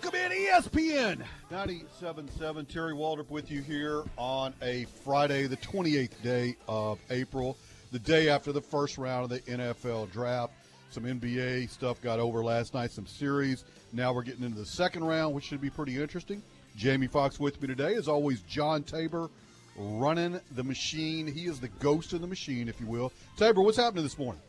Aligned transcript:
Welcome 0.00 0.20
in 0.30 0.46
ESPN 0.46 1.24
97.7. 1.50 2.68
Terry 2.68 2.92
Waldrop 2.92 3.30
with 3.30 3.50
you 3.50 3.62
here 3.62 4.04
on 4.16 4.54
a 4.62 4.84
Friday, 5.04 5.48
the 5.48 5.56
28th 5.56 6.22
day 6.22 6.54
of 6.68 7.00
April, 7.10 7.56
the 7.90 7.98
day 7.98 8.28
after 8.28 8.52
the 8.52 8.60
first 8.60 8.96
round 8.96 9.24
of 9.24 9.30
the 9.30 9.40
NFL 9.50 10.12
draft. 10.12 10.52
Some 10.90 11.02
NBA 11.02 11.68
stuff 11.68 12.00
got 12.00 12.20
over 12.20 12.44
last 12.44 12.74
night, 12.74 12.92
some 12.92 13.08
series. 13.08 13.64
Now 13.92 14.12
we're 14.12 14.22
getting 14.22 14.44
into 14.44 14.60
the 14.60 14.66
second 14.66 15.02
round, 15.02 15.34
which 15.34 15.42
should 15.42 15.60
be 15.60 15.68
pretty 15.68 16.00
interesting. 16.00 16.44
Jamie 16.76 17.08
Fox 17.08 17.40
with 17.40 17.60
me 17.60 17.66
today. 17.66 17.96
As 17.96 18.06
always, 18.06 18.42
John 18.42 18.84
Tabor 18.84 19.28
running 19.76 20.38
the 20.54 20.62
machine. 20.62 21.26
He 21.26 21.46
is 21.46 21.58
the 21.58 21.68
ghost 21.80 22.12
of 22.12 22.20
the 22.20 22.28
machine, 22.28 22.68
if 22.68 22.80
you 22.80 22.86
will. 22.86 23.12
Tabor, 23.36 23.62
what's 23.62 23.78
happening 23.78 24.04
this 24.04 24.16
morning? 24.16 24.42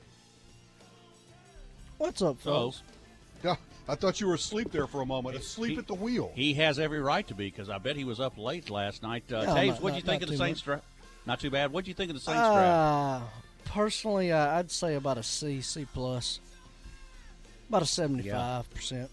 What's 1.97 2.21
up, 2.21 2.39
folks? 2.39 2.83
Oh. 2.85 2.93
Yeah, 3.43 3.55
I 3.89 3.95
thought 3.95 4.21
you 4.21 4.27
were 4.27 4.35
asleep 4.35 4.71
there 4.71 4.85
for 4.87 5.01
a 5.01 5.05
moment. 5.05 5.35
Asleep 5.35 5.71
he- 5.73 5.77
at 5.79 5.87
the 5.87 5.95
wheel. 5.95 6.31
He 6.35 6.53
has 6.55 6.77
every 6.79 7.01
right 7.01 7.27
to 7.27 7.33
be 7.33 7.45
because 7.45 7.69
I 7.69 7.79
bet 7.79 7.95
he 7.95 8.03
was 8.03 8.19
up 8.19 8.37
late 8.37 8.69
last 8.69 9.01
night. 9.03 9.23
Uh, 9.31 9.43
No, 9.43 9.55
Taves, 9.55 9.81
what 9.81 9.91
do 9.91 9.95
you 9.97 10.03
think 10.03 10.21
of 10.21 10.29
the 10.29 10.37
Saints 10.37 10.61
draft? 10.61 10.83
Not 11.25 11.39
too 11.39 11.49
bad. 11.49 11.71
What 11.73 11.85
do 11.85 11.89
you 11.89 11.95
think 11.95 12.09
of 12.11 12.15
the 12.15 12.21
Saints 12.21 12.39
draft? 12.39 13.23
Uh, 13.23 13.25
personally, 13.65 14.31
uh, 14.31 14.57
I'd 14.57 14.69
say 14.71 14.95
about 14.95 15.17
a 15.17 15.23
C, 15.23 15.61
C 15.61 15.85
plus, 15.93 16.39
about 17.67 17.81
a 17.81 17.85
seventy-five 17.87 18.69
percent. 18.73 19.09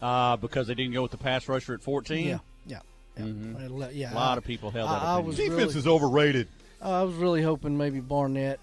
Uh, 0.00 0.36
because 0.36 0.66
they 0.66 0.74
didn't 0.74 0.92
go 0.92 1.02
with 1.02 1.10
the 1.12 1.16
pass 1.16 1.48
rusher 1.48 1.74
at 1.74 1.80
14? 1.80 2.26
Yeah, 2.26 2.38
yeah, 2.66 2.80
yeah. 3.16 3.24
Uh, 3.24 3.88
yeah 3.92 4.12
A 4.12 4.14
lot 4.14 4.34
I- 4.34 4.38
of 4.38 4.44
people 4.44 4.70
held 4.72 4.90
that 4.90 5.00
I- 5.02 5.14
I 5.14 5.18
was 5.18 5.36
Defense 5.36 5.56
really- 5.58 5.78
is 5.78 5.86
overrated. 5.86 6.48
I 6.80 7.02
was 7.04 7.14
really 7.14 7.40
hoping 7.42 7.78
maybe 7.78 8.00
Barnett 8.00 8.58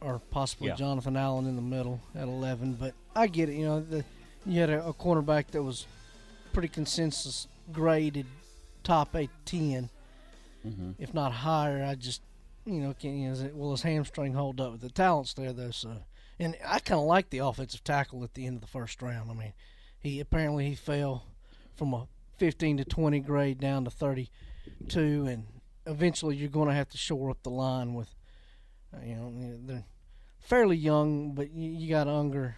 or 0.00 0.20
possibly 0.30 0.68
Yeah. 0.68 0.76
Jonathan 0.76 1.16
Allen 1.16 1.46
in 1.46 1.56
the 1.56 1.62
middle 1.62 2.00
at 2.14 2.28
eleven, 2.28 2.74
but 2.74 2.94
I 3.16 3.26
get 3.26 3.48
it. 3.48 3.56
You 3.56 3.64
know, 3.64 3.80
the, 3.80 4.04
you 4.46 4.60
had 4.60 4.70
a, 4.70 4.86
a 4.86 4.92
cornerback 4.94 5.48
that 5.48 5.62
was 5.62 5.86
pretty 6.52 6.68
consensus 6.68 7.48
graded 7.72 8.26
top 8.82 9.14
eight 9.16 9.30
ten, 9.44 9.90
Mm-hmm. 10.66 10.92
if 10.98 11.12
not 11.12 11.30
higher. 11.32 11.84
I 11.84 11.94
just 11.94 12.22
you 12.64 12.80
know 12.80 12.94
can 12.98 13.18
you 13.18 13.30
know, 13.30 13.38
it, 13.44 13.54
will 13.54 13.72
his 13.72 13.82
hamstring 13.82 14.32
hold 14.32 14.60
up? 14.60 14.72
With 14.72 14.80
the 14.80 14.88
talent's 14.88 15.34
there 15.34 15.52
though, 15.52 15.70
so 15.72 15.98
and 16.38 16.56
I 16.66 16.78
kind 16.78 16.98
of 17.00 17.06
like 17.06 17.28
the 17.30 17.38
offensive 17.38 17.84
tackle 17.84 18.24
at 18.24 18.32
the 18.32 18.46
end 18.46 18.56
of 18.56 18.60
the 18.62 18.66
first 18.66 19.02
round. 19.02 19.30
I 19.30 19.34
mean, 19.34 19.52
he 19.98 20.20
apparently 20.20 20.68
he 20.70 20.74
fell 20.74 21.26
from 21.74 21.92
a 21.92 22.06
fifteen 22.38 22.78
to 22.78 22.84
twenty 22.84 23.20
grade 23.20 23.60
down 23.60 23.84
to 23.84 23.90
thirty 23.90 24.30
two, 24.88 25.26
and 25.26 25.44
eventually 25.86 26.36
you're 26.36 26.48
going 26.48 26.68
to 26.68 26.74
have 26.74 26.88
to 26.88 26.96
shore 26.96 27.28
up 27.28 27.42
the 27.42 27.50
line 27.50 27.92
with, 27.92 28.08
uh, 28.94 29.04
you 29.04 29.14
know, 29.16 29.32
they're 29.66 29.84
fairly 30.40 30.76
young, 30.76 31.34
but 31.34 31.50
you, 31.50 31.70
you 31.70 31.90
got 31.90 32.08
Unger 32.08 32.56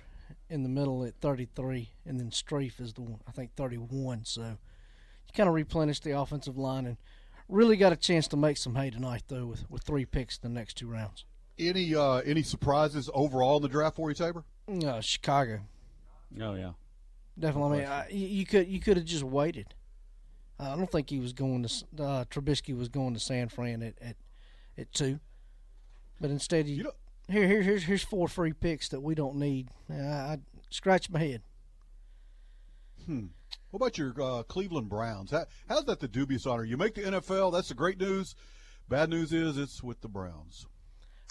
in 0.48 0.62
the 0.62 0.68
middle 0.68 1.04
at 1.04 1.14
33, 1.20 1.90
and 2.04 2.18
then 2.20 2.30
Strief 2.30 2.80
is 2.80 2.92
the 2.94 3.02
one, 3.02 3.20
I 3.26 3.32
think 3.32 3.50
31. 3.56 4.24
So 4.24 4.42
you 4.42 5.32
kind 5.34 5.48
of 5.48 5.54
replenish 5.54 6.00
the 6.00 6.12
offensive 6.12 6.56
line 6.56 6.86
and 6.86 6.96
really 7.48 7.76
got 7.76 7.92
a 7.92 7.96
chance 7.96 8.28
to 8.28 8.36
make 8.36 8.56
some 8.56 8.74
hay 8.74 8.90
tonight 8.90 9.22
though 9.28 9.46
with 9.46 9.68
with 9.70 9.82
three 9.82 10.04
picks 10.04 10.38
in 10.42 10.52
the 10.52 10.58
next 10.58 10.74
two 10.74 10.88
rounds. 10.88 11.24
Any 11.58 11.94
uh, 11.94 12.16
any 12.18 12.42
surprises 12.42 13.08
overall 13.14 13.56
in 13.56 13.62
the 13.62 13.68
draft 13.68 13.96
for 13.96 14.08
you, 14.10 14.14
Tabor? 14.14 14.44
Uh, 14.68 15.00
Chicago, 15.00 15.60
Oh, 16.40 16.54
yeah. 16.54 16.72
definitely. 17.38 17.78
I 17.78 17.80
mean, 17.80 17.88
I, 17.88 18.08
you 18.10 18.26
you 18.26 18.46
could 18.46 18.68
you 18.68 18.80
could 18.80 18.96
have 18.96 19.06
just 19.06 19.24
waited. 19.24 19.74
Uh, 20.58 20.72
I 20.72 20.76
don't 20.76 20.90
think 20.90 21.10
he 21.10 21.18
was 21.20 21.32
going 21.32 21.62
to 21.62 21.68
s- 21.68 21.84
uh, 21.98 22.24
Trubisky 22.30 22.76
was 22.76 22.88
going 22.88 23.14
to 23.14 23.20
San 23.20 23.48
Fran 23.48 23.82
at 23.82 23.94
at, 24.00 24.16
at 24.78 24.92
two, 24.92 25.20
but 26.20 26.30
instead 26.30 26.66
you, 26.66 26.76
You 26.76 26.82
know, 26.84 26.92
here 27.28 27.46
here 27.46 27.62
here's 27.62 27.84
here's 27.84 28.02
four 28.02 28.28
free 28.28 28.52
picks 28.52 28.88
that 28.90 29.00
we 29.00 29.14
don't 29.14 29.36
need. 29.36 29.68
Uh, 29.90 29.94
I 30.02 30.38
scratch 30.70 31.10
my 31.10 31.18
head. 31.18 31.42
Hmm. 33.06 33.26
what 33.70 33.78
about 33.78 33.98
your 33.98 34.14
uh, 34.20 34.42
Cleveland 34.42 34.88
Browns? 34.88 35.30
How, 35.30 35.46
how's 35.68 35.84
that 35.84 36.00
the 36.00 36.08
dubious 36.08 36.46
honor? 36.46 36.64
You 36.64 36.76
make 36.76 36.94
the 36.94 37.02
NFL. 37.02 37.52
That's 37.52 37.68
the 37.68 37.74
great 37.74 38.00
news. 38.00 38.34
Bad 38.88 39.10
news 39.10 39.32
is 39.32 39.56
it's 39.56 39.82
with 39.82 40.00
the 40.00 40.08
Browns. 40.08 40.66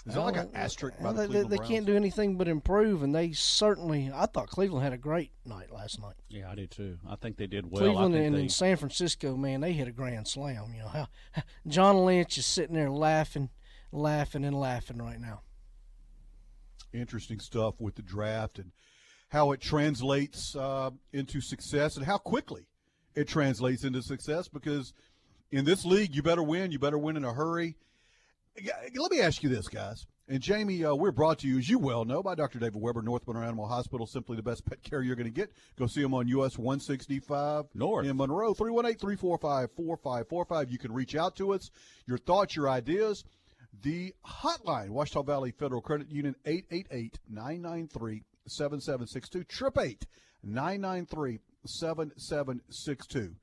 Is 0.06 0.14
that 0.14 0.20
like 0.20 0.36
an 0.36 0.50
asterisk 0.54 1.00
by 1.02 1.12
the 1.12 1.22
they, 1.22 1.26
Cleveland 1.26 1.50
they 1.50 1.56
Browns? 1.56 1.68
can't 1.68 1.86
do 1.86 1.96
anything 1.96 2.36
but 2.36 2.46
improve, 2.46 3.02
and 3.02 3.12
they 3.14 3.32
certainly. 3.32 4.10
I 4.14 4.26
thought 4.26 4.48
Cleveland 4.48 4.84
had 4.84 4.92
a 4.92 4.98
great 4.98 5.32
night 5.44 5.72
last 5.72 6.00
night. 6.00 6.14
Yeah, 6.28 6.48
I 6.48 6.54
did 6.54 6.70
too. 6.70 6.98
I 7.08 7.16
think 7.16 7.36
they 7.36 7.48
did 7.48 7.70
well. 7.70 7.82
Cleveland 7.82 8.14
I 8.14 8.18
think 8.18 8.26
and, 8.26 8.36
they, 8.36 8.40
and 8.42 8.52
San 8.52 8.76
Francisco, 8.76 9.36
man, 9.36 9.60
they 9.62 9.72
hit 9.72 9.88
a 9.88 9.92
grand 9.92 10.28
slam. 10.28 10.72
You 10.74 10.82
know 10.82 10.88
how 10.88 11.08
John 11.66 12.04
Lynch 12.04 12.38
is 12.38 12.46
sitting 12.46 12.76
there 12.76 12.90
laughing, 12.90 13.50
laughing 13.90 14.44
and 14.44 14.58
laughing 14.58 14.98
right 14.98 15.20
now. 15.20 15.42
Interesting 16.92 17.40
stuff 17.40 17.74
with 17.80 17.94
the 17.96 18.02
draft 18.02 18.58
and 18.58 18.72
how 19.28 19.52
it 19.52 19.60
translates 19.60 20.54
uh, 20.56 20.90
into 21.12 21.40
success 21.40 21.96
and 21.96 22.06
how 22.06 22.18
quickly 22.18 22.66
it 23.14 23.28
translates 23.28 23.84
into 23.84 24.02
success. 24.02 24.48
Because 24.48 24.92
in 25.50 25.64
this 25.64 25.84
league, 25.84 26.14
you 26.14 26.22
better 26.22 26.42
win. 26.42 26.72
You 26.72 26.78
better 26.78 26.98
win 26.98 27.16
in 27.16 27.24
a 27.24 27.32
hurry. 27.32 27.76
Let 28.94 29.10
me 29.10 29.20
ask 29.20 29.42
you 29.42 29.48
this, 29.48 29.68
guys. 29.68 30.06
And 30.28 30.40
Jamie, 30.40 30.84
uh, 30.84 30.94
we're 30.94 31.12
brought 31.12 31.38
to 31.40 31.48
you, 31.48 31.58
as 31.58 31.68
you 31.68 31.78
well 31.78 32.04
know, 32.04 32.20
by 32.20 32.34
Dr. 32.34 32.58
David 32.58 32.80
Weber, 32.82 33.00
North 33.00 33.28
Monroe 33.28 33.44
Animal 33.44 33.68
Hospital. 33.68 34.08
Simply 34.08 34.36
the 34.36 34.42
best 34.42 34.64
pet 34.64 34.82
care 34.82 35.00
you're 35.00 35.14
going 35.14 35.26
to 35.26 35.30
get. 35.30 35.52
Go 35.78 35.86
see 35.86 36.02
him 36.02 36.14
on 36.14 36.26
US 36.28 36.58
165 36.58 37.66
North. 37.74 38.06
in 38.06 38.16
Monroe, 38.16 38.52
318 38.52 38.98
345 38.98 39.70
4545. 39.76 40.70
You 40.72 40.78
can 40.78 40.92
reach 40.92 41.14
out 41.14 41.36
to 41.36 41.52
us, 41.52 41.70
your 42.06 42.18
thoughts, 42.18 42.56
your 42.56 42.68
ideas. 42.68 43.24
The 43.82 44.14
hotline, 44.24 44.88
Ouachita 44.88 45.22
Valley 45.22 45.50
Federal 45.50 45.80
Credit 45.80 46.10
Union, 46.10 46.34
888 46.44 47.18
993 47.28 48.22
7762, 48.46 49.40
888 49.40 50.06
993 50.42 51.38
7762 51.64 53.36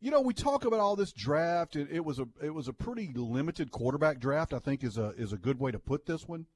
you 0.00 0.10
know, 0.10 0.20
we 0.20 0.32
talk 0.32 0.64
about 0.64 0.80
all 0.80 0.96
this 0.96 1.12
draft. 1.12 1.74
It, 1.76 1.88
it 1.90 2.04
was 2.04 2.18
a 2.18 2.28
it 2.42 2.50
was 2.50 2.68
a 2.68 2.72
pretty 2.72 3.10
limited 3.14 3.70
quarterback 3.70 4.20
draft. 4.20 4.52
I 4.52 4.58
think 4.58 4.84
is 4.84 4.96
a 4.96 5.08
is 5.16 5.32
a 5.32 5.36
good 5.36 5.58
way 5.58 5.72
to 5.72 5.78
put 5.78 6.06
this 6.06 6.26
one. 6.28 6.46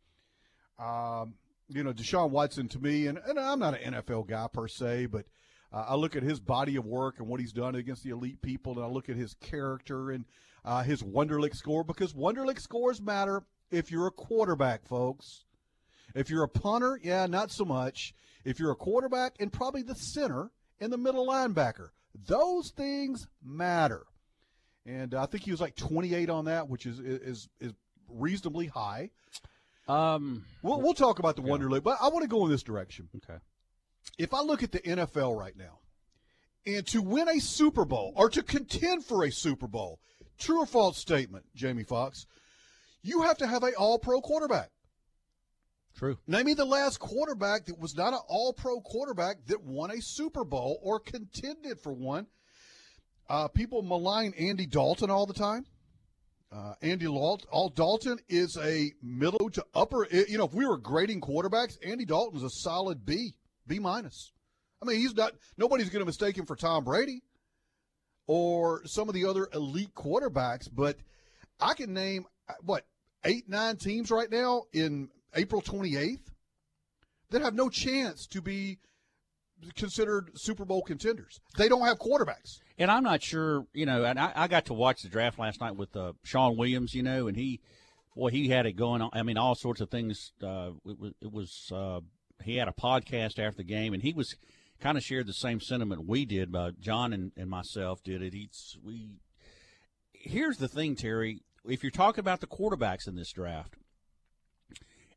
Um, 0.79 1.35
you 1.69 1.83
know, 1.83 1.93
Deshaun 1.93 2.31
Watson 2.31 2.69
to 2.69 2.79
me, 2.79 3.07
and, 3.07 3.19
and 3.27 3.39
I'm 3.39 3.59
not 3.59 3.81
an 3.81 3.95
NFL 3.95 4.29
guy 4.29 4.47
per 4.53 4.69
se, 4.69 5.07
but 5.07 5.27
uh, 5.73 5.87
I 5.89 5.95
look 5.95 6.17
at 6.17 6.23
his 6.23 6.41
body 6.41 6.77
of 6.77 6.85
work 6.85 7.19
and 7.19 7.29
what 7.29 7.41
he's 7.41 7.53
done 7.53 7.75
against 7.75 8.03
the 8.05 8.11
elite 8.11 8.43
people, 8.43 8.75
and 8.75 8.85
I 8.85 8.89
look 8.89 9.09
at 9.09 9.17
his 9.17 9.35
character 9.35 10.11
and 10.11 10.25
uh, 10.65 10.83
his 10.83 11.03
Wonderlic 11.03 11.55
score 11.57 11.85
because 11.85 12.13
Wonderlic 12.15 12.61
scores 12.61 13.01
matter 13.01 13.43
if 13.71 13.91
you're 13.91 14.07
a 14.07 14.11
quarterback, 14.13 14.87
folks. 14.87 15.45
If 16.15 16.29
you're 16.31 16.45
a 16.45 16.49
punter, 16.49 17.01
yeah, 17.03 17.27
not 17.27 17.51
so 17.51 17.65
much. 17.65 18.15
If 18.45 18.59
you're 18.61 18.73
a 18.73 18.77
quarterback 18.77 19.37
and 19.41 19.53
probably 19.53 19.83
the 19.83 19.95
center 19.95 20.51
and 20.81 20.93
the 20.93 20.99
middle 20.99 21.27
linebacker, 21.27 21.89
those 22.27 22.71
things 22.71 23.27
matter. 23.43 24.03
And 24.85 25.15
I 25.15 25.27
think 25.27 25.45
he 25.45 25.51
was 25.53 25.61
like 25.61 25.77
28 25.77 26.29
on 26.29 26.45
that, 26.47 26.69
which 26.69 26.87
is 26.87 26.99
is 27.01 27.49
is 27.61 27.73
reasonably 28.09 28.67
high. 28.67 29.11
um, 29.89 30.45
We'll, 30.63 30.81
we'll 30.81 30.95
talk 30.95 31.19
about 31.19 31.37
the 31.37 31.43
Wonderlic, 31.43 31.83
but 31.83 31.99
I 32.01 32.09
want 32.09 32.23
to 32.23 32.29
go 32.29 32.45
in 32.45 32.51
this 32.51 32.63
direction. 32.63 33.09
okay. 33.17 33.39
If 34.19 34.35
I 34.35 34.41
look 34.43 34.63
at 34.63 34.73
the 34.73 34.81
NFL 34.81 35.39
right 35.39 35.57
now, 35.57 35.79
and 36.67 36.87
to 36.89 37.01
win 37.01 37.29
a 37.29 37.41
Super 37.41 37.85
Bowl 37.85 38.13
or 38.17 38.29
to 38.31 38.43
contend 38.43 39.05
for 39.05 39.25
a 39.25 39.31
Super 39.31 39.67
Bowl, 39.69 40.01
true 40.39 40.63
or 40.63 40.67
false 40.67 40.99
statement, 40.99 41.45
Jamie 41.55 41.85
Fox? 41.85 42.27
you 43.03 43.23
have 43.23 43.39
to 43.39 43.47
have 43.47 43.65
a 43.65 43.75
All 43.75 43.99
Pro 43.99 44.21
quarterback. 44.21 44.71
True. 45.97 46.19
Name 46.27 46.47
me 46.47 46.55
the 46.55 46.65
last 46.65 46.99
quarterback 46.99 47.67
that 47.67 47.79
was 47.79 47.95
not 47.95 48.15
an 48.15 48.21
all 48.27 48.55
pro 48.55 48.81
quarterback 48.81 49.45
that 49.47 49.63
won 49.63 49.91
a 49.91 50.01
Super 50.01 50.43
Bowl 50.43 50.81
or 50.83 50.99
contended 50.99 51.79
for 51.81 51.93
one. 51.93 52.27
Uh, 53.29 53.49
people 53.49 53.83
malign 53.83 54.33
Andy 54.39 54.67
Dalton 54.67 55.11
all 55.11 55.27
the 55.27 55.35
time. 55.35 55.67
Uh, 56.51 56.75
Andy 56.83 57.09
Lalt, 57.09 57.47
all 57.51 57.69
Dalton 57.69 58.19
is 58.29 58.57
a 58.57 58.93
middle 59.03 59.51
to 59.51 59.65
upper. 59.75 60.07
You 60.11 60.39
know, 60.39 60.45
if 60.45 60.55
we 60.55 60.67
were 60.67 60.79
grading 60.79 61.21
quarterbacks, 61.21 61.77
Andy 61.85 62.05
Dalton's 62.05 62.43
a 62.43 62.51
solid 62.51 63.05
B, 63.05 63.35
B 63.67 63.79
minus. 63.79 64.33
I 64.83 64.87
mean, 64.87 64.97
he's 64.97 65.15
not. 65.15 65.35
Nobody's 65.57 65.89
going 65.91 66.01
to 66.01 66.07
mistake 66.07 66.37
him 66.37 66.47
for 66.47 66.57
Tom 66.57 66.85
Brady 66.85 67.23
or 68.33 68.81
some 68.87 69.11
of 69.11 69.15
the 69.15 69.27
other 69.27 69.47
elite 69.53 69.95
quarterbacks. 69.95 70.67
But 70.73 70.97
I 71.61 71.75
can 71.75 71.93
name 71.93 72.25
what 72.63 72.87
eight, 73.27 73.47
nine 73.47 73.77
teams 73.77 74.11
right 74.11 74.31
now 74.31 74.63
in 74.73 75.11
April 75.35 75.61
28th 75.61 76.33
that 77.29 77.43
have 77.43 77.53
no 77.53 77.69
chance 77.69 78.27
to 78.29 78.41
be 78.41 78.79
considered 79.77 80.31
Super 80.35 80.65
Bowl 80.65 80.81
contenders. 80.81 81.41
They 81.59 81.69
don't 81.69 81.85
have 81.85 81.99
quarterbacks. 81.99 82.61
And 82.79 82.91
I'm 82.91 83.05
not 83.05 83.23
sure, 83.23 83.67
you 83.75 83.85
know, 83.85 84.03
and 84.05 84.19
I, 84.19 84.33
I 84.35 84.49
got 84.49 84.65
to 84.67 84.75
watch 84.75 85.03
the 85.03 85.11
draft 85.11 85.39
last 85.39 85.61
night 85.61 85.77
with 85.77 85.95
uh, 85.95 86.15
Sean 86.25 86.57
Williams, 86.57 86.95
you 86.95 87.03
know, 87.03 87.29
and 87.29 87.37
he, 87.37 87.61
boy, 88.17 88.31
he 88.31 88.49
had 88.49 88.65
it 88.65 88.77
going 88.77 89.03
on. 89.03 89.11
I 89.13 89.23
mean, 89.25 89.37
all 89.37 89.55
sorts 89.55 89.83
of 89.83 89.91
things. 89.91 90.33
Uh, 90.43 90.71
it 90.87 90.99
was, 90.99 91.13
it 91.21 91.31
was 91.31 91.71
uh, 91.71 92.01
he 92.43 92.57
had 92.57 92.69
a 92.69 92.73
podcast 92.73 93.39
after 93.39 93.59
the 93.59 93.65
game, 93.65 93.93
and 93.93 94.03
he 94.03 94.15
was 94.15 94.37
kind 94.83 94.99
of 94.99 95.05
shared 95.05 95.27
the 95.27 95.33
same 95.33 95.61
sentiment 95.61 96.07
we 96.07 96.25
did. 96.25 96.51
But 96.51 96.81
John 96.81 97.13
and, 97.13 97.33
and 97.37 97.49
myself 97.49 98.03
did 98.03 98.23
it. 98.23 98.35
We. 98.85 99.21
Here's 100.13 100.59
the 100.59 100.69
thing, 100.69 100.97
Terry. 100.97 101.43
If 101.65 101.83
you're 101.83 101.91
talking 101.91 102.21
about 102.21 102.41
the 102.41 102.47
quarterbacks 102.47 103.07
in 103.07 103.15
this 103.15 103.33
draft, 103.33 103.77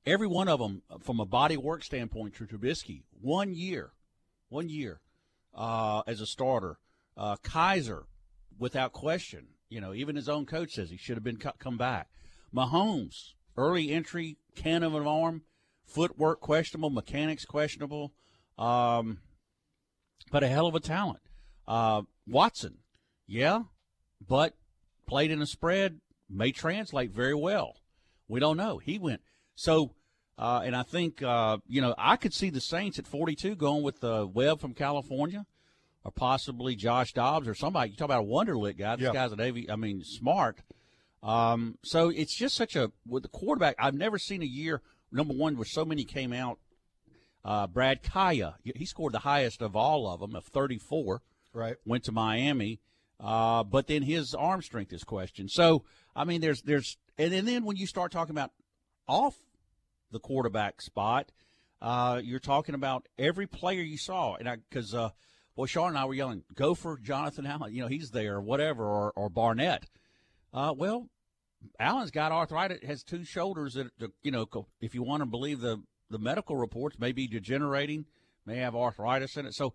every 0.06 0.28
one 0.28 0.48
of 0.48 0.60
them, 0.60 0.84
from 1.02 1.20
a 1.20 1.26
body 1.26 1.58
work 1.58 1.84
standpoint, 1.84 2.36
to 2.36 2.46
Trubisky, 2.46 3.04
one 3.20 3.54
year, 3.54 3.92
one 4.50 4.70
year 4.70 5.02
uh, 5.56 6.02
as 6.08 6.22
a 6.22 6.26
starter. 6.26 6.78
Uh, 7.18 7.36
Kizer, 7.38 8.04
without 8.60 8.92
question, 8.94 9.48
you 9.70 9.80
know, 9.80 9.94
even 9.94 10.16
his 10.16 10.30
own 10.30 10.46
coach 10.46 10.74
says 10.74 10.90
he 10.90 10.98
should 10.98 11.16
have 11.16 11.24
been 11.24 11.38
come 11.38 11.78
back. 11.78 12.10
Mahomes, 12.54 13.34
early 13.58 13.92
entry, 13.92 14.38
can 14.56 14.84
of 14.84 14.94
an 14.94 15.08
arm, 15.08 15.44
footwork 15.86 16.42
questionable, 16.42 16.90
mechanics 16.90 17.46
questionable, 17.46 18.14
um, 18.58 19.20
but 20.32 20.44
a 20.44 20.48
hell 20.48 20.68
of 20.68 20.76
a 20.76 20.80
talent. 20.80 21.20
Uh, 21.68 22.04
Watson, 22.28 22.78
yeah, 23.28 23.64
but 24.26 24.54
played 25.08 25.32
in 25.32 25.42
a 25.42 25.46
spread, 25.46 26.00
may 26.30 26.52
translate 26.52 27.12
very 27.12 27.36
well. 27.36 27.76
We 28.28 28.40
don't 28.40 28.58
know. 28.58 28.78
He 28.80 28.98
went 28.98 29.22
so, 29.56 29.94
uh, 30.38 30.62
and 30.66 30.76
I 30.76 30.84
think 30.84 31.22
uh, 31.24 31.58
you 31.68 31.82
know 31.82 31.96
I 31.98 32.16
could 32.18 32.34
see 32.34 32.50
the 32.50 32.62
Saints 32.62 33.00
at 33.00 33.08
42 33.08 33.56
going 33.56 33.84
with 33.84 34.04
uh, 34.04 34.28
Webb 34.32 34.60
from 34.60 34.74
California, 34.74 35.46
or 36.04 36.12
possibly 36.12 36.76
Josh 36.76 37.14
Dobbs 37.14 37.48
or 37.48 37.56
somebody. 37.56 37.92
You 37.92 37.96
talk 37.98 38.06
about 38.06 38.24
a 38.24 38.28
Wonderlic 38.28 38.78
guy. 38.78 38.96
This 38.96 39.06
Yeah. 39.06 39.14
guy's 39.14 39.32
an 39.32 39.40
AV. 39.42 39.70
I 39.70 39.76
mean, 39.76 40.04
smart. 40.04 40.60
Um, 41.24 41.78
so 41.84 42.10
it's 42.10 42.36
just 42.36 42.56
such 42.56 42.76
a 42.76 42.92
with 43.08 43.24
the 43.24 43.30
quarterback. 43.30 43.76
I've 43.80 43.96
never 43.96 44.20
seen 44.20 44.42
a 44.44 44.46
year 44.46 44.82
number 45.12 45.34
one 45.34 45.56
where 45.56 45.66
so 45.66 45.86
many 45.86 46.04
came 46.04 46.34
out. 46.34 46.60
Uh, 47.46 47.68
Brad 47.68 48.02
Kaaya, 48.02 48.56
he 48.64 48.86
scored 48.88 49.14
the 49.14 49.20
highest 49.20 49.62
of 49.62 49.76
all 49.76 50.10
of 50.10 50.20
them, 50.20 50.36
of 50.36 50.46
34 50.46 51.22
Right. 51.54 51.76
went 51.86 52.04
to 52.06 52.12
Miami, 52.12 52.82
uh, 53.20 53.64
but 53.64 53.86
then 53.88 54.02
his 54.02 54.34
arm 54.34 54.64
strength 54.64 54.92
is 54.92 55.04
questioned. 55.04 55.52
So 55.52 55.84
I 56.16 56.24
mean, 56.26 56.42
there's 56.42 56.64
there's 56.64 56.98
and, 57.18 57.34
and 57.34 57.48
then 57.48 57.64
when 57.64 57.78
you 57.78 57.86
start 57.86 58.12
talking 58.12 58.36
about 58.36 58.52
off 59.08 59.36
the 60.12 60.20
quarterback 60.20 60.82
spot, 60.82 61.32
uh, 61.82 62.20
you're 62.24 62.40
talking 62.40 62.74
about 62.74 63.08
every 63.20 63.46
player 63.46 63.82
you 63.82 63.98
saw, 63.98 64.36
and 64.36 64.50
I 64.50 64.58
because 64.70 64.96
uh, 64.96 65.12
boy, 65.56 65.68
Sean 65.68 65.90
and 65.90 65.98
I 66.00 66.06
were 66.06 66.16
yelling, 66.16 66.44
"Go 66.56 66.74
for 66.74 66.98
Jonathan 66.98 67.46
Allen!" 67.46 67.74
You 67.74 67.84
know, 67.84 67.88
he's 67.88 68.10
there, 68.10 68.38
or 68.38 68.42
whatever, 68.42 68.84
or 68.84 69.14
or 69.16 69.30
Barnett. 69.30 69.86
Uh, 70.52 70.74
well, 70.76 71.10
Allen's 71.80 72.12
got 72.12 72.32
arthritis, 72.32 72.80
has 72.86 73.04
two 73.04 73.24
shoulders 73.24 73.74
that, 73.74 73.92
you 74.24 74.32
know, 74.32 74.48
if 74.82 74.96
you 74.96 75.04
want 75.04 75.22
to 75.22 75.26
believe 75.26 75.60
the 75.60 75.82
the 76.10 76.20
medical 76.20 76.56
reports, 76.56 77.00
may 77.00 77.12
be 77.12 77.28
degenerating, 77.28 78.06
may 78.46 78.58
have 78.58 78.76
arthritis 78.76 79.38
in 79.38 79.46
it. 79.46 79.54
So 79.54 79.74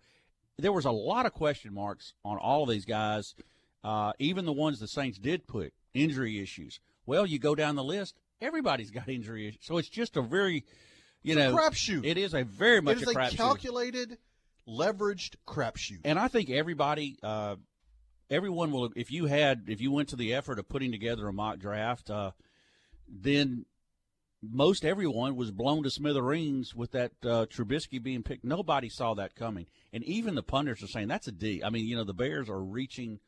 there 0.58 0.72
was 0.72 0.84
a 0.84 0.90
lot 0.90 1.26
of 1.26 1.32
question 1.32 1.74
marks 1.74 2.14
on 2.24 2.38
all 2.38 2.62
of 2.62 2.68
these 2.68 2.84
guys, 2.84 3.34
uh, 3.82 4.12
even 4.18 4.44
the 4.44 4.52
ones 4.52 4.78
the 4.78 4.88
Saints 4.88 5.18
did 5.18 5.46
put 5.46 5.72
injury 5.94 6.40
issues. 6.40 6.80
Well, 7.06 7.26
you 7.26 7.38
go 7.38 7.54
down 7.54 7.76
the 7.76 7.84
list, 7.84 8.16
everybody's 8.40 8.90
got 8.90 9.08
injury 9.08 9.48
issues. 9.48 9.60
So 9.62 9.78
it's 9.78 9.88
just 9.88 10.16
a 10.16 10.22
very, 10.22 10.64
you 11.22 11.36
It's 11.36 11.36
know, 11.36 11.56
crapshoot. 11.56 12.04
It 12.04 12.18
is 12.18 12.34
a 12.34 12.44
very 12.44 12.80
much 12.80 12.98
It 12.98 13.08
is 13.08 13.16
a 13.16 13.20
a 13.20 13.30
calculated, 13.30 14.18
leveraged 14.68 15.36
crapshoot. 15.46 16.00
And 16.04 16.18
I 16.18 16.28
think 16.28 16.50
everybody, 16.50 17.18
uh, 17.22 17.56
everyone 18.30 18.70
will. 18.70 18.90
If 18.94 19.10
you 19.10 19.26
had, 19.26 19.64
if 19.66 19.80
you 19.80 19.90
went 19.90 20.10
to 20.10 20.16
the 20.16 20.34
effort 20.34 20.58
of 20.58 20.68
putting 20.68 20.92
together 20.92 21.26
a 21.26 21.32
mock 21.32 21.58
draft, 21.58 22.10
uh, 22.10 22.30
then 23.08 23.64
most 24.42 24.84
everyone 24.84 25.36
was 25.36 25.50
blown 25.50 25.82
to 25.82 25.90
smithereens 25.90 26.74
with 26.74 26.92
that 26.92 27.12
uh, 27.22 27.46
Trubisky 27.46 28.02
being 28.02 28.22
picked. 28.22 28.44
Nobody 28.44 28.88
saw 28.88 29.14
that 29.14 29.34
coming, 29.34 29.66
and 29.92 30.02
even 30.04 30.34
the 30.34 30.42
pundits 30.42 30.82
are 30.82 30.86
saying 30.86 31.08
that's 31.08 31.28
a 31.28 31.32
D. 31.32 31.62
I 31.64 31.70
mean, 31.70 31.86
you 31.86 31.96
know, 31.96 32.04
the 32.04 32.14
Bears 32.14 32.48
are 32.48 32.62
reaching 32.62 33.20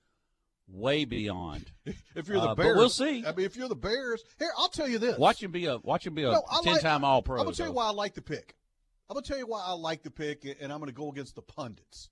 way 0.68 1.04
beyond. 1.04 1.70
If 2.14 2.28
you're 2.28 2.40
the 2.40 2.50
Uh, 2.50 2.54
but 2.54 2.62
Bears, 2.62 2.76
we'll 2.76 2.88
see. 2.88 3.24
I 3.26 3.32
mean, 3.32 3.46
if 3.46 3.56
you're 3.56 3.68
the 3.68 3.74
Bears, 3.74 4.22
here 4.38 4.50
I'll 4.56 4.68
tell 4.68 4.88
you 4.88 4.98
this. 4.98 5.18
Watch 5.18 5.42
him 5.42 5.50
be 5.50 5.66
a 5.66 5.78
watch 5.78 6.06
him 6.06 6.14
be 6.14 6.24
a 6.24 6.30
No, 6.30 6.44
ten 6.62 6.78
time 6.78 7.04
All 7.04 7.22
Pro. 7.22 7.38
I'm 7.38 7.44
gonna 7.44 7.56
tell 7.56 7.66
you 7.66 7.72
why 7.72 7.86
I 7.86 7.90
like 7.90 8.14
the 8.14 8.22
pick. 8.22 8.54
I'm 9.08 9.14
gonna 9.14 9.26
tell 9.26 9.38
you 9.38 9.46
why 9.46 9.62
I 9.64 9.72
like 9.72 10.02
the 10.02 10.10
pick, 10.10 10.44
and 10.60 10.72
I'm 10.72 10.78
gonna 10.78 10.92
go 10.92 11.10
against 11.10 11.34
the 11.34 11.42
pundits 11.42 12.10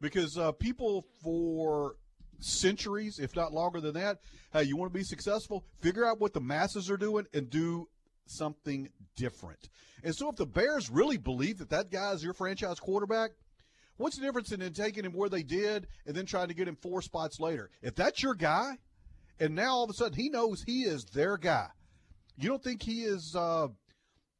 because 0.00 0.36
uh, 0.38 0.52
people 0.52 1.06
for 1.22 1.96
centuries, 2.40 3.18
if 3.18 3.36
not 3.36 3.52
longer 3.52 3.80
than 3.80 3.94
that, 3.94 4.20
hey, 4.52 4.64
you 4.64 4.76
want 4.76 4.92
to 4.92 4.98
be 4.98 5.04
successful? 5.04 5.64
Figure 5.80 6.06
out 6.06 6.20
what 6.20 6.32
the 6.32 6.40
masses 6.40 6.90
are 6.90 6.96
doing 6.96 7.26
and 7.34 7.50
do 7.50 7.88
something 8.30 8.88
different. 9.16 9.68
And 10.02 10.14
so, 10.14 10.30
if 10.30 10.36
the 10.36 10.46
Bears 10.46 10.90
really 10.90 11.18
believe 11.18 11.58
that 11.58 11.70
that 11.70 11.90
guy 11.90 12.12
is 12.12 12.24
your 12.24 12.32
franchise 12.32 12.80
quarterback, 12.80 13.32
what's 13.96 14.16
the 14.16 14.22
difference 14.22 14.52
in 14.52 14.72
taking 14.72 15.04
him 15.04 15.12
where 15.12 15.28
they 15.28 15.42
did 15.42 15.86
and 16.06 16.14
then 16.14 16.26
trying 16.26 16.48
to 16.48 16.54
get 16.54 16.68
him 16.68 16.76
four 16.76 17.02
spots 17.02 17.38
later? 17.40 17.70
If 17.82 17.94
that's 17.94 18.22
your 18.22 18.34
guy, 18.34 18.78
and 19.38 19.54
now 19.54 19.74
all 19.74 19.84
of 19.84 19.90
a 19.90 19.94
sudden 19.94 20.18
he 20.18 20.28
knows 20.28 20.62
he 20.62 20.82
is 20.82 21.04
their 21.06 21.36
guy, 21.36 21.68
you 22.36 22.48
don't 22.48 22.62
think 22.62 22.82
he 22.82 23.02
is 23.02 23.36
uh, 23.36 23.68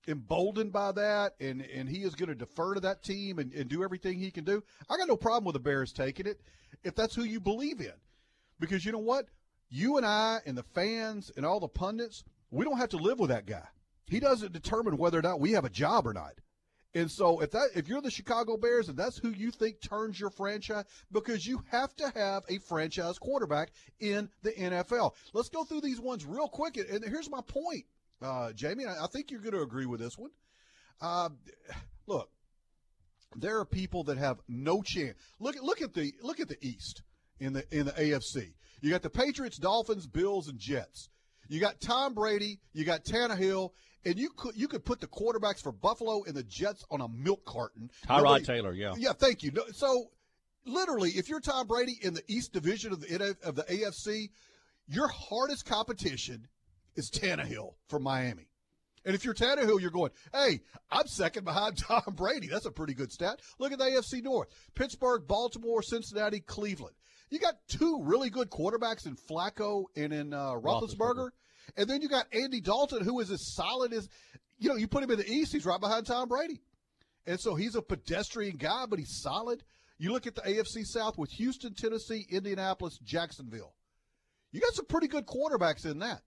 emboldened 0.08 0.72
by 0.72 0.92
that 0.92 1.34
and, 1.40 1.62
and 1.62 1.88
he 1.88 2.02
is 2.02 2.14
going 2.14 2.28
to 2.28 2.34
defer 2.34 2.74
to 2.74 2.80
that 2.80 3.02
team 3.02 3.38
and, 3.38 3.52
and 3.52 3.68
do 3.68 3.84
everything 3.84 4.18
he 4.18 4.30
can 4.30 4.44
do? 4.44 4.62
I 4.88 4.96
got 4.96 5.08
no 5.08 5.16
problem 5.16 5.44
with 5.44 5.54
the 5.54 5.60
Bears 5.60 5.92
taking 5.92 6.26
it 6.26 6.40
if 6.82 6.94
that's 6.94 7.14
who 7.14 7.24
you 7.24 7.40
believe 7.40 7.80
in. 7.80 7.92
Because 8.58 8.84
you 8.84 8.92
know 8.92 8.98
what? 8.98 9.26
You 9.68 9.96
and 9.96 10.06
I 10.06 10.40
and 10.46 10.56
the 10.56 10.62
fans 10.62 11.30
and 11.36 11.46
all 11.46 11.60
the 11.60 11.68
pundits, 11.68 12.24
we 12.50 12.64
don't 12.64 12.78
have 12.78 12.90
to 12.90 12.96
live 12.96 13.18
with 13.18 13.30
that 13.30 13.46
guy. 13.46 13.66
He 14.10 14.20
doesn't 14.20 14.52
determine 14.52 14.96
whether 14.96 15.18
or 15.18 15.22
not 15.22 15.40
we 15.40 15.52
have 15.52 15.64
a 15.64 15.70
job 15.70 16.06
or 16.06 16.12
not. 16.12 16.34
And 16.94 17.08
so 17.08 17.40
if 17.40 17.52
that 17.52 17.68
if 17.76 17.86
you're 17.86 18.02
the 18.02 18.10
Chicago 18.10 18.56
Bears 18.56 18.88
and 18.88 18.98
that's 18.98 19.16
who 19.16 19.30
you 19.30 19.52
think 19.52 19.80
turns 19.80 20.18
your 20.18 20.30
franchise 20.30 20.84
because 21.12 21.46
you 21.46 21.62
have 21.70 21.94
to 21.96 22.10
have 22.16 22.42
a 22.48 22.58
franchise 22.58 23.16
quarterback 23.18 23.70
in 24.00 24.28
the 24.42 24.50
NFL. 24.50 25.12
Let's 25.32 25.48
go 25.48 25.62
through 25.62 25.82
these 25.82 26.00
ones 26.00 26.26
real 26.26 26.48
quick 26.48 26.76
and, 26.76 27.04
here's 27.04 27.30
my 27.30 27.40
point. 27.46 27.84
Uh, 28.20 28.52
Jamie, 28.52 28.86
I, 28.86 29.04
I 29.04 29.06
think 29.06 29.30
you're 29.30 29.40
going 29.40 29.54
to 29.54 29.62
agree 29.62 29.86
with 29.86 30.00
this 30.00 30.18
one. 30.18 30.30
Uh, 31.00 31.28
look, 32.08 32.28
there 33.36 33.60
are 33.60 33.64
people 33.64 34.02
that 34.04 34.18
have 34.18 34.40
no 34.48 34.82
chance. 34.82 35.16
Look 35.38 35.56
at 35.56 35.62
look 35.62 35.80
at 35.80 35.94
the 35.94 36.12
look 36.22 36.40
at 36.40 36.48
the 36.48 36.58
East 36.60 37.02
in 37.38 37.52
the 37.52 37.64
in 37.70 37.86
the 37.86 37.92
AFC. 37.92 38.52
You 38.80 38.90
got 38.90 39.02
the 39.02 39.10
Patriots, 39.10 39.58
Dolphins, 39.58 40.08
Bills, 40.08 40.48
and 40.48 40.58
Jets. 40.58 41.08
You 41.48 41.60
got 41.60 41.80
Tom 41.80 42.14
Brady. 42.14 42.60
You 42.72 42.84
got 42.84 43.04
Tannehill, 43.04 43.70
and 44.04 44.18
you 44.18 44.30
could 44.36 44.56
you 44.56 44.68
could 44.68 44.84
put 44.84 45.00
the 45.00 45.06
quarterbacks 45.06 45.62
for 45.62 45.72
Buffalo 45.72 46.22
and 46.24 46.34
the 46.34 46.42
Jets 46.42 46.84
on 46.90 47.00
a 47.00 47.08
milk 47.08 47.44
carton. 47.44 47.90
Tyrod 48.06 48.22
Nobody- 48.22 48.44
Taylor, 48.44 48.72
yeah. 48.72 48.94
Yeah, 48.96 49.12
thank 49.12 49.42
you. 49.42 49.50
No, 49.52 49.62
so, 49.72 50.10
literally, 50.66 51.10
if 51.10 51.28
you're 51.28 51.40
Tom 51.40 51.66
Brady 51.66 51.98
in 52.02 52.14
the 52.14 52.22
East 52.28 52.52
Division 52.52 52.92
of 52.92 53.00
the 53.00 53.36
of 53.42 53.56
the 53.56 53.64
AFC, 53.64 54.30
your 54.88 55.08
hardest 55.08 55.64
competition 55.64 56.48
is 56.96 57.10
Tannehill 57.10 57.74
from 57.88 58.02
Miami. 58.02 58.46
And 59.04 59.14
if 59.14 59.24
you're 59.24 59.34
Tannehill, 59.34 59.80
you're 59.80 59.90
going, 59.90 60.10
hey, 60.32 60.60
I'm 60.90 61.06
second 61.06 61.44
behind 61.44 61.78
Tom 61.88 62.02
Brady. 62.14 62.48
That's 62.48 62.66
a 62.66 62.70
pretty 62.70 62.94
good 62.94 63.10
stat. 63.10 63.40
Look 63.58 63.72
at 63.72 63.78
the 63.78 63.84
AFC 63.84 64.22
North 64.22 64.48
Pittsburgh, 64.74 65.26
Baltimore, 65.26 65.82
Cincinnati, 65.82 66.40
Cleveland. 66.40 66.94
You 67.30 67.38
got 67.38 67.54
two 67.68 68.00
really 68.02 68.28
good 68.28 68.50
quarterbacks 68.50 69.06
in 69.06 69.16
Flacco 69.16 69.84
and 69.96 70.12
in 70.12 70.34
uh, 70.34 70.52
Roethlisberger. 70.54 70.96
Roethlisberger. 70.96 71.28
And 71.76 71.88
then 71.88 72.02
you 72.02 72.08
got 72.08 72.26
Andy 72.32 72.60
Dalton, 72.60 73.04
who 73.04 73.20
is 73.20 73.30
as 73.30 73.54
solid 73.54 73.92
as, 73.92 74.08
you 74.58 74.68
know, 74.68 74.76
you 74.76 74.88
put 74.88 75.02
him 75.02 75.10
in 75.10 75.18
the 75.18 75.30
East, 75.30 75.52
he's 75.52 75.66
right 75.66 75.80
behind 75.80 76.06
Tom 76.06 76.28
Brady. 76.28 76.60
And 77.26 77.38
so 77.40 77.54
he's 77.54 77.74
a 77.74 77.82
pedestrian 77.82 78.56
guy, 78.56 78.86
but 78.88 78.98
he's 78.98 79.20
solid. 79.22 79.62
You 79.98 80.12
look 80.12 80.26
at 80.26 80.34
the 80.34 80.42
AFC 80.42 80.84
South 80.84 81.18
with 81.18 81.30
Houston, 81.32 81.74
Tennessee, 81.74 82.26
Indianapolis, 82.30 82.98
Jacksonville. 83.04 83.74
You 84.52 84.60
got 84.60 84.74
some 84.74 84.86
pretty 84.86 85.08
good 85.08 85.26
quarterbacks 85.26 85.84
in 85.84 85.98
that. 86.00 86.22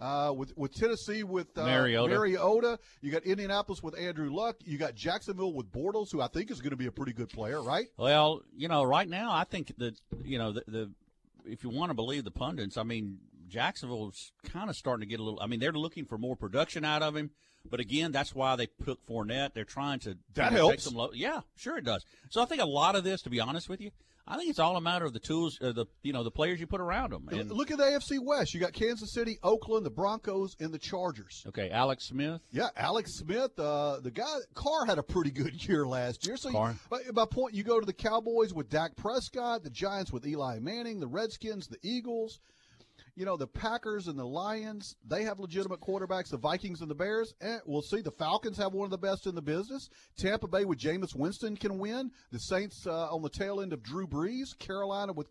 Uh, 0.00 0.32
with 0.34 0.56
with 0.56 0.72
Tennessee 0.72 1.22
with 1.22 1.46
uh, 1.58 1.66
Mariota. 1.66 2.14
Mariota, 2.14 2.78
you 3.02 3.12
got 3.12 3.22
Indianapolis 3.24 3.82
with 3.82 3.98
Andrew 3.98 4.34
Luck, 4.34 4.56
you 4.64 4.78
got 4.78 4.94
Jacksonville 4.94 5.52
with 5.52 5.70
Bortles, 5.70 6.10
who 6.10 6.22
I 6.22 6.28
think 6.28 6.50
is 6.50 6.62
going 6.62 6.70
to 6.70 6.76
be 6.76 6.86
a 6.86 6.92
pretty 6.92 7.12
good 7.12 7.28
player, 7.28 7.62
right? 7.62 7.86
Well, 7.98 8.40
you 8.56 8.68
know, 8.68 8.82
right 8.82 9.06
now 9.06 9.30
I 9.30 9.44
think 9.44 9.74
that 9.76 10.00
you 10.24 10.38
know 10.38 10.52
the, 10.52 10.62
the 10.66 10.90
if 11.44 11.64
you 11.64 11.68
want 11.68 11.90
to 11.90 11.94
believe 11.94 12.24
the 12.24 12.30
pundits, 12.30 12.78
I 12.78 12.82
mean 12.82 13.18
Jacksonville's 13.50 14.32
kind 14.44 14.70
of 14.70 14.76
starting 14.76 15.06
to 15.06 15.10
get 15.10 15.20
a 15.20 15.22
little. 15.22 15.40
I 15.40 15.46
mean, 15.46 15.60
they're 15.60 15.72
looking 15.72 16.04
for 16.04 16.18
more 16.18 16.36
production 16.36 16.84
out 16.84 17.02
of 17.02 17.14
him, 17.16 17.30
but 17.68 17.80
again, 17.80 18.12
that's 18.12 18.34
why 18.34 18.56
they 18.56 18.68
took 18.84 19.04
Fournette. 19.06 19.54
They're 19.54 19.64
trying 19.64 19.98
to 20.00 20.16
That 20.34 20.52
you 20.52 20.58
know, 20.58 20.68
helps. 20.68 20.70
Take 20.72 20.80
some 20.80 20.94
low, 20.94 21.10
yeah, 21.12 21.40
sure 21.56 21.76
it 21.76 21.84
does. 21.84 22.04
So 22.30 22.42
I 22.42 22.46
think 22.46 22.62
a 22.62 22.66
lot 22.66 22.96
of 22.96 23.04
this, 23.04 23.22
to 23.22 23.30
be 23.30 23.40
honest 23.40 23.68
with 23.68 23.80
you, 23.80 23.90
I 24.26 24.36
think 24.36 24.50
it's 24.50 24.60
all 24.60 24.76
a 24.76 24.80
matter 24.80 25.04
of 25.04 25.12
the 25.12 25.18
tools, 25.18 25.58
uh, 25.60 25.72
the 25.72 25.86
you 26.02 26.12
know 26.12 26.22
the 26.22 26.30
players 26.30 26.60
you 26.60 26.66
put 26.68 26.80
around 26.80 27.10
them. 27.12 27.28
And 27.32 27.50
Look 27.50 27.72
at 27.72 27.78
the 27.78 27.84
AFC 27.84 28.18
West. 28.22 28.54
You 28.54 28.60
got 28.60 28.72
Kansas 28.72 29.12
City, 29.12 29.38
Oakland, 29.42 29.84
the 29.84 29.90
Broncos, 29.90 30.56
and 30.60 30.72
the 30.72 30.78
Chargers. 30.78 31.44
okay, 31.48 31.70
Alex 31.70 32.04
Smith. 32.04 32.40
Yeah, 32.52 32.68
Alex 32.76 33.14
Smith, 33.18 33.58
uh, 33.58 33.98
the 34.00 34.12
guy 34.12 34.36
Carr 34.54 34.86
had 34.86 34.98
a 34.98 35.02
pretty 35.02 35.32
good 35.32 35.66
year 35.68 35.84
last 35.84 36.26
year. 36.26 36.36
So, 36.36 36.50
you, 36.50 36.54
Carr. 36.54 36.76
by, 36.88 37.00
by 37.12 37.24
point, 37.24 37.54
you 37.54 37.64
go 37.64 37.80
to 37.80 37.86
the 37.86 37.92
Cowboys 37.92 38.54
with 38.54 38.70
Dak 38.70 38.94
Prescott, 38.94 39.64
the 39.64 39.70
Giants 39.70 40.12
with 40.12 40.24
Eli 40.24 40.60
Manning, 40.60 41.00
the 41.00 41.08
Redskins, 41.08 41.66
the 41.66 41.78
Eagles. 41.82 42.38
You 43.20 43.26
know, 43.26 43.36
the 43.36 43.46
Packers 43.46 44.08
and 44.08 44.18
the 44.18 44.24
Lions, 44.24 44.96
they 45.06 45.24
have 45.24 45.38
legitimate 45.40 45.82
quarterbacks. 45.82 46.30
The 46.30 46.38
Vikings 46.38 46.80
and 46.80 46.90
the 46.90 46.94
Bears, 46.94 47.34
eh, 47.42 47.58
we'll 47.66 47.82
see. 47.82 48.00
The 48.00 48.10
Falcons 48.10 48.56
have 48.56 48.72
one 48.72 48.86
of 48.86 48.90
the 48.90 48.96
best 48.96 49.26
in 49.26 49.34
the 49.34 49.42
business. 49.42 49.90
Tampa 50.16 50.48
Bay 50.48 50.64
with 50.64 50.78
Jameis 50.78 51.14
Winston 51.14 51.54
can 51.54 51.78
win. 51.78 52.12
The 52.32 52.38
Saints 52.38 52.86
uh, 52.86 53.12
on 53.14 53.20
the 53.20 53.28
tail 53.28 53.60
end 53.60 53.74
of 53.74 53.82
Drew 53.82 54.06
Brees. 54.06 54.58
Carolina 54.58 55.12
with 55.12 55.26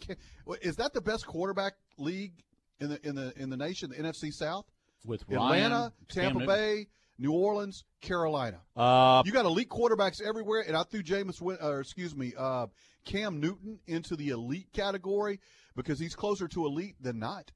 is 0.62 0.76
that 0.76 0.94
the 0.94 1.02
best 1.02 1.26
quarterback 1.26 1.74
league 1.98 2.34
in 2.80 2.90
the 2.90 3.08
in 3.08 3.16
the 3.16 3.34
in 3.42 3.50
the 3.50 3.58
nation, 3.58 3.90
the 3.90 3.96
NFC 3.96 4.32
South? 4.32 4.68
With 5.04 5.24
Atlanta, 5.46 5.92
Tampa 6.10 6.46
Bay, 6.46 6.88
New 7.18 7.32
Orleans, 7.32 7.86
Carolina. 8.02 8.60
Uh, 8.76 9.24
You 9.26 9.32
got 9.32 9.46
elite 9.46 9.70
quarterbacks 9.70 10.22
everywhere, 10.22 10.64
and 10.68 10.78
I 10.78 10.84
threw 10.84 11.02
Jameis, 11.02 11.42
Win- 11.42 11.58
or 11.60 11.80
excuse 11.80 12.16
me, 12.16 12.34
uh, 12.38 12.68
Cam 13.06 13.40
Newton 13.40 13.80
into 13.88 14.16
the 14.16 14.30
elite 14.30 14.68
category 14.74 15.40
because 15.76 15.98
he's 15.98 16.14
closer 16.16 16.48
to 16.50 16.68
elite 16.68 16.96
than 17.02 17.18
not. 17.18 17.52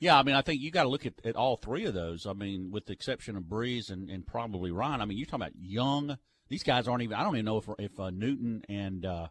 Yeah, 0.00 0.16
I 0.16 0.22
mean, 0.22 0.36
I 0.36 0.42
think 0.42 0.60
you 0.60 0.70
got 0.70 0.84
to 0.84 0.88
look 0.88 1.06
at, 1.06 1.14
at 1.24 1.34
all 1.34 1.56
three 1.56 1.84
of 1.84 1.94
those. 1.94 2.24
I 2.26 2.32
mean, 2.32 2.70
with 2.70 2.86
the 2.86 2.92
exception 2.92 3.36
of 3.36 3.44
Brees 3.44 3.90
and, 3.90 4.08
and 4.08 4.24
probably 4.24 4.70
Ryan. 4.70 5.00
I 5.00 5.04
mean, 5.04 5.18
you're 5.18 5.26
talking 5.26 5.42
about 5.42 5.56
young. 5.60 6.18
These 6.48 6.62
guys 6.62 6.86
aren't 6.86 7.02
even. 7.02 7.16
I 7.16 7.24
don't 7.24 7.34
even 7.34 7.44
know 7.44 7.58
if 7.58 7.68
if 7.78 7.98
uh, 7.98 8.10
Newton 8.10 8.62
and 8.68 9.04
uh, 9.04 9.28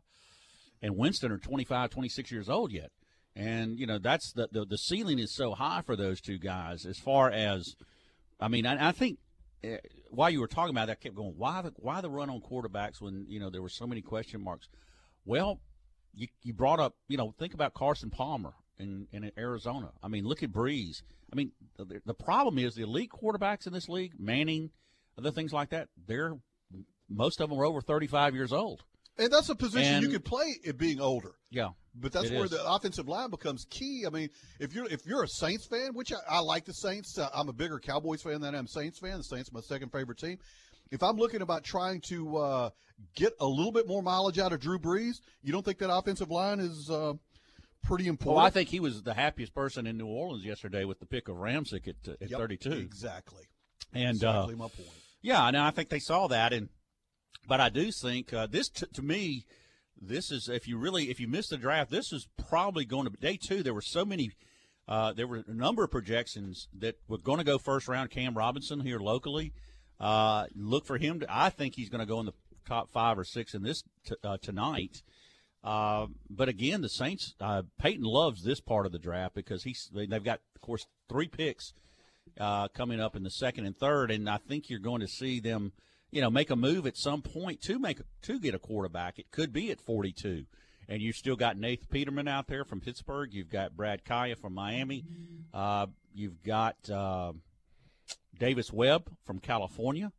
and 0.82 0.98
Winston 0.98 1.32
are 1.32 1.38
25, 1.38 1.90
26 1.90 2.32
years 2.32 2.50
old 2.50 2.72
yet. 2.72 2.92
And 3.36 3.80
you 3.80 3.86
know 3.86 4.00
that's 4.00 4.34
the, 4.34 4.50
the 4.52 4.66
the 4.66 4.78
ceiling 4.78 5.20
is 5.20 5.36
so 5.36 5.54
high 5.54 5.82
for 5.86 5.96
those 5.96 6.20
two 6.20 6.40
guys. 6.40 6.86
As 6.86 6.98
far 6.98 7.30
as, 7.30 7.76
I 8.40 8.48
mean, 8.48 8.66
I, 8.66 8.90
I 8.90 8.92
think 8.92 9.20
uh, 9.64 9.78
while 10.10 10.30
you 10.30 10.40
were 10.40 10.48
talking 10.48 10.72
about 10.72 10.88
that, 10.88 10.98
I 11.00 11.04
kept 11.04 11.16
going. 11.16 11.36
Why 11.38 11.62
the 11.62 11.72
why 11.78 12.02
the 12.02 12.10
run 12.10 12.30
on 12.30 12.42
quarterbacks 12.42 13.00
when 13.00 13.26
you 13.28 13.40
know 13.40 13.50
there 13.52 13.62
were 13.62 13.70
so 13.70 13.86
many 13.86 14.02
question 14.02 14.44
marks? 14.44 14.68
Well, 15.24 15.60
you 16.16 16.28
you 16.42 16.54
brought 16.54 16.80
up 16.80 16.96
you 17.08 17.18
know 17.18 17.34
think 17.38 17.54
about 17.54 17.76
Carson 17.76 18.10
Palmer 18.10 18.54
in 18.80 19.08
in 19.12 19.32
Arizona. 19.38 19.92
I 20.04 20.08
mean, 20.08 20.26
look 20.26 20.44
at 20.44 20.52
Brees. 20.52 21.02
I 21.32 21.36
mean, 21.36 21.52
the, 21.78 22.02
the 22.06 22.14
problem 22.14 22.58
is 22.58 22.76
the 22.76 22.84
elite 22.84 23.10
quarterbacks 23.12 23.68
in 23.68 23.74
this 23.74 23.90
league, 23.90 24.14
Manning, 24.20 24.70
other 25.18 25.32
things 25.32 25.52
like 25.54 25.70
that. 25.70 25.90
They're 26.08 26.36
most 27.10 27.40
of 27.42 27.50
them 27.50 27.60
are 27.60 27.66
over 27.66 27.82
thirty 27.82 28.08
five 28.08 28.36
years 28.36 28.52
old. 28.52 28.84
And 29.20 29.32
that's 29.34 29.50
a 29.50 29.56
position 29.56 29.96
And- 29.96 30.04
you 30.04 30.10
could 30.10 30.26
play 30.26 30.54
it 30.64 30.78
being 30.78 31.02
older. 31.02 31.32
Yeah, 31.50 31.70
But 31.96 32.12
that's 32.12 32.30
where 32.30 32.44
is. 32.46 32.52
the 32.52 32.64
offensive 32.64 33.08
line 33.08 33.32
becomes 33.32 33.66
key. 33.70 34.04
I 34.06 34.12
mean, 34.12 34.30
if 34.60 34.76
you're 34.76 34.86
if 34.88 35.06
you're 35.08 35.24
a 35.24 35.28
Saints 35.28 35.66
fan, 35.66 35.94
which 35.94 36.12
I, 36.14 36.18
I 36.30 36.40
like 36.40 36.66
the 36.66 36.74
Saints, 36.74 37.18
uh, 37.18 37.28
I'm 37.34 37.50
a 37.50 37.54
bigger 37.54 37.80
Cowboys 37.80 38.22
fan 38.22 38.42
than 38.42 38.54
I'm 38.54 38.68
Saints 38.68 39.00
fan. 39.00 39.18
The 39.18 39.24
Saints 39.24 39.50
are 39.50 39.54
my 39.56 39.62
second 39.62 39.92
favorite 39.92 40.20
team. 40.20 40.38
If 40.92 41.02
I'm 41.02 41.18
looking 41.18 41.42
about 41.42 41.64
trying 41.64 42.02
to 42.10 42.38
uh, 42.38 42.70
get 43.16 43.34
a 43.40 43.46
little 43.48 43.72
bit 43.72 43.88
more 43.88 44.04
mileage 44.04 44.38
out 44.40 44.54
of 44.54 44.60
Drew 44.60 44.78
Brees, 44.78 45.16
you 45.42 45.52
don't 45.52 45.66
think 45.66 45.80
that 45.80 45.92
offensive 45.92 46.30
line 46.30 46.60
is 46.60 46.90
uh, 46.90 47.14
pretty 47.84 48.08
important? 48.08 48.38
Well, 48.38 48.46
I 48.46 48.50
think 48.50 48.70
he 48.70 48.80
was 48.80 49.04
the 49.04 49.14
happiest 49.14 49.54
person 49.54 49.88
in 49.88 49.98
New 49.98 50.08
Orleans 50.08 50.46
yesterday 50.46 50.84
with 50.86 51.00
the 51.00 51.06
pick 51.06 51.28
of 51.28 51.38
Ramczyk 51.38 51.88
at, 51.88 51.96
uh, 52.08 52.16
at 52.22 52.30
Yep, 52.30 52.40
32. 52.40 52.72
Exactly. 52.72 53.44
And 53.94 54.24
uh, 54.24 54.48
my 54.48 54.68
point. 54.68 54.90
yeah, 55.22 55.48
and 55.48 55.56
I 55.58 55.72
think 55.72 55.90
they 55.90 56.00
saw 56.00 56.28
that. 56.28 56.52
And 56.54 56.70
but 57.48 57.60
I 57.62 57.70
do 57.70 57.92
think 57.92 58.34
uh, 58.34 58.46
this 58.48 58.70
t- 58.70 58.86
to 58.94 59.02
me, 59.02 59.46
this 60.00 60.32
is 60.32 60.50
if 60.50 60.68
you 60.68 60.78
really 60.78 61.10
if 61.10 61.20
you 61.20 61.28
missed 61.28 61.52
the 61.52 61.58
draft, 61.58 61.90
this 61.90 62.12
is 62.12 62.28
probably 62.38 62.84
going 62.86 63.06
to 63.06 63.10
be 63.12 63.18
day 63.20 63.38
two. 63.42 63.64
There 63.64 63.74
were 63.74 63.82
so 63.82 64.04
many. 64.06 64.32
Uh, 64.88 65.14
there 65.14 65.28
were 65.28 65.44
a 65.48 65.54
number 65.54 65.84
of 65.84 65.92
projections 65.92 66.68
that 66.78 66.96
were 67.08 67.18
going 67.18 67.40
to 67.40 67.44
go 67.44 67.58
first 67.58 67.88
round. 67.88 68.10
Cam 68.10 68.38
Robinson 68.38 68.80
here 68.82 69.00
locally, 69.00 69.54
uh, 70.00 70.46
look 70.56 70.86
for 70.86 70.98
him. 70.98 71.20
To, 71.22 71.26
I 71.30 71.50
think 71.50 71.76
he's 71.76 71.90
going 71.90 72.00
to 72.00 72.06
go 72.06 72.20
in 72.20 72.26
the 72.26 72.34
top 72.66 72.90
five 72.92 73.18
or 73.18 73.24
six 73.24 73.54
in 73.54 73.64
this 73.64 73.84
t- 74.06 74.16
uh, 74.24 74.38
tonight. 74.42 75.02
Uh, 75.64 76.08
but 76.30 76.48
again, 76.48 76.82
the 76.82 76.90
Saints, 76.90 77.36
uh, 77.42 77.64
Peyton 77.80 78.06
loves 78.06 78.44
this 78.44 78.60
part 78.60 78.86
of 78.86 78.92
the 78.92 79.00
draft 79.00 79.36
because 79.36 79.64
he's 79.64 79.90
they've 79.94 80.24
got, 80.24 80.40
of 80.56 80.62
course, 80.62 80.88
three 81.10 81.28
picks 81.28 81.74
uh, 82.40 82.68
coming 82.70 83.00
up 83.00 83.16
in 83.16 83.24
the 83.24 83.30
second 83.30 83.66
and 83.66 83.78
third, 83.78 84.12
and 84.12 84.30
I 84.30 84.38
think 84.38 84.70
you're 84.70 84.80
going 84.80 85.02
to 85.02 85.08
see 85.08 85.40
them, 85.40 85.74
you 86.12 86.22
know, 86.22 86.30
make 86.30 86.50
a 86.50 86.56
move 86.56 86.86
at 86.86 86.98
some 86.98 87.22
point 87.22 87.62
to 87.64 87.80
make 87.80 88.00
to 88.24 88.40
get 88.40 88.56
a 88.56 88.60
quarterback. 88.60 89.20
It 89.20 89.32
could 89.32 89.52
be 89.52 89.72
at 89.72 89.82
42, 89.82 90.46
and 90.88 91.02
you've 91.02 91.16
still 91.16 91.36
got 91.36 91.58
Nathan 91.58 91.88
Peterman 91.90 92.28
out 92.28 92.48
there 92.48 92.64
from 92.64 92.80
Pittsburgh. 92.80 93.34
You've 93.34 93.50
got 93.50 93.76
Brad 93.76 94.06
Kaaya 94.06 94.38
from 94.38 94.54
Miami. 94.54 95.04
Uh, 95.54 95.88
you've 96.14 96.44
got 96.44 96.90
uh, 96.90 97.34
Davis 98.38 98.72
Webb 98.72 99.12
from 99.26 99.40
California. 99.40 100.12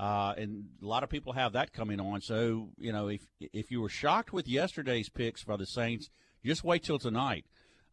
Uh, 0.00 0.32
and 0.38 0.64
a 0.82 0.86
lot 0.86 1.02
of 1.02 1.10
people 1.10 1.34
have 1.34 1.52
that 1.52 1.74
coming 1.74 2.00
on. 2.00 2.22
So 2.22 2.70
you 2.78 2.90
know, 2.90 3.08
if 3.08 3.20
if 3.38 3.70
you 3.70 3.82
were 3.82 3.90
shocked 3.90 4.32
with 4.32 4.48
yesterday's 4.48 5.10
picks 5.10 5.42
for 5.42 5.58
the 5.58 5.66
Saints, 5.66 6.08
just 6.42 6.64
wait 6.64 6.82
till 6.82 6.98
tonight 6.98 7.44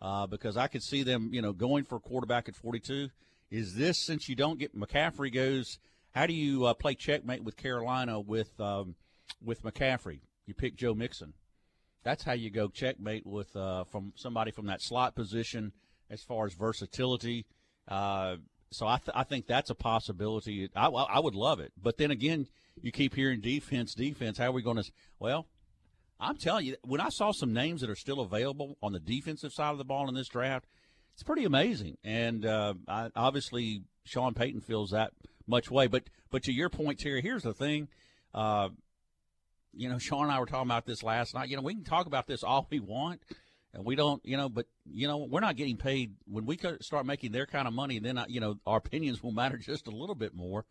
uh, 0.02 0.26
because 0.26 0.56
I 0.56 0.68
could 0.68 0.84
see 0.84 1.04
them, 1.04 1.32
you 1.34 1.42
know, 1.42 1.52
going 1.52 1.84
for 1.84 1.98
a 1.98 2.00
quarterback 2.00 2.48
at 2.48 2.56
42. 2.56 3.10
Is 3.52 3.76
this 3.76 3.98
since 4.06 4.30
you 4.30 4.36
don't 4.36 4.58
get 4.58 4.74
McCaffrey 4.74 5.34
goes? 5.34 5.80
How 6.12 6.28
do 6.28 6.34
you 6.34 6.66
uh, 6.66 6.74
play 6.76 6.96
checkmate 6.96 7.44
with 7.44 7.58
Carolina 7.58 8.22
with 8.22 8.58
um, 8.58 8.96
with 9.44 9.64
McCaffrey? 9.64 10.22
You 10.46 10.54
pick 10.54 10.78
Joe 10.78 10.94
Mixon. 10.94 11.34
That's 12.04 12.24
how 12.24 12.34
you 12.34 12.50
go 12.50 12.70
checkmate 12.70 13.28
with 13.28 13.54
uh, 13.54 13.84
from 13.84 14.14
somebody 14.16 14.52
from 14.52 14.68
that 14.68 14.82
slot 14.82 15.14
position 15.14 15.74
as 16.10 16.24
far 16.24 16.46
as 16.46 16.54
versatility. 16.54 17.46
So 18.72 18.86
I, 18.88 18.98
th- 18.98 19.16
I 19.16 19.24
think 19.24 19.48
that's 19.48 19.70
a 19.70 19.76
possibility. 19.76 20.70
I, 20.76 20.88
I 20.88 21.20
would 21.20 21.36
love 21.36 21.60
it, 21.60 21.72
but 21.82 21.98
then 21.98 22.12
again, 22.12 22.48
you 22.82 22.92
keep 22.92 23.16
hearing 23.16 23.42
defense, 23.42 23.94
defense. 23.94 24.38
How 24.38 24.48
are 24.48 24.52
we 24.52 24.62
going 24.62 24.78
to? 24.78 24.84
Well, 25.20 25.48
I'm 26.20 26.38
telling 26.38 26.66
you, 26.66 26.76
when 26.84 27.02
I 27.02 27.10
saw 27.10 27.32
some 27.32 27.54
names 27.54 27.82
that 27.82 27.90
are 27.90 27.96
still 27.96 28.20
available 28.20 28.78
on 28.82 28.94
the 28.94 29.00
defensive 29.00 29.54
side 29.54 29.72
of 29.72 29.78
the 29.78 29.86
ball 29.86 30.10
in 30.10 30.16
this 30.16 30.28
draft, 30.28 30.66
it's 31.14 31.24
pretty 31.24 31.46
amazing. 31.46 31.98
And 32.04 32.46
uh, 32.46 32.76
I, 32.88 33.10
obviously, 33.16 33.84
Sean 34.04 34.34
Payton 34.34 34.62
feels 34.62 34.92
that 34.92 35.14
much 35.48 35.72
way. 35.72 35.88
But 35.88 36.04
but 36.30 36.44
to 36.44 36.52
your 36.52 36.70
point, 36.70 37.00
Terry, 37.00 37.22
here's 37.22 37.44
the 37.44 37.54
thing. 37.54 37.88
Uh, 38.34 38.70
you 39.74 39.90
know, 39.90 39.98
Sean 39.98 40.24
and 40.24 40.32
I 40.32 40.40
were 40.40 40.46
talking 40.46 40.68
about 40.68 40.86
this 40.86 41.04
last 41.04 41.34
night. 41.34 41.50
You 41.50 41.56
know, 41.56 41.62
we 41.62 41.74
can 41.74 41.84
talk 41.84 42.08
about 42.08 42.28
this 42.28 42.44
all 42.44 42.68
we 42.70 42.80
want, 42.80 43.22
and 43.74 43.86
we 43.86 43.96
don't. 43.96 44.24
You 44.26 44.38
know, 44.38 44.50
but 44.50 44.66
you 44.86 45.08
know, 45.08 45.28
we're 45.30 45.40
not 45.40 45.56
getting 45.56 45.78
paid 45.78 46.16
when 46.26 46.46
we 46.46 46.60
start 46.82 47.06
making 47.06 47.32
their 47.32 47.46
kind 47.46 47.68
of 47.68 47.74
money. 47.74 48.00
Then 48.00 48.18
uh, 48.18 48.26
you 48.28 48.40
know, 48.40 48.60
our 48.66 48.78
opinions 48.86 49.22
will 49.24 49.32
matter 49.32 49.58
just 49.58 49.88
a 49.88 49.92
little 49.92 50.16
bit 50.16 50.34
more. 50.34 50.66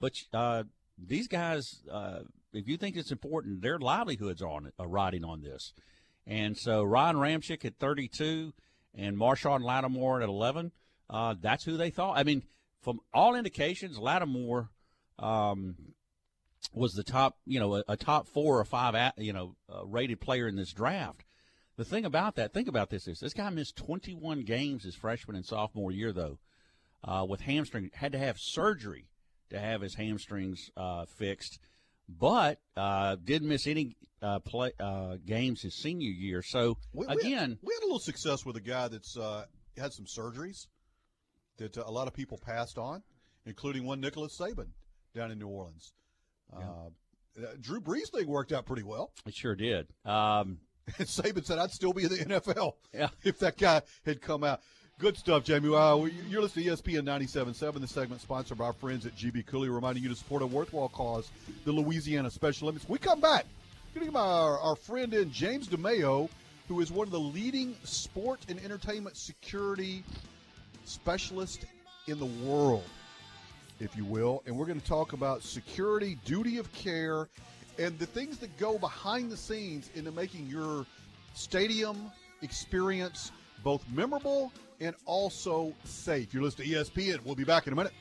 But 0.00 0.14
uh, 0.32 0.64
these 0.98 1.28
guys, 1.28 1.82
uh, 1.90 2.20
if 2.52 2.68
you 2.68 2.76
think 2.76 2.96
it's 2.96 3.12
important, 3.12 3.62
their 3.62 3.78
livelihoods 3.78 4.42
are 4.42 4.48
on 4.48 4.66
it, 4.66 4.74
are 4.78 4.88
riding 4.88 5.24
on 5.24 5.42
this. 5.42 5.72
And 6.26 6.56
so 6.56 6.82
Ryan 6.82 7.16
Ramczyk 7.16 7.64
at 7.64 7.78
32 7.78 8.52
and 8.94 9.16
Marshon 9.16 9.62
Lattimore 9.62 10.22
at 10.22 10.28
11, 10.28 10.72
uh, 11.10 11.34
that's 11.40 11.64
who 11.64 11.76
they 11.76 11.90
thought. 11.90 12.16
I 12.16 12.22
mean, 12.24 12.44
from 12.80 13.00
all 13.12 13.34
indications, 13.34 13.98
Lattimore 13.98 14.70
um, 15.18 15.76
was 16.72 16.94
the 16.94 17.04
top, 17.04 17.38
you 17.46 17.60
know, 17.60 17.76
a, 17.76 17.84
a 17.88 17.96
top 17.96 18.28
four 18.28 18.58
or 18.58 18.64
five, 18.64 19.12
you 19.16 19.32
know, 19.32 19.56
uh, 19.72 19.84
rated 19.84 20.20
player 20.20 20.48
in 20.48 20.56
this 20.56 20.72
draft. 20.72 21.24
The 21.76 21.84
thing 21.84 22.04
about 22.04 22.34
that, 22.36 22.52
think 22.52 22.68
about 22.68 22.90
this: 22.90 23.08
is 23.08 23.20
this 23.20 23.32
guy 23.32 23.48
missed 23.50 23.76
21 23.76 24.42
games 24.42 24.84
his 24.84 24.94
freshman 24.94 25.36
and 25.36 25.44
sophomore 25.44 25.90
year, 25.90 26.12
though, 26.12 26.38
uh, 27.02 27.24
with 27.28 27.40
hamstring. 27.40 27.90
Had 27.94 28.12
to 28.12 28.18
have 28.18 28.38
surgery 28.38 29.08
to 29.50 29.58
have 29.58 29.80
his 29.80 29.94
hamstrings 29.94 30.70
uh, 30.76 31.06
fixed, 31.06 31.58
but 32.08 32.60
uh, 32.76 33.16
didn't 33.24 33.48
miss 33.48 33.66
any 33.66 33.96
uh, 34.20 34.38
play 34.40 34.72
uh, 34.78 35.16
games 35.24 35.62
his 35.62 35.74
senior 35.74 36.10
year. 36.10 36.42
So 36.42 36.76
We, 36.92 37.06
we 37.06 37.14
again, 37.14 37.50
had, 37.50 37.58
we 37.62 37.74
had 37.74 37.82
a 37.82 37.86
little 37.86 37.98
success 37.98 38.44
with 38.44 38.56
a 38.56 38.60
guy 38.60 38.88
that's 38.88 39.16
uh, 39.16 39.46
had 39.76 39.92
some 39.92 40.06
surgeries 40.06 40.66
that 41.56 41.76
uh, 41.78 41.84
a 41.86 41.90
lot 41.90 42.06
of 42.06 42.14
people 42.14 42.38
passed 42.38 42.78
on, 42.78 43.02
including 43.46 43.84
one 43.84 44.00
Nicholas 44.00 44.38
Saban 44.38 44.68
down 45.14 45.30
in 45.30 45.38
New 45.38 45.48
Orleans. 45.48 45.92
Uh, 46.54 46.90
Drew 47.60 47.80
Brees 47.80 48.10
thing 48.12 48.26
worked 48.26 48.52
out 48.52 48.66
pretty 48.66 48.82
well. 48.82 49.10
it 49.26 49.34
sure 49.34 49.54
did. 49.54 49.86
Um, 50.04 50.58
And 50.98 51.06
Saban 51.06 51.44
said, 51.44 51.58
I'd 51.58 51.70
still 51.70 51.92
be 51.92 52.04
in 52.04 52.08
the 52.10 52.16
NFL 52.16 52.74
Yeah. 52.92 53.08
if 53.24 53.38
that 53.38 53.56
guy 53.56 53.82
had 54.04 54.20
come 54.20 54.42
out. 54.44 54.60
Good 54.98 55.16
stuff, 55.16 55.42
Jamie. 55.44 55.74
Uh, 55.74 56.04
you're 56.28 56.42
listening 56.42 56.66
to 56.66 56.76
ESPN 56.76 57.02
97.7. 57.04 57.80
This 57.80 57.90
segment 57.90 58.20
sponsored 58.20 58.58
by 58.58 58.66
our 58.66 58.72
friends 58.72 59.06
at 59.06 59.16
GB 59.16 59.46
Cooley, 59.46 59.68
reminding 59.68 60.02
you 60.02 60.08
to 60.08 60.14
support 60.14 60.42
a 60.42 60.46
worthwhile 60.46 60.88
cause, 60.90 61.30
the 61.64 61.72
Louisiana 61.72 62.30
Special 62.30 62.66
Olympics. 62.66 62.88
We 62.88 62.98
come 62.98 63.20
back. 63.20 63.46
Going 63.94 64.10
to 64.10 64.18
our, 64.18 64.58
our 64.58 64.76
friend 64.76 65.12
in 65.12 65.30
James 65.32 65.68
DeMeo, 65.68 66.28
who 66.68 66.80
is 66.80 66.90
one 66.92 67.06
of 67.06 67.12
the 67.12 67.20
leading 67.20 67.74
sport 67.84 68.40
and 68.48 68.58
entertainment 68.62 69.16
security 69.16 70.02
specialists 70.84 71.64
in 72.06 72.18
the 72.18 72.26
world, 72.26 72.84
if 73.80 73.96
you 73.96 74.04
will. 74.04 74.42
And 74.46 74.56
we're 74.56 74.66
going 74.66 74.80
to 74.80 74.86
talk 74.86 75.12
about 75.12 75.42
security, 75.42 76.16
duty 76.24 76.58
of 76.58 76.72
care, 76.72 77.28
and 77.78 77.98
the 77.98 78.06
things 78.06 78.38
that 78.38 78.56
go 78.58 78.78
behind 78.78 79.30
the 79.30 79.36
scenes 79.36 79.90
into 79.94 80.12
making 80.12 80.46
your 80.46 80.86
stadium 81.34 82.10
experience 82.42 83.32
both 83.62 83.84
memorable 83.92 84.52
and 84.80 84.94
also 85.06 85.72
safe. 85.84 86.34
You're 86.34 86.42
listening 86.42 86.70
to 86.70 86.76
ESPN. 86.76 87.24
We'll 87.24 87.34
be 87.34 87.44
back 87.44 87.66
in 87.66 87.72
a 87.72 87.76
minute. 87.76 87.92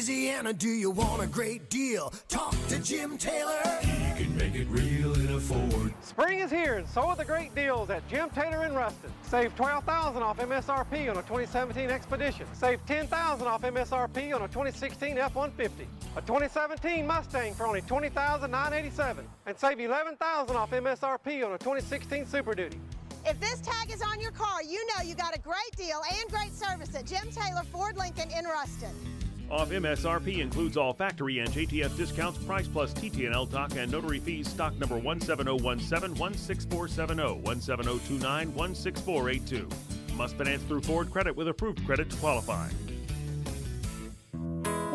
Louisiana, 0.00 0.54
do 0.54 0.70
you 0.70 0.90
want 0.90 1.22
a 1.22 1.26
great 1.26 1.68
deal? 1.68 2.10
Talk 2.30 2.56
to 2.68 2.78
Jim 2.78 3.18
Taylor. 3.18 3.60
He 3.82 4.24
can 4.24 4.34
make 4.34 4.54
it 4.54 4.66
real 4.70 5.12
in 5.12 5.34
a 5.34 5.38
Ford. 5.38 5.92
Spring 6.00 6.38
is 6.38 6.50
here, 6.50 6.76
and 6.76 6.88
so 6.88 7.02
are 7.02 7.16
the 7.16 7.24
great 7.26 7.54
deals 7.54 7.90
at 7.90 8.08
Jim 8.08 8.30
Taylor 8.30 8.64
in 8.64 8.74
Ruston. 8.74 9.12
Save 9.24 9.54
12000 9.56 10.22
off 10.22 10.38
MSRP 10.38 11.10
on 11.10 11.18
a 11.18 11.22
2017 11.28 11.90
Expedition. 11.90 12.46
Save 12.54 12.80
10000 12.86 13.46
off 13.46 13.60
MSRP 13.60 14.34
on 14.34 14.40
a 14.40 14.48
2016 14.48 15.18
F-150. 15.18 15.68
A 16.16 16.22
2017 16.22 17.06
Mustang 17.06 17.52
for 17.52 17.66
only 17.66 17.82
20987 17.82 19.28
And 19.44 19.58
save 19.58 19.80
11000 19.80 20.56
off 20.56 20.70
MSRP 20.70 21.44
on 21.44 21.52
a 21.52 21.58
2016 21.58 22.24
Super 22.24 22.54
Duty. 22.54 22.80
If 23.26 23.38
this 23.38 23.60
tag 23.60 23.90
is 23.92 24.00
on 24.00 24.18
your 24.18 24.32
car, 24.32 24.62
you 24.62 24.82
know 24.86 25.04
you 25.04 25.14
got 25.14 25.36
a 25.36 25.40
great 25.40 25.76
deal 25.76 26.00
and 26.10 26.30
great 26.30 26.54
service 26.54 26.94
at 26.94 27.04
Jim 27.04 27.30
Taylor 27.32 27.64
Ford 27.64 27.98
Lincoln 27.98 28.30
in 28.30 28.46
Ruston. 28.46 29.19
Off 29.50 29.70
MSRP 29.70 30.38
includes 30.38 30.76
all 30.76 30.92
factory 30.92 31.40
and 31.40 31.50
JTF 31.50 31.96
discounts, 31.96 32.38
price 32.44 32.68
plus 32.68 32.94
TTNL 32.94 33.50
doc 33.50 33.72
and 33.76 33.90
notary 33.90 34.20
fees. 34.20 34.48
Stock 34.48 34.78
number 34.78 35.00
17017 35.00 36.16
16470 36.36 37.60
17029 37.60 38.74
16482. 38.74 39.68
Must 40.14 40.36
finance 40.36 40.62
through 40.62 40.82
Ford 40.82 41.10
Credit 41.10 41.34
with 41.34 41.48
approved 41.48 41.84
credit 41.84 42.10
to 42.10 42.16
qualify. 42.16 42.68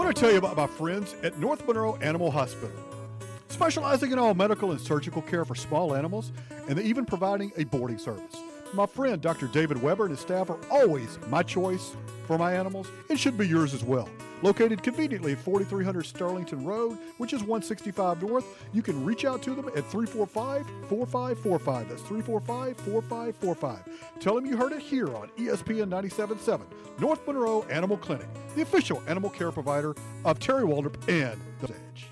I 0.06 0.12
tell 0.12 0.32
you 0.32 0.38
about 0.38 0.56
my 0.56 0.68
friends 0.68 1.16
at 1.24 1.40
North 1.40 1.66
Monroe 1.68 1.96
Animal 1.96 2.30
Hospital, 2.30 2.70
specializing 3.48 4.12
in 4.12 4.20
all 4.20 4.36
medical 4.36 4.70
and 4.70 4.80
surgical 4.80 5.24
care 5.24 5.44
for 5.44 5.56
small 5.56 5.96
animals, 5.96 6.32
and 6.70 6.80
even 6.80 7.06
providing 7.06 7.52
a 7.58 7.64
boarding 7.64 7.98
service. 7.98 8.38
My 8.74 8.86
friend 8.86 9.20
Dr. 9.20 9.48
David 9.48 9.82
Weber 9.82 10.04
and 10.04 10.12
his 10.12 10.20
staff 10.20 10.52
are 10.52 10.60
always 10.70 11.18
my 11.28 11.42
choice 11.42 11.96
for 12.28 12.38
my 12.38 12.54
animals 12.54 12.88
and 13.10 13.20
should 13.20 13.36
be 13.36 13.48
yours 13.48 13.74
as 13.74 13.84
well. 13.84 14.08
Located 14.42 14.84
conveniently 14.84 15.32
at 15.34 15.40
4300 15.40 16.06
Sterlington 16.06 16.66
Road, 16.66 16.98
which 17.18 17.34
is 17.34 17.42
165 17.42 18.22
North, 18.22 18.46
you 18.74 18.82
can 18.82 19.04
reach 19.06 19.26
out 19.26 19.42
to 19.44 19.56
them 19.56 19.68
at 19.70 19.86
345 19.86 20.66
4545. 20.90 21.90
That's 21.90 22.02
345 22.02 22.78
4545. 22.78 24.20
Tell 24.20 24.36
them 24.36 24.46
you 24.46 24.58
heard 24.58 24.74
it 24.74 24.82
here 24.82 25.16
on 25.16 25.30
ESPN 25.38 25.90
977, 25.90 26.68
North 27.00 27.26
Monroe 27.26 27.64
Animal 27.70 27.98
Clinic, 27.98 28.28
the 28.56 28.62
official 28.62 29.02
animal 29.08 29.30
care 29.30 29.52
provider 29.52 29.96
of 30.26 30.40
Terry 30.40 30.64
Waldrop 30.64 30.96
and 31.08 31.40
The 31.62 31.74
Edge. 31.74 32.10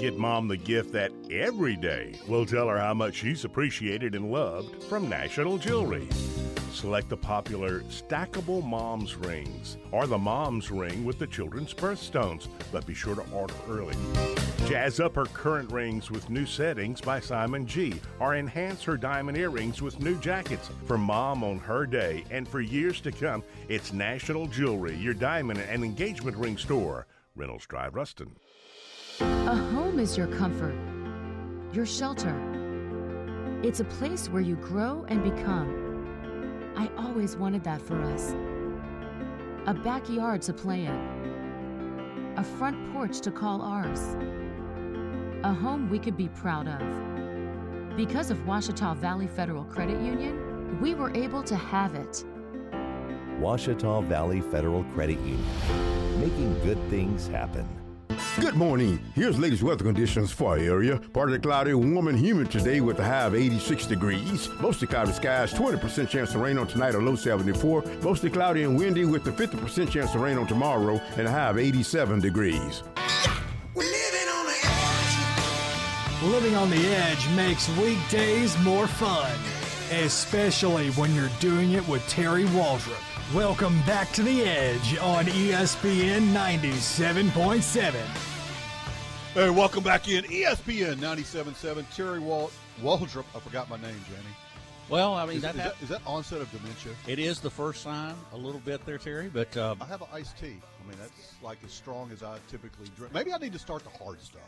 Get 0.00 0.18
mom 0.18 0.48
the 0.48 0.56
gift 0.56 0.92
that 0.92 1.12
every 1.30 1.76
day 1.76 2.18
will 2.28 2.44
tell 2.44 2.68
her 2.68 2.78
how 2.78 2.94
much 2.94 3.14
she's 3.14 3.44
appreciated 3.44 4.14
and 4.14 4.30
loved 4.30 4.82
from 4.84 5.08
National 5.08 5.56
Jewelry. 5.56 6.08
Select 6.74 7.08
the 7.08 7.16
popular 7.16 7.82
stackable 7.82 8.62
mom's 8.64 9.14
rings 9.14 9.78
or 9.92 10.08
the 10.08 10.18
mom's 10.18 10.72
ring 10.72 11.04
with 11.04 11.20
the 11.20 11.26
children's 11.26 11.72
birthstones, 11.72 12.48
but 12.72 12.84
be 12.84 12.92
sure 12.92 13.14
to 13.14 13.22
order 13.32 13.54
early. 13.68 13.94
Jazz 14.66 14.98
up 14.98 15.14
her 15.14 15.26
current 15.26 15.70
rings 15.70 16.10
with 16.10 16.28
new 16.30 16.44
settings 16.44 17.00
by 17.00 17.20
Simon 17.20 17.64
G 17.64 18.00
or 18.18 18.34
enhance 18.34 18.82
her 18.82 18.96
diamond 18.96 19.38
earrings 19.38 19.82
with 19.82 20.00
new 20.00 20.16
jackets 20.16 20.68
for 20.84 20.98
mom 20.98 21.44
on 21.44 21.60
her 21.60 21.86
day 21.86 22.24
and 22.32 22.46
for 22.46 22.60
years 22.60 23.00
to 23.02 23.12
come. 23.12 23.44
It's 23.68 23.92
National 23.92 24.48
Jewelry, 24.48 24.96
your 24.96 25.14
diamond 25.14 25.60
and 25.60 25.84
engagement 25.84 26.36
ring 26.36 26.58
store. 26.58 27.06
Reynolds 27.36 27.66
Drive, 27.66 27.94
Ruston. 27.94 28.34
A 29.20 29.56
home 29.56 30.00
is 30.00 30.18
your 30.18 30.26
comfort, 30.26 30.74
your 31.72 31.86
shelter. 31.86 32.34
It's 33.62 33.78
a 33.78 33.84
place 33.84 34.28
where 34.28 34.42
you 34.42 34.56
grow 34.56 35.06
and 35.08 35.22
become. 35.22 35.83
I 36.76 36.90
always 36.98 37.36
wanted 37.36 37.62
that 37.64 37.80
for 37.80 38.00
us. 38.02 38.34
A 39.66 39.74
backyard 39.74 40.42
to 40.42 40.52
play 40.52 40.86
in, 40.86 42.34
a 42.36 42.42
front 42.42 42.92
porch 42.92 43.20
to 43.20 43.30
call 43.30 43.62
ours, 43.62 44.16
a 45.44 45.52
home 45.52 45.88
we 45.88 45.98
could 45.98 46.16
be 46.16 46.28
proud 46.28 46.66
of. 46.66 47.96
Because 47.96 48.30
of 48.30 48.38
Ouachita 48.46 48.96
Valley 48.96 49.28
Federal 49.28 49.64
Credit 49.64 50.00
Union, 50.00 50.80
we 50.80 50.94
were 50.94 51.14
able 51.14 51.42
to 51.44 51.54
have 51.54 51.94
it. 51.94 52.24
Ouachita 53.38 54.02
Valley 54.04 54.40
Federal 54.40 54.82
Credit 54.94 55.18
Union, 55.20 56.20
making 56.20 56.54
good 56.64 56.78
things 56.90 57.28
happen. 57.28 57.68
Good 58.40 58.54
morning. 58.54 58.98
Here's 59.14 59.38
latest 59.38 59.62
weather 59.62 59.84
conditions 59.84 60.30
for 60.30 60.50
our 60.50 60.58
area. 60.58 60.98
Partly 61.12 61.38
cloudy, 61.38 61.74
warm 61.74 62.08
and 62.08 62.18
humid 62.18 62.50
today 62.50 62.80
with 62.80 62.98
a 62.98 63.04
high 63.04 63.24
of 63.24 63.34
86 63.34 63.86
degrees. 63.86 64.48
Mostly 64.60 64.86
cloudy 64.86 65.12
skies, 65.12 65.52
20% 65.52 66.08
chance 66.08 66.34
of 66.34 66.40
rain 66.40 66.58
on 66.58 66.66
tonight, 66.66 66.94
a 66.94 66.98
low 66.98 67.16
74. 67.16 67.82
Mostly 68.02 68.30
cloudy 68.30 68.64
and 68.64 68.78
windy 68.78 69.04
with 69.04 69.26
a 69.26 69.32
50% 69.32 69.90
chance 69.90 70.14
of 70.14 70.20
rain 70.20 70.38
on 70.38 70.46
tomorrow 70.46 71.00
and 71.16 71.26
a 71.26 71.30
high 71.30 71.48
of 71.50 71.58
87 71.58 72.20
degrees. 72.20 72.82
We're 73.74 73.82
living 73.82 74.28
on 74.28 74.46
the 74.46 74.60
edge. 74.62 76.22
Living 76.22 76.54
on 76.56 76.70
the 76.70 76.86
edge 76.94 77.28
makes 77.36 77.68
weekdays 77.78 78.58
more 78.60 78.86
fun, 78.86 79.30
especially 79.90 80.90
when 80.90 81.14
you're 81.14 81.30
doing 81.40 81.72
it 81.72 81.86
with 81.88 82.06
Terry 82.08 82.44
Waldrop. 82.46 83.13
Welcome 83.32 83.80
back 83.82 84.12
to 84.12 84.22
the 84.22 84.42
edge 84.44 84.96
on 84.98 85.24
ESPN 85.24 86.28
97.7. 86.32 87.92
Hey, 89.32 89.50
welcome 89.50 89.82
back 89.82 90.08
in 90.08 90.24
ESPN 90.24 90.96
97.7. 90.96 91.84
Terry 91.96 92.18
Wal- 92.20 92.52
Waldrop. 92.82 93.24
I 93.34 93.40
forgot 93.40 93.68
my 93.70 93.76
name, 93.76 93.96
Jamie. 94.08 94.22
Well, 94.88 95.14
I 95.14 95.24
mean, 95.26 95.36
is, 95.36 95.42
that, 95.42 95.54
is 95.56 95.62
that, 95.62 95.74
is 95.82 95.88
that 95.88 96.02
onset 96.06 96.42
of 96.42 96.50
dementia? 96.52 96.92
it 97.08 97.18
is 97.18 97.40
the 97.40 97.50
first 97.50 97.82
sign 97.82 98.14
a 98.34 98.36
little 98.36 98.60
bit 98.60 98.84
there, 98.84 98.98
Terry. 98.98 99.30
But 99.32 99.56
uh, 99.56 99.74
I 99.80 99.86
have 99.86 100.02
an 100.02 100.08
iced 100.12 100.38
tea. 100.38 100.58
I 100.84 100.88
mean, 100.88 100.98
that's 101.00 101.32
like 101.42 101.58
as 101.64 101.72
strong 101.72 102.10
as 102.12 102.22
I 102.22 102.36
typically 102.48 102.88
drink. 102.96 103.14
Maybe 103.14 103.32
I 103.32 103.38
need 103.38 103.54
to 103.54 103.58
start 103.58 103.82
the 103.82 103.90
hard 104.04 104.18
stuff. 104.20 104.42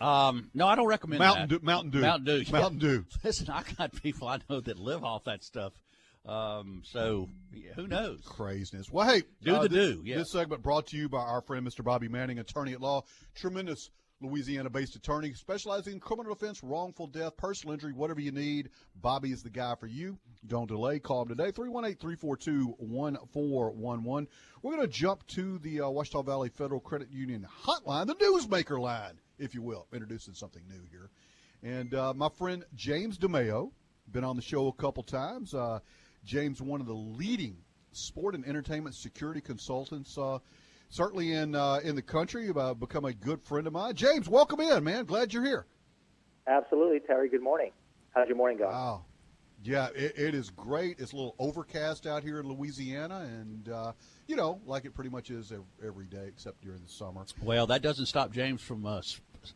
um, 0.00 0.50
no, 0.54 0.66
I 0.66 0.74
don't 0.74 0.88
recommend 0.88 1.20
Mountain 1.20 1.48
that. 1.48 1.60
Dew- 1.60 1.64
Mountain 1.64 1.90
Dew. 1.92 2.00
Mountain 2.00 2.24
Dew. 2.24 2.38
yeah. 2.44 2.52
Mountain 2.52 2.78
Dew. 2.80 3.04
Listen, 3.24 3.48
I 3.50 3.62
got 3.78 3.92
people 4.02 4.26
I 4.28 4.40
know 4.50 4.60
that 4.60 4.78
live 4.78 5.04
off 5.04 5.24
that 5.24 5.44
stuff. 5.44 5.72
Um, 6.24 6.82
so 6.84 7.28
yeah, 7.52 7.72
who 7.74 7.88
knows? 7.88 8.20
Craziness. 8.24 8.90
Well, 8.90 9.08
hey, 9.08 9.22
Do 9.42 9.56
uh, 9.56 9.62
the 9.62 9.68
this, 9.68 9.96
do, 9.96 10.02
yeah. 10.04 10.18
This 10.18 10.30
segment 10.30 10.62
brought 10.62 10.86
to 10.88 10.96
you 10.96 11.08
by 11.08 11.18
our 11.18 11.40
friend 11.40 11.66
Mr. 11.66 11.84
Bobby 11.84 12.08
Manning, 12.08 12.38
attorney 12.38 12.72
at 12.72 12.80
law, 12.80 13.02
tremendous 13.34 13.90
Louisiana-based 14.22 14.94
attorney 14.94 15.32
specializing 15.34 15.94
in 15.94 16.00
criminal 16.00 16.32
defense, 16.34 16.62
wrongful 16.62 17.08
death, 17.08 17.36
personal 17.36 17.74
injury, 17.74 17.92
whatever 17.92 18.20
you 18.20 18.30
need. 18.30 18.70
Bobby 18.94 19.32
is 19.32 19.42
the 19.42 19.50
guy 19.50 19.74
for 19.74 19.88
you. 19.88 20.16
Don't 20.46 20.68
delay. 20.68 21.00
Call 21.00 21.22
him 21.22 21.28
today, 21.28 21.50
318-342-1411. 21.50 24.28
We're 24.62 24.76
going 24.76 24.86
to 24.86 24.92
jump 24.92 25.26
to 25.28 25.56
the 25.58 25.80
uh, 25.80 25.88
Ouachita 25.88 26.22
Valley 26.24 26.50
Federal 26.50 26.80
Credit 26.80 27.10
Union 27.10 27.48
hotline, 27.64 28.06
the 28.06 28.14
newsmaker 28.14 28.78
line, 28.80 29.18
if 29.38 29.54
you 29.54 29.62
will, 29.62 29.88
introducing 29.92 30.34
something 30.34 30.62
new 30.68 30.82
here. 30.90 31.10
And 31.62 31.94
uh, 31.94 32.12
my 32.14 32.28
friend 32.28 32.64
James 32.74 33.18
DeMeo, 33.18 33.70
been 34.10 34.24
on 34.24 34.34
the 34.36 34.42
show 34.42 34.68
a 34.68 34.72
couple 34.72 35.02
times. 35.02 35.54
Uh, 35.54 35.80
James, 36.24 36.60
one 36.62 36.80
of 36.80 36.86
the 36.86 36.94
leading 36.94 37.56
sport 37.92 38.34
and 38.34 38.44
entertainment 38.46 38.94
security 38.94 39.40
consultants, 39.40 40.16
uh, 40.16 40.38
certainly 40.88 41.32
in 41.32 41.54
uh, 41.54 41.80
in 41.82 41.94
the 41.94 42.02
country. 42.02 42.50
Uh, 42.54 42.74
become 42.74 43.04
a 43.04 43.12
good 43.12 43.42
friend 43.42 43.66
of 43.66 43.72
mine. 43.72 43.94
James, 43.94 44.28
welcome 44.28 44.60
in, 44.60 44.84
man. 44.84 45.04
Glad 45.04 45.32
you're 45.32 45.44
here. 45.44 45.66
Absolutely, 46.46 47.00
Terry. 47.00 47.28
Good 47.28 47.42
morning. 47.42 47.72
How's 48.14 48.28
your 48.28 48.36
morning 48.36 48.58
going? 48.58 48.72
Wow. 48.72 49.04
Yeah, 49.64 49.88
it, 49.94 50.18
it 50.18 50.34
is 50.34 50.50
great. 50.50 50.98
It's 50.98 51.12
a 51.12 51.16
little 51.16 51.36
overcast 51.38 52.06
out 52.06 52.24
here 52.24 52.40
in 52.40 52.48
Louisiana, 52.48 53.20
and 53.20 53.68
uh, 53.68 53.92
you 54.26 54.34
know, 54.34 54.60
like 54.66 54.84
it 54.84 54.94
pretty 54.94 55.10
much 55.10 55.30
is 55.30 55.52
every, 55.52 55.64
every 55.86 56.06
day 56.06 56.24
except 56.26 56.62
during 56.62 56.82
the 56.82 56.88
summer. 56.88 57.24
Well, 57.40 57.68
that 57.68 57.80
doesn't 57.80 58.06
stop 58.06 58.32
James 58.32 58.60
from 58.60 58.84
uh, 58.84 59.02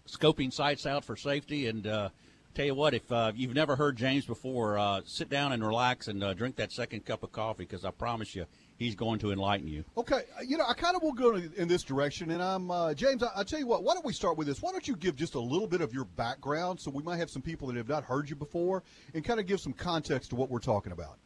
scoping 0.08 0.52
sites 0.52 0.86
out 0.86 1.04
for 1.04 1.16
safety. 1.16 1.66
And 1.66 1.86
uh, 1.86 2.10
tell 2.56 2.64
you 2.64 2.74
what, 2.74 2.94
if 2.94 3.12
uh, 3.12 3.32
you've 3.34 3.54
never 3.54 3.76
heard 3.76 3.96
James 3.96 4.24
before, 4.24 4.78
uh, 4.78 5.02
sit 5.04 5.28
down 5.28 5.52
and 5.52 5.64
relax 5.64 6.08
and 6.08 6.24
uh, 6.24 6.32
drink 6.32 6.56
that 6.56 6.72
second 6.72 7.04
cup 7.04 7.22
of 7.22 7.30
coffee 7.30 7.64
because 7.64 7.84
I 7.84 7.90
promise 7.90 8.34
you, 8.34 8.46
he's 8.78 8.94
going 8.94 9.18
to 9.20 9.30
enlighten 9.30 9.68
you. 9.68 9.84
Okay, 9.96 10.22
you 10.46 10.56
know, 10.56 10.64
I 10.66 10.72
kind 10.72 10.96
of 10.96 11.02
will 11.02 11.12
go 11.12 11.36
in 11.36 11.68
this 11.68 11.82
direction, 11.82 12.30
and 12.30 12.42
I'm 12.42 12.70
uh, 12.70 12.94
James. 12.94 13.22
I, 13.22 13.28
I 13.36 13.44
tell 13.44 13.58
you 13.58 13.66
what, 13.66 13.84
why 13.84 13.92
don't 13.92 14.06
we 14.06 14.14
start 14.14 14.38
with 14.38 14.46
this? 14.46 14.62
Why 14.62 14.72
don't 14.72 14.88
you 14.88 14.96
give 14.96 15.16
just 15.16 15.34
a 15.34 15.40
little 15.40 15.66
bit 15.66 15.82
of 15.82 15.92
your 15.92 16.06
background, 16.06 16.80
so 16.80 16.90
we 16.90 17.02
might 17.02 17.18
have 17.18 17.28
some 17.28 17.42
people 17.42 17.68
that 17.68 17.76
have 17.76 17.88
not 17.88 18.04
heard 18.04 18.30
you 18.30 18.36
before, 18.36 18.82
and 19.12 19.22
kind 19.22 19.38
of 19.38 19.46
give 19.46 19.60
some 19.60 19.74
context 19.74 20.30
to 20.30 20.36
what 20.36 20.48
we're 20.48 20.58
talking 20.58 20.92
about. 20.92 21.18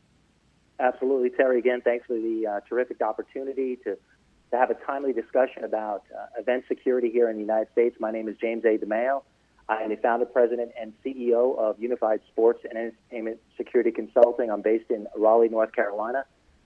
Absolutely, 0.80 1.30
Terry. 1.30 1.60
Again, 1.60 1.80
thanks 1.80 2.06
for 2.06 2.14
the 2.14 2.46
uh, 2.46 2.60
terrific 2.68 3.02
opportunity 3.02 3.76
to, 3.76 3.96
to 4.50 4.56
have 4.56 4.70
a 4.70 4.74
timely 4.86 5.12
discussion 5.12 5.62
about 5.62 6.02
uh, 6.12 6.40
event 6.40 6.64
security 6.66 7.10
here 7.10 7.30
in 7.30 7.36
the 7.36 7.42
United 7.42 7.70
States. 7.70 7.96
My 8.00 8.10
name 8.10 8.28
is 8.28 8.36
James 8.40 8.64
A. 8.64 8.78
DeMeo. 8.78 9.22
I 9.70 9.82
am 9.82 9.90
the 9.90 9.96
founder, 9.96 10.26
president, 10.26 10.72
and 10.78 10.92
CEO 11.06 11.56
of 11.56 11.78
Unified 11.78 12.20
Sports 12.32 12.64
and 12.68 12.76
Entertainment 12.76 13.38
Security 13.56 13.92
Consulting. 13.92 14.50
I'm 14.50 14.62
based 14.62 14.90
in 14.90 15.06
Raleigh, 15.16 15.48
North 15.48 15.72
Carolina. 15.72 16.24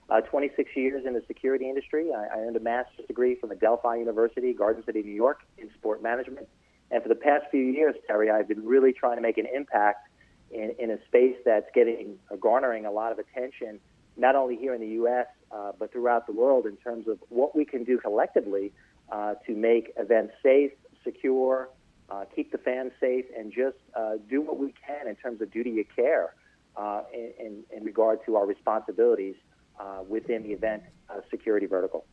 Uh, 0.09 0.21
26 0.21 0.71
years 0.75 1.05
in 1.05 1.13
the 1.13 1.21
security 1.27 1.69
industry. 1.69 2.11
I, 2.11 2.25
I 2.25 2.39
earned 2.39 2.55
a 2.55 2.59
master's 2.59 3.05
degree 3.05 3.35
from 3.35 3.51
Adelphi 3.51 3.99
University, 3.99 4.53
Garden 4.53 4.83
City, 4.85 5.03
New 5.03 5.13
York, 5.13 5.41
in 5.59 5.69
sport 5.75 6.01
management. 6.01 6.47
And 6.89 7.03
for 7.03 7.09
the 7.09 7.15
past 7.15 7.45
few 7.51 7.61
years, 7.61 7.95
Terry, 8.07 8.31
I've 8.31 8.47
been 8.47 8.65
really 8.65 8.91
trying 8.91 9.17
to 9.17 9.21
make 9.21 9.37
an 9.37 9.47
impact 9.53 10.09
in, 10.49 10.75
in 10.79 10.89
a 10.89 10.97
space 11.05 11.37
that's 11.45 11.67
getting 11.75 12.17
uh, 12.31 12.37
garnering 12.37 12.87
a 12.87 12.91
lot 12.91 13.11
of 13.11 13.19
attention, 13.19 13.79
not 14.17 14.35
only 14.35 14.55
here 14.55 14.73
in 14.73 14.81
the 14.81 14.93
U.S. 14.99 15.27
Uh, 15.51 15.73
but 15.77 15.91
throughout 15.91 16.25
the 16.25 16.33
world, 16.33 16.65
in 16.65 16.75
terms 16.77 17.07
of 17.07 17.19
what 17.29 17.55
we 17.55 17.65
can 17.65 17.83
do 17.83 17.99
collectively 17.99 18.73
uh, 19.11 19.35
to 19.45 19.55
make 19.55 19.93
events 19.97 20.33
safe, 20.41 20.71
secure, 21.03 21.69
uh, 22.09 22.25
keep 22.35 22.51
the 22.51 22.57
fans 22.57 22.91
safe, 22.99 23.25
and 23.37 23.51
just 23.51 23.77
uh, 23.95 24.13
do 24.29 24.41
what 24.41 24.59
we 24.59 24.73
can 24.85 25.07
in 25.07 25.15
terms 25.15 25.41
of 25.41 25.51
duty 25.51 25.79
of 25.79 25.85
care 25.95 26.33
uh, 26.77 27.01
in, 27.13 27.63
in, 27.75 27.83
regard 27.83 28.19
to 28.25 28.35
our 28.35 28.45
responsibilities 28.45 29.35
uh, 29.79 30.03
within 30.07 30.43
the 30.43 30.51
event 30.51 30.83
uh, 31.09 31.15
security 31.29 31.65
vertical. 31.65 32.05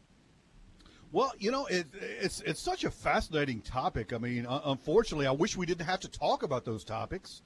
Well, 1.10 1.32
you 1.38 1.50
know, 1.50 1.66
it, 1.66 1.86
it's 1.92 2.40
it's 2.40 2.60
such 2.60 2.84
a 2.84 2.90
fascinating 2.90 3.60
topic. 3.60 4.14
I 4.14 4.18
mean, 4.18 4.46
unfortunately, 4.48 5.26
I 5.26 5.32
wish 5.32 5.56
we 5.58 5.66
didn't 5.66 5.86
have 5.86 6.00
to 6.00 6.08
talk 6.08 6.42
about 6.42 6.64
those 6.64 6.84
topics. 6.84 7.42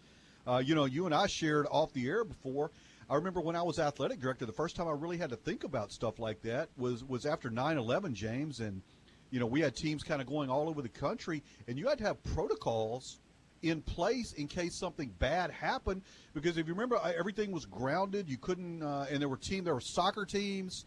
Uh, 0.46 0.62
you 0.64 0.76
know, 0.76 0.85
you 0.85 1.06
and 1.06 1.14
I 1.14 1.26
shared 1.26 1.66
off 1.68 1.92
the 1.92 2.06
air 2.06 2.22
before. 2.22 2.70
I 3.11 3.16
remember 3.16 3.40
when 3.40 3.56
I 3.56 3.62
was 3.62 3.80
athletic 3.80 4.20
director, 4.20 4.46
the 4.46 4.52
first 4.52 4.76
time 4.76 4.87
I 4.87 4.92
really 4.92 5.16
had 5.18 5.30
to 5.30 5.37
think 5.37 5.64
about 5.64 5.90
stuff 5.90 6.20
like 6.20 6.42
that 6.42 6.68
was 6.76 7.02
was 7.02 7.26
after 7.26 7.50
9/11, 7.50 8.12
James, 8.12 8.61
and 8.61 8.82
you 9.37 9.40
know 9.40 9.44
we 9.44 9.61
had 9.61 9.77
teams 9.77 10.03
kind 10.03 10.22
of 10.22 10.27
going 10.27 10.49
all 10.49 10.66
over 10.66 10.81
the 10.81 10.88
country, 10.88 11.42
and 11.68 11.79
you 11.79 11.88
had 11.88 11.99
to 11.99 12.05
have 12.05 12.25
protocols 12.25 13.18
in 13.61 13.83
place 13.83 14.33
in 14.33 14.49
case 14.49 14.75
something 14.75 15.12
bad 15.18 15.51
happened. 15.51 16.01
Because 16.33 16.57
if 16.57 16.66
you 16.66 16.72
remember, 16.72 16.96
uh, 16.96 17.12
everything 17.18 17.53
was 17.53 17.66
grounded. 17.66 18.31
You 18.31 18.38
couldn't, 18.38 18.83
uh, 18.83 19.05
and 19.11 19.20
there 19.20 19.29
were 19.29 19.37
team, 19.37 19.62
there 19.62 19.75
were 19.75 19.83
soccer 19.83 20.25
teams, 20.25 20.87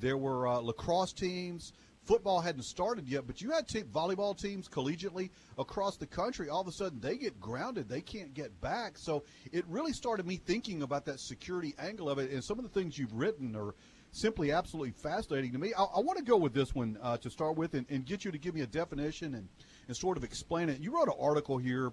there 0.00 0.16
were 0.16 0.48
uh, 0.48 0.60
lacrosse 0.60 1.12
teams. 1.12 1.74
Football 2.04 2.40
hadn't 2.40 2.62
started 2.62 3.06
yet, 3.06 3.26
but 3.26 3.42
you 3.42 3.50
had 3.50 3.68
volleyball 3.68 4.34
teams 4.34 4.66
collegiately 4.66 5.28
across 5.58 5.98
the 5.98 6.06
country. 6.06 6.48
All 6.48 6.62
of 6.62 6.68
a 6.68 6.72
sudden, 6.72 7.00
they 7.00 7.18
get 7.18 7.38
grounded; 7.38 7.86
they 7.86 8.00
can't 8.00 8.32
get 8.32 8.58
back. 8.62 8.96
So 8.96 9.24
it 9.52 9.66
really 9.68 9.92
started 9.92 10.26
me 10.26 10.36
thinking 10.36 10.80
about 10.80 11.04
that 11.04 11.20
security 11.20 11.74
angle 11.78 12.08
of 12.08 12.18
it, 12.18 12.30
and 12.30 12.42
some 12.42 12.58
of 12.58 12.64
the 12.64 12.70
things 12.70 12.98
you've 12.98 13.12
written 13.12 13.54
are 13.54 13.74
simply 14.12 14.52
absolutely 14.52 14.92
fascinating 14.92 15.52
to 15.52 15.58
me. 15.58 15.72
I, 15.76 15.82
I 15.82 16.00
want 16.00 16.18
to 16.18 16.24
go 16.24 16.36
with 16.36 16.52
this 16.52 16.74
one 16.74 16.98
uh, 17.02 17.16
to 17.18 17.30
start 17.30 17.56
with, 17.56 17.74
and, 17.74 17.86
and, 17.88 18.04
get 18.04 18.24
you 18.24 18.30
to 18.30 18.38
give 18.38 18.54
me 18.54 18.62
a 18.62 18.66
definition 18.66 19.34
and, 19.34 19.48
and 19.86 19.96
sort 19.96 20.16
of 20.16 20.24
explain 20.24 20.68
it. 20.68 20.80
You 20.80 20.94
wrote 20.94 21.08
an 21.08 21.14
article 21.20 21.58
here 21.58 21.92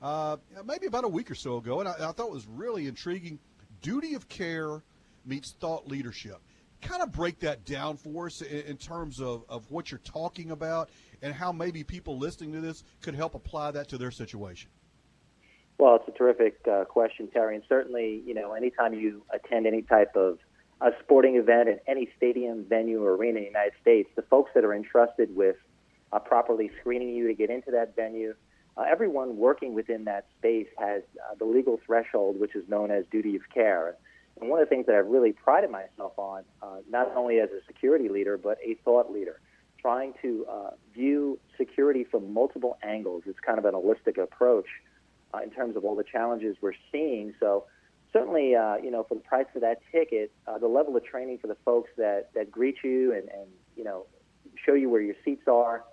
uh, 0.00 0.36
maybe 0.64 0.86
about 0.86 1.04
a 1.04 1.08
week 1.08 1.30
or 1.30 1.34
so 1.34 1.58
ago, 1.58 1.80
and 1.80 1.88
I, 1.88 1.92
I 1.92 2.12
thought 2.12 2.26
it 2.26 2.32
was 2.32 2.46
really 2.46 2.88
intriguing. 2.88 3.38
Duty 3.80 4.14
of 4.14 4.28
care 4.28 4.82
meets 5.24 5.52
thought 5.52 5.88
leadership. 5.88 6.38
Kind 6.80 7.02
of 7.02 7.12
break 7.12 7.38
that 7.40 7.64
down 7.64 7.96
for 7.96 8.26
us 8.26 8.42
in, 8.42 8.62
in 8.62 8.76
terms 8.76 9.20
of, 9.20 9.44
of 9.48 9.70
what 9.70 9.90
you're 9.90 10.00
talking 10.00 10.50
about 10.50 10.90
and 11.22 11.32
how 11.32 11.52
maybe 11.52 11.84
people 11.84 12.18
listening 12.18 12.52
to 12.52 12.60
this 12.60 12.82
could 13.00 13.14
help 13.14 13.36
apply 13.36 13.70
that 13.70 13.88
to 13.90 13.98
their 13.98 14.10
situation. 14.10 14.68
Well, 15.78 15.96
it's 15.96 16.08
a 16.08 16.18
terrific 16.18 16.58
uh, 16.70 16.84
question, 16.84 17.28
Terry, 17.32 17.54
and 17.54 17.64
certainly, 17.68 18.22
you 18.26 18.34
know, 18.34 18.52
anytime 18.52 18.94
you 18.94 19.22
attend 19.32 19.66
any 19.66 19.82
type 19.82 20.14
of 20.16 20.38
a 20.82 20.90
sporting 21.00 21.36
event 21.36 21.68
in 21.68 21.78
any 21.86 22.08
stadium, 22.16 22.64
venue, 22.68 23.02
or 23.02 23.14
arena 23.14 23.38
in 23.38 23.44
the 23.44 23.48
United 23.48 23.72
States, 23.80 24.10
the 24.16 24.22
folks 24.22 24.50
that 24.54 24.64
are 24.64 24.74
entrusted 24.74 25.34
with 25.34 25.56
uh, 26.12 26.18
properly 26.18 26.70
screening 26.80 27.14
you 27.14 27.28
to 27.28 27.34
get 27.34 27.50
into 27.50 27.70
that 27.70 27.94
venue, 27.94 28.34
uh, 28.76 28.82
everyone 28.82 29.36
working 29.36 29.74
within 29.74 30.04
that 30.04 30.26
space 30.38 30.66
has 30.78 31.02
uh, 31.20 31.34
the 31.38 31.44
legal 31.44 31.78
threshold, 31.86 32.40
which 32.40 32.56
is 32.56 32.68
known 32.68 32.90
as 32.90 33.04
duty 33.12 33.36
of 33.36 33.42
care. 33.54 33.96
And 34.40 34.50
one 34.50 34.60
of 34.60 34.68
the 34.68 34.74
things 34.74 34.86
that 34.86 34.96
I've 34.96 35.06
really 35.06 35.32
prided 35.32 35.70
myself 35.70 36.14
on, 36.16 36.42
uh, 36.62 36.78
not 36.90 37.14
only 37.14 37.38
as 37.38 37.50
a 37.50 37.64
security 37.66 38.08
leader, 38.08 38.36
but 38.36 38.58
a 38.64 38.74
thought 38.84 39.12
leader, 39.12 39.40
trying 39.78 40.14
to 40.22 40.46
uh, 40.50 40.70
view 40.94 41.38
security 41.56 42.02
from 42.02 42.32
multiple 42.32 42.76
angles. 42.82 43.22
It's 43.26 43.38
kind 43.38 43.58
of 43.58 43.66
an 43.66 43.74
holistic 43.74 44.20
approach 44.20 44.66
uh, 45.32 45.38
in 45.38 45.50
terms 45.50 45.76
of 45.76 45.84
all 45.84 45.94
the 45.94 46.04
challenges 46.04 46.56
we're 46.60 46.72
seeing. 46.90 47.34
So, 47.38 47.66
certainly, 48.12 48.54
uh, 48.54 48.76
you 48.76 48.90
know, 48.90 49.04
for 49.04 49.14
the 49.14 49.20
price 49.20 49.46
of 49.54 49.62
that 49.62 49.78
ticket, 49.90 50.32
the 50.60 50.68
level 50.68 50.96
of 50.96 51.04
training 51.04 51.38
for 51.38 51.46
the 51.46 51.56
folks 51.64 51.90
that, 51.96 52.30
that 52.34 52.50
greet 52.50 52.76
you 52.84 53.12
and, 53.12 53.28
and, 53.30 53.48
you 53.76 53.84
know, 53.84 54.06
show 54.64 54.74
you 54.74 54.90
where 54.90 55.00
your 55.00 55.16
seats 55.24 55.48
are, 55.48 55.84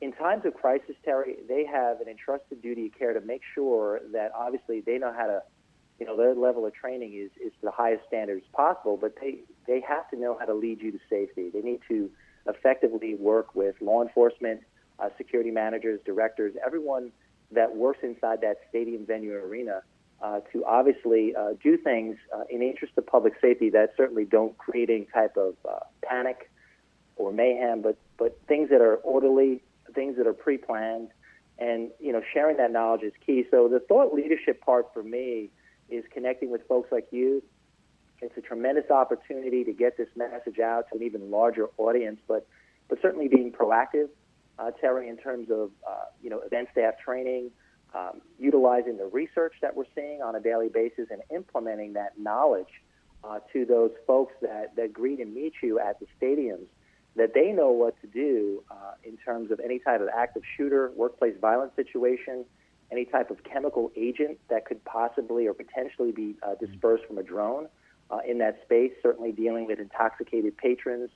in 0.00 0.12
times 0.12 0.44
of 0.44 0.54
crisis, 0.54 0.94
Terry, 1.04 1.36
they 1.48 1.64
have 1.64 2.00
an 2.00 2.08
entrusted 2.08 2.62
duty 2.62 2.86
of 2.86 2.96
care 2.96 3.12
to 3.12 3.20
make 3.20 3.42
sure 3.54 4.00
that 4.12 4.30
obviously 4.34 4.80
they 4.80 4.98
know 4.98 5.12
how 5.12 5.26
to, 5.26 5.42
you 5.98 6.06
know, 6.06 6.16
their 6.16 6.34
level 6.34 6.64
of 6.66 6.72
training 6.72 7.14
is, 7.14 7.30
is 7.44 7.52
to 7.60 7.64
the 7.64 7.70
highest 7.70 8.04
standards 8.06 8.44
possible, 8.52 8.96
but 8.96 9.14
they, 9.20 9.40
they 9.66 9.80
have 9.80 10.08
to 10.10 10.16
know 10.16 10.36
how 10.38 10.46
to 10.46 10.54
lead 10.54 10.80
you 10.80 10.92
to 10.92 10.98
safety. 11.10 11.50
They 11.52 11.62
need 11.62 11.80
to 11.88 12.10
effectively 12.46 13.16
work 13.16 13.54
with 13.56 13.74
law 13.80 14.02
enforcement, 14.02 14.60
uh, 15.00 15.08
security 15.16 15.50
managers, 15.50 16.00
directors, 16.04 16.54
everyone 16.64 17.10
that 17.50 17.74
works 17.74 18.00
inside 18.02 18.40
that 18.42 18.58
stadium 18.68 19.04
venue 19.04 19.32
arena 19.32 19.82
uh, 20.22 20.40
to 20.52 20.64
obviously 20.64 21.34
uh, 21.34 21.50
do 21.62 21.76
things 21.76 22.16
uh, 22.34 22.42
in 22.50 22.60
the 22.60 22.66
interest 22.66 22.92
of 22.96 23.06
public 23.06 23.34
safety 23.40 23.70
that 23.70 23.92
certainly 23.96 24.24
don't 24.24 24.56
create 24.58 24.90
any 24.90 25.06
type 25.12 25.36
of 25.36 25.54
uh, 25.68 25.78
panic 26.02 26.50
or 27.16 27.32
mayhem, 27.32 27.82
but, 27.82 27.96
but 28.16 28.38
things 28.48 28.70
that 28.70 28.80
are 28.80 28.96
orderly, 28.96 29.62
things 29.94 30.16
that 30.16 30.26
are 30.26 30.32
pre-planned, 30.32 31.10
and 31.58 31.90
you 32.00 32.12
know, 32.12 32.22
sharing 32.32 32.56
that 32.56 32.70
knowledge 32.70 33.02
is 33.02 33.12
key. 33.24 33.44
So 33.50 33.68
the 33.68 33.80
thought 33.80 34.14
leadership 34.14 34.60
part 34.60 34.92
for 34.92 35.02
me 35.02 35.50
is 35.88 36.04
connecting 36.12 36.50
with 36.50 36.66
folks 36.68 36.92
like 36.92 37.08
you. 37.10 37.42
It's 38.20 38.36
a 38.36 38.40
tremendous 38.40 38.90
opportunity 38.90 39.64
to 39.64 39.72
get 39.72 39.96
this 39.96 40.08
message 40.16 40.58
out 40.58 40.86
to 40.90 40.98
an 40.98 41.04
even 41.04 41.30
larger 41.30 41.68
audience, 41.76 42.20
but 42.26 42.46
but 42.88 43.00
certainly 43.02 43.28
being 43.28 43.52
proactive, 43.52 44.08
uh, 44.58 44.70
Terry, 44.80 45.08
in 45.08 45.16
terms 45.16 45.50
of 45.50 45.70
uh, 45.86 46.04
you 46.22 46.30
know 46.30 46.40
event 46.40 46.68
staff 46.72 46.94
training, 47.04 47.50
um, 47.94 48.20
utilizing 48.38 48.96
the 48.96 49.06
research 49.06 49.54
that 49.62 49.74
we're 49.74 49.84
seeing 49.94 50.22
on 50.22 50.34
a 50.34 50.40
daily 50.40 50.68
basis, 50.68 51.08
and 51.10 51.22
implementing 51.34 51.94
that 51.94 52.18
knowledge 52.18 52.82
uh, 53.24 53.40
to 53.52 53.64
those 53.64 53.92
folks 54.06 54.34
that 54.42 54.74
that 54.76 54.92
greet 54.92 55.20
and 55.20 55.34
meet 55.34 55.54
you 55.62 55.78
at 55.78 55.98
the 56.00 56.06
stadiums 56.20 56.66
that 57.18 57.34
they 57.34 57.52
know 57.52 57.70
what 57.70 58.00
to 58.00 58.06
do 58.06 58.62
uh, 58.70 58.92
in 59.04 59.16
terms 59.16 59.50
of 59.50 59.60
any 59.60 59.78
type 59.78 60.00
of 60.00 60.08
active 60.16 60.42
shooter, 60.56 60.92
workplace 60.96 61.34
violence 61.40 61.72
situation, 61.74 62.44
any 62.90 63.04
type 63.04 63.30
of 63.30 63.42
chemical 63.44 63.90
agent 63.96 64.38
that 64.48 64.64
could 64.64 64.82
possibly 64.84 65.46
or 65.46 65.52
potentially 65.52 66.12
be 66.12 66.36
uh, 66.42 66.54
dispersed 66.54 67.04
from 67.06 67.18
a 67.18 67.22
drone 67.22 67.68
uh, 68.10 68.18
in 68.26 68.38
that 68.38 68.60
space, 68.64 68.92
certainly 69.02 69.32
dealing 69.32 69.66
with 69.66 69.78
intoxicated 69.78 70.56
patrons. 70.56 71.10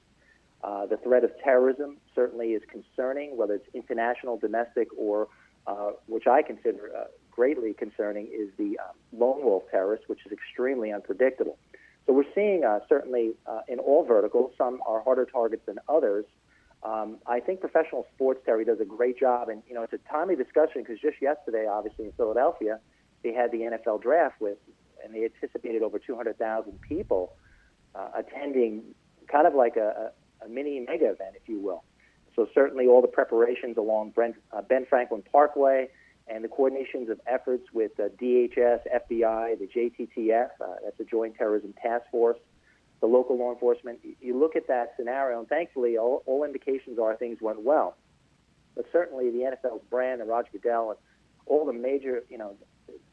Uh, 0.63 0.87
the 0.87 0.97
threat 0.99 1.25
of 1.25 1.31
terrorism 1.43 1.97
certainly 2.15 2.49
is 2.49 2.63
concerning, 2.71 3.37
whether 3.37 3.55
it's 3.55 3.69
international, 3.73 4.37
domestic, 4.37 4.89
or 4.99 5.29
uh, 5.67 5.93
which 6.07 6.27
I 6.27 6.43
consider 6.43 6.91
uh, 6.97 7.05
greatly 7.31 7.73
concerning, 7.75 8.27
is 8.27 8.51
the 8.59 8.79
um, 8.79 8.97
lone 9.13 9.45
wolf 9.45 9.65
terrorist, 9.71 10.05
which 10.09 10.21
is 10.27 10.33
extremely 10.33 10.93
unpredictable. 10.93 11.59
So 12.07 12.13
we're 12.13 12.25
seeing 12.35 12.65
uh, 12.65 12.81
certainly 12.89 13.33
uh, 13.47 13.61
in 13.69 13.79
all 13.79 14.05
verticals, 14.05 14.53
some 14.59 14.81
are 14.87 15.03
harder 15.03 15.25
targets 15.25 15.63
than 15.67 15.79
others. 15.89 16.25
Um, 16.83 17.19
I 17.27 17.39
think 17.39 17.61
professional 17.61 18.07
sports, 18.15 18.41
Terry, 18.45 18.65
does 18.65 18.81
a 18.81 18.85
great 18.85 19.19
job, 19.19 19.49
and 19.49 19.63
you 19.69 19.75
know 19.75 19.83
it's 19.83 19.93
a 19.93 20.11
timely 20.11 20.35
discussion 20.35 20.83
because 20.83 20.99
just 21.01 21.23
yesterday, 21.23 21.67
obviously 21.71 22.07
in 22.07 22.13
Philadelphia, 22.13 22.81
they 23.23 23.33
had 23.33 23.53
the 23.53 23.59
NFL 23.59 24.03
draft 24.03 24.41
with, 24.41 24.59
and 25.05 25.15
they 25.15 25.25
anticipated 25.25 25.83
over 25.83 26.01
200,000 26.01 26.81
people 26.81 27.35
uh, 27.95 28.09
attending, 28.17 28.83
kind 29.29 29.47
of 29.47 29.55
like 29.55 29.77
a, 29.77 30.13
a, 30.43 30.47
a 30.47 30.49
mini 30.49 30.81
mega 30.81 31.11
event, 31.11 31.37
if 31.37 31.49
you 31.49 31.61
will. 31.61 31.85
So 32.35 32.49
certainly 32.55 32.87
all 32.87 33.03
the 33.03 33.09
preparations 33.09 33.77
along 33.77 34.11
Brent, 34.11 34.37
uh, 34.53 34.63
Ben 34.63 34.87
Franklin 34.89 35.23
Parkway 35.31 35.89
and 36.29 36.43
the 36.43 36.49
coordinations 36.49 37.11
of 37.11 37.21
efforts 37.27 37.65
with 37.73 37.99
uh, 37.99 38.05
DHS, 38.21 38.81
FBI, 39.11 39.59
the 39.59 39.69
JTTF, 39.75 40.49
uh, 40.61 40.67
that's 40.85 40.97
the 40.99 41.05
Joint 41.05 41.37
Terrorism 41.37 41.75
Task 41.83 42.05
Force, 42.11 42.39
the 43.01 43.07
local 43.07 43.37
law 43.37 43.53
enforcement. 43.53 43.99
You 44.21 44.39
look 44.39 44.57
at 44.57 44.69
that 44.69 44.95
scenario, 44.97 45.41
and 45.41 45.49
thankfully, 45.49 45.99
all, 45.99 46.23
all 46.27 46.45
indications 46.45 46.99
are 46.99 47.17
things 47.17 47.39
went 47.41 47.63
well. 47.63 47.97
But 48.75 48.87
certainly, 48.93 49.31
the 49.31 49.41
NFL's 49.41 49.83
brand 49.91 50.21
and 50.21 50.31
Roger 50.31 50.49
Goodell 50.53 50.91
and 50.91 50.99
all 51.47 51.67
the 51.67 51.73
major, 51.73 52.23
you 52.31 52.39
know, 52.39 52.55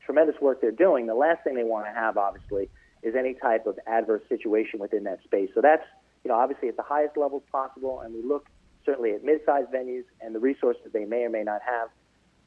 tremendous 0.05 0.39
work 0.39 0.61
they're 0.61 0.71
doing. 0.71 1.07
The 1.07 1.15
last 1.15 1.43
thing 1.43 1.55
they 1.55 1.63
want 1.63 1.87
to 1.87 1.91
have, 1.91 2.17
obviously, 2.17 2.69
is 3.03 3.15
any 3.15 3.33
type 3.33 3.65
of 3.65 3.77
adverse 3.87 4.21
situation 4.29 4.79
within 4.79 5.03
that 5.05 5.21
space. 5.23 5.49
So 5.53 5.61
that's, 5.61 5.83
you 6.23 6.29
know, 6.29 6.37
obviously 6.37 6.69
at 6.69 6.77
the 6.77 6.83
highest 6.83 7.17
levels 7.17 7.43
possible, 7.51 8.01
and 8.01 8.13
we 8.13 8.21
look 8.21 8.45
certainly 8.85 9.11
at 9.11 9.23
mid-sized 9.23 9.69
venues 9.69 10.03
and 10.21 10.33
the 10.33 10.39
resources 10.39 10.83
they 10.93 11.05
may 11.05 11.23
or 11.23 11.29
may 11.29 11.43
not 11.43 11.61
have 11.61 11.89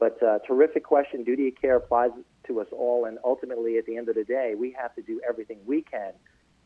but 0.02 0.20
uh, 0.20 0.40
terrific 0.44 0.82
question. 0.82 1.22
Duty 1.22 1.46
of 1.46 1.54
care 1.60 1.76
applies 1.76 2.10
to 2.48 2.60
us 2.60 2.66
all, 2.72 3.04
and 3.04 3.18
ultimately, 3.24 3.78
at 3.78 3.86
the 3.86 3.96
end 3.96 4.08
of 4.08 4.16
the 4.16 4.24
day, 4.24 4.54
we 4.58 4.74
have 4.76 4.92
to 4.96 5.02
do 5.02 5.20
everything 5.28 5.60
we 5.64 5.82
can 5.82 6.12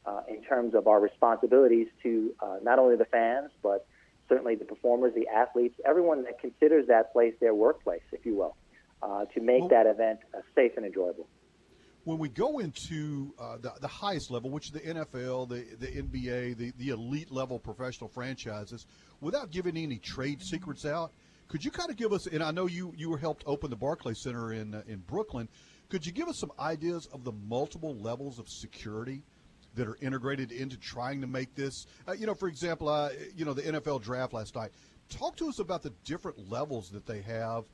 uh, 0.07 0.23
in 0.27 0.43
terms 0.43 0.75
of 0.75 0.87
our 0.87 0.99
responsibilities 0.99 1.87
to 2.03 2.35
uh, 2.41 2.57
not 2.63 2.79
only 2.79 2.97
the 2.97 3.05
fans, 3.05 3.51
but 3.63 3.87
certainly 4.27 4.55
the 4.55 4.65
performers, 4.65 5.13
the 5.15 5.29
athletes, 5.29 5.79
everyone 5.85 6.25
that 6.25 6.41
considers 6.41 6.87
that 6.87 7.13
place 7.13 7.35
their 7.39 7.55
workplace, 7.55 8.01
if 8.11 8.25
you 8.25 8.35
will, 8.35 8.57
uh, 9.03 9.27
to 9.27 9.41
make 9.43 9.69
that 9.69 9.85
event 9.85 10.21
uh, 10.35 10.41
safe 10.55 10.73
and 10.79 10.87
enjoyable. 10.87 11.29
When 12.07 12.19
we 12.19 12.29
go 12.29 12.61
into 12.61 13.35
uh, 13.37 13.57
the, 13.61 13.73
the 13.81 13.89
highest 13.89 14.31
level, 14.31 14.49
which 14.49 14.67
is 14.67 14.71
the 14.71 14.79
NFL, 14.79 15.49
the, 15.49 15.65
the 15.81 15.89
NBA, 15.89 16.57
the, 16.57 16.73
the 16.79 16.91
elite 16.91 17.33
level 17.33 17.59
professional 17.59 18.09
franchises, 18.09 18.87
without 19.21 19.51
giving 19.51 19.77
any 19.77 19.99
trade 19.99 20.41
secrets 20.41 20.87
out, 20.87 21.11
could 21.49 21.65
you 21.65 21.73
kind 21.73 21.91
of 21.91 21.97
give 21.97 22.13
us, 22.13 22.29
and 22.29 22.45
I 22.45 22.53
know 22.53 22.67
you 22.67 22.95
you 22.97 23.11
were 23.11 23.19
helped 23.19 23.43
open 23.45 23.71
the 23.71 23.77
Barclays 23.77 24.23
Center 24.23 24.53
in 24.53 24.73
uh, 24.73 24.83
in 24.87 24.99
Brooklyn. 25.01 25.49
Could 25.89 26.07
you 26.07 26.13
give 26.13 26.29
us 26.29 26.39
some 26.39 26.53
ideas 26.61 27.09
of 27.13 27.25
the 27.25 27.33
multiple 27.33 27.97
levels 27.97 28.39
of 28.39 28.49
security 28.49 29.25
that 29.75 29.89
are 29.89 29.99
integrated 30.01 30.53
into 30.53 30.77
trying 30.77 31.21
to 31.23 31.27
make 31.27 31.57
this? 31.57 31.87
Uh, 32.07 32.13
you 32.13 32.27
know, 32.27 32.35
for 32.35 32.47
example, 32.47 32.89
uh, 32.89 33.11
you 33.35 33.45
know 33.45 33.53
the 33.53 33.63
NFL 33.63 34.01
draft 34.01 34.33
last 34.33 34.55
night. 34.55 34.71
Talk 35.09 35.35
to 35.39 35.49
us 35.49 35.59
about 35.59 35.83
the 35.83 35.93
different 36.05 36.49
levels 36.49 36.89
that 36.91 37.05
they 37.05 37.21
have 37.23 37.65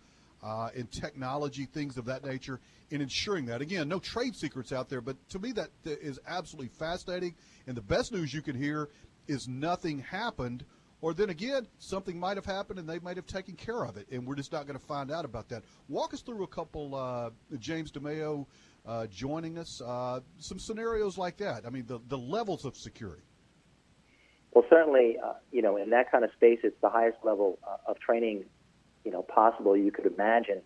uh, 0.43 0.71
in 0.75 0.87
technology, 0.87 1.67
things 1.67 1.97
of 1.97 2.07
that 2.07 2.25
nature, 2.25 2.61
in 2.91 3.01
ensuring 3.01 3.47
that. 3.47 3.61
Again, 3.61 3.89
no 3.89 3.99
trade 3.99 4.35
secrets 4.37 4.73
out 4.73 4.89
there, 4.89 5.01
but 5.01 5.17
to 5.31 5.39
me 5.39 5.53
that 5.53 5.71
is 5.85 6.19
absolutely 6.27 6.69
fascinating. 6.69 7.35
And 7.67 7.77
the 7.77 7.83
best 7.83 8.13
news 8.13 8.35
you 8.35 8.43
can 8.43 8.57
hear 8.57 8.89
is 9.29 9.49
nothing 9.49 10.01
happened 10.01 10.65
or 11.03 11.13
then 11.13 11.31
again, 11.31 11.67
something 11.79 12.19
might 12.19 12.37
have 12.37 12.47
happened 12.47 12.79
and 12.79 12.89
they 12.89 13.01
might 13.01 13.17
have 13.17 13.27
taken 13.27 13.57
care 13.57 13.85
of 13.85 13.97
it, 13.97 14.07
and 14.11 14.25
we're 14.25 14.37
just 14.37 14.53
not 14.53 14.69
going 14.69 14.79
to 14.79 14.87
find 14.87 15.11
out 15.11 15.25
about 15.25 15.49
that. 15.49 15.65
Walk 15.89 16.15
us 16.15 16.23
through 16.23 16.45
a 16.45 16.47
couple, 16.47 16.95
uh, 16.95 17.31
James 17.59 17.91
DeMeo 17.91 18.47
uh, 18.87 19.07
joining 19.09 19.59
us, 19.59 19.83
uh, 19.85 20.21
some 20.39 20.61
scenarios 20.61 21.19
like 21.19 21.37
that. 21.39 21.67
I 21.67 21.71
mean, 21.71 21.87
the, 21.87 22.01
the 22.09 22.19
levels 22.19 22.65
of 22.65 22.77
security. 22.77 23.23
Well, 24.53 24.65
certainly, 24.71 25.17
uh, 25.23 25.33
you 25.51 25.61
know, 25.61 25.77
in 25.77 25.91
that 25.91 26.11
kind 26.11 26.25
of 26.25 26.31
space, 26.37 26.61
it's 26.63 26.81
the 26.81 26.89
highest 26.91 27.19
level 27.25 27.59
uh, 27.67 27.91
of 27.91 27.99
training, 27.99 28.45
you 29.05 29.11
know, 29.11 29.23
possible 29.23 29.77
you 29.77 29.91
could 29.91 30.07
imagine. 30.07 30.63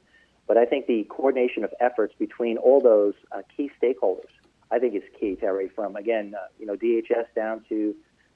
But 0.47 0.57
I 0.57 0.65
think 0.65 0.87
the 0.87 1.05
coordination 1.09 1.65
of 1.65 1.73
efforts 1.81 2.15
between 2.19 2.57
all 2.57 2.81
those 2.81 3.15
uh, 3.33 3.43
key 3.57 3.71
stakeholders, 3.83 4.31
I 4.71 4.79
think 4.79 4.95
is 4.95 5.03
key, 5.19 5.37
Terry. 5.37 5.69
From 5.69 5.97
again, 5.97 6.35
uh, 6.37 6.47
you 6.59 6.67
know, 6.67 6.77
DHS 6.77 7.27
down 7.35 7.65
to 7.69 7.95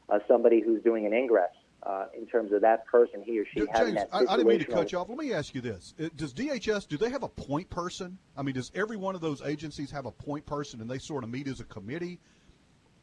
uh, 0.09 0.19
somebody 0.27 0.61
who's 0.61 0.83
doing 0.83 1.07
an 1.07 1.13
ingress. 1.13 1.51
Uh, 1.83 2.05
in 2.15 2.27
terms 2.27 2.53
of 2.53 2.61
that 2.61 2.85
person, 2.85 3.23
he 3.23 3.39
or 3.39 3.47
she 3.47 3.61
having 3.73 3.95
James, 3.95 4.07
I, 4.13 4.19
I 4.19 4.37
didn't 4.37 4.49
mean 4.49 4.59
to 4.59 4.67
cut 4.67 4.93
you 4.93 4.99
off. 4.99 5.09
Let 5.09 5.17
me 5.17 5.33
ask 5.33 5.55
you 5.55 5.63
this: 5.63 5.95
Uh, 5.99 6.11
Does 6.15 6.35
DHS 6.35 6.87
do 6.87 6.99
they 6.99 7.09
have 7.09 7.23
a 7.23 7.29
point 7.29 7.71
person? 7.71 8.19
I 8.37 8.43
mean, 8.43 8.55
does 8.55 8.71
every 8.75 8.99
one 8.99 9.15
of 9.15 9.23
those 9.23 9.41
agencies 9.41 9.91
have 9.91 10.05
a 10.05 10.11
point 10.11 10.45
person, 10.45 10.83
and 10.83 10.91
they 10.91 10.99
sort 10.99 11.25
of 11.25 11.31
meet 11.31 11.49
as 11.49 11.61
a 11.61 11.65
committee? 11.65 12.21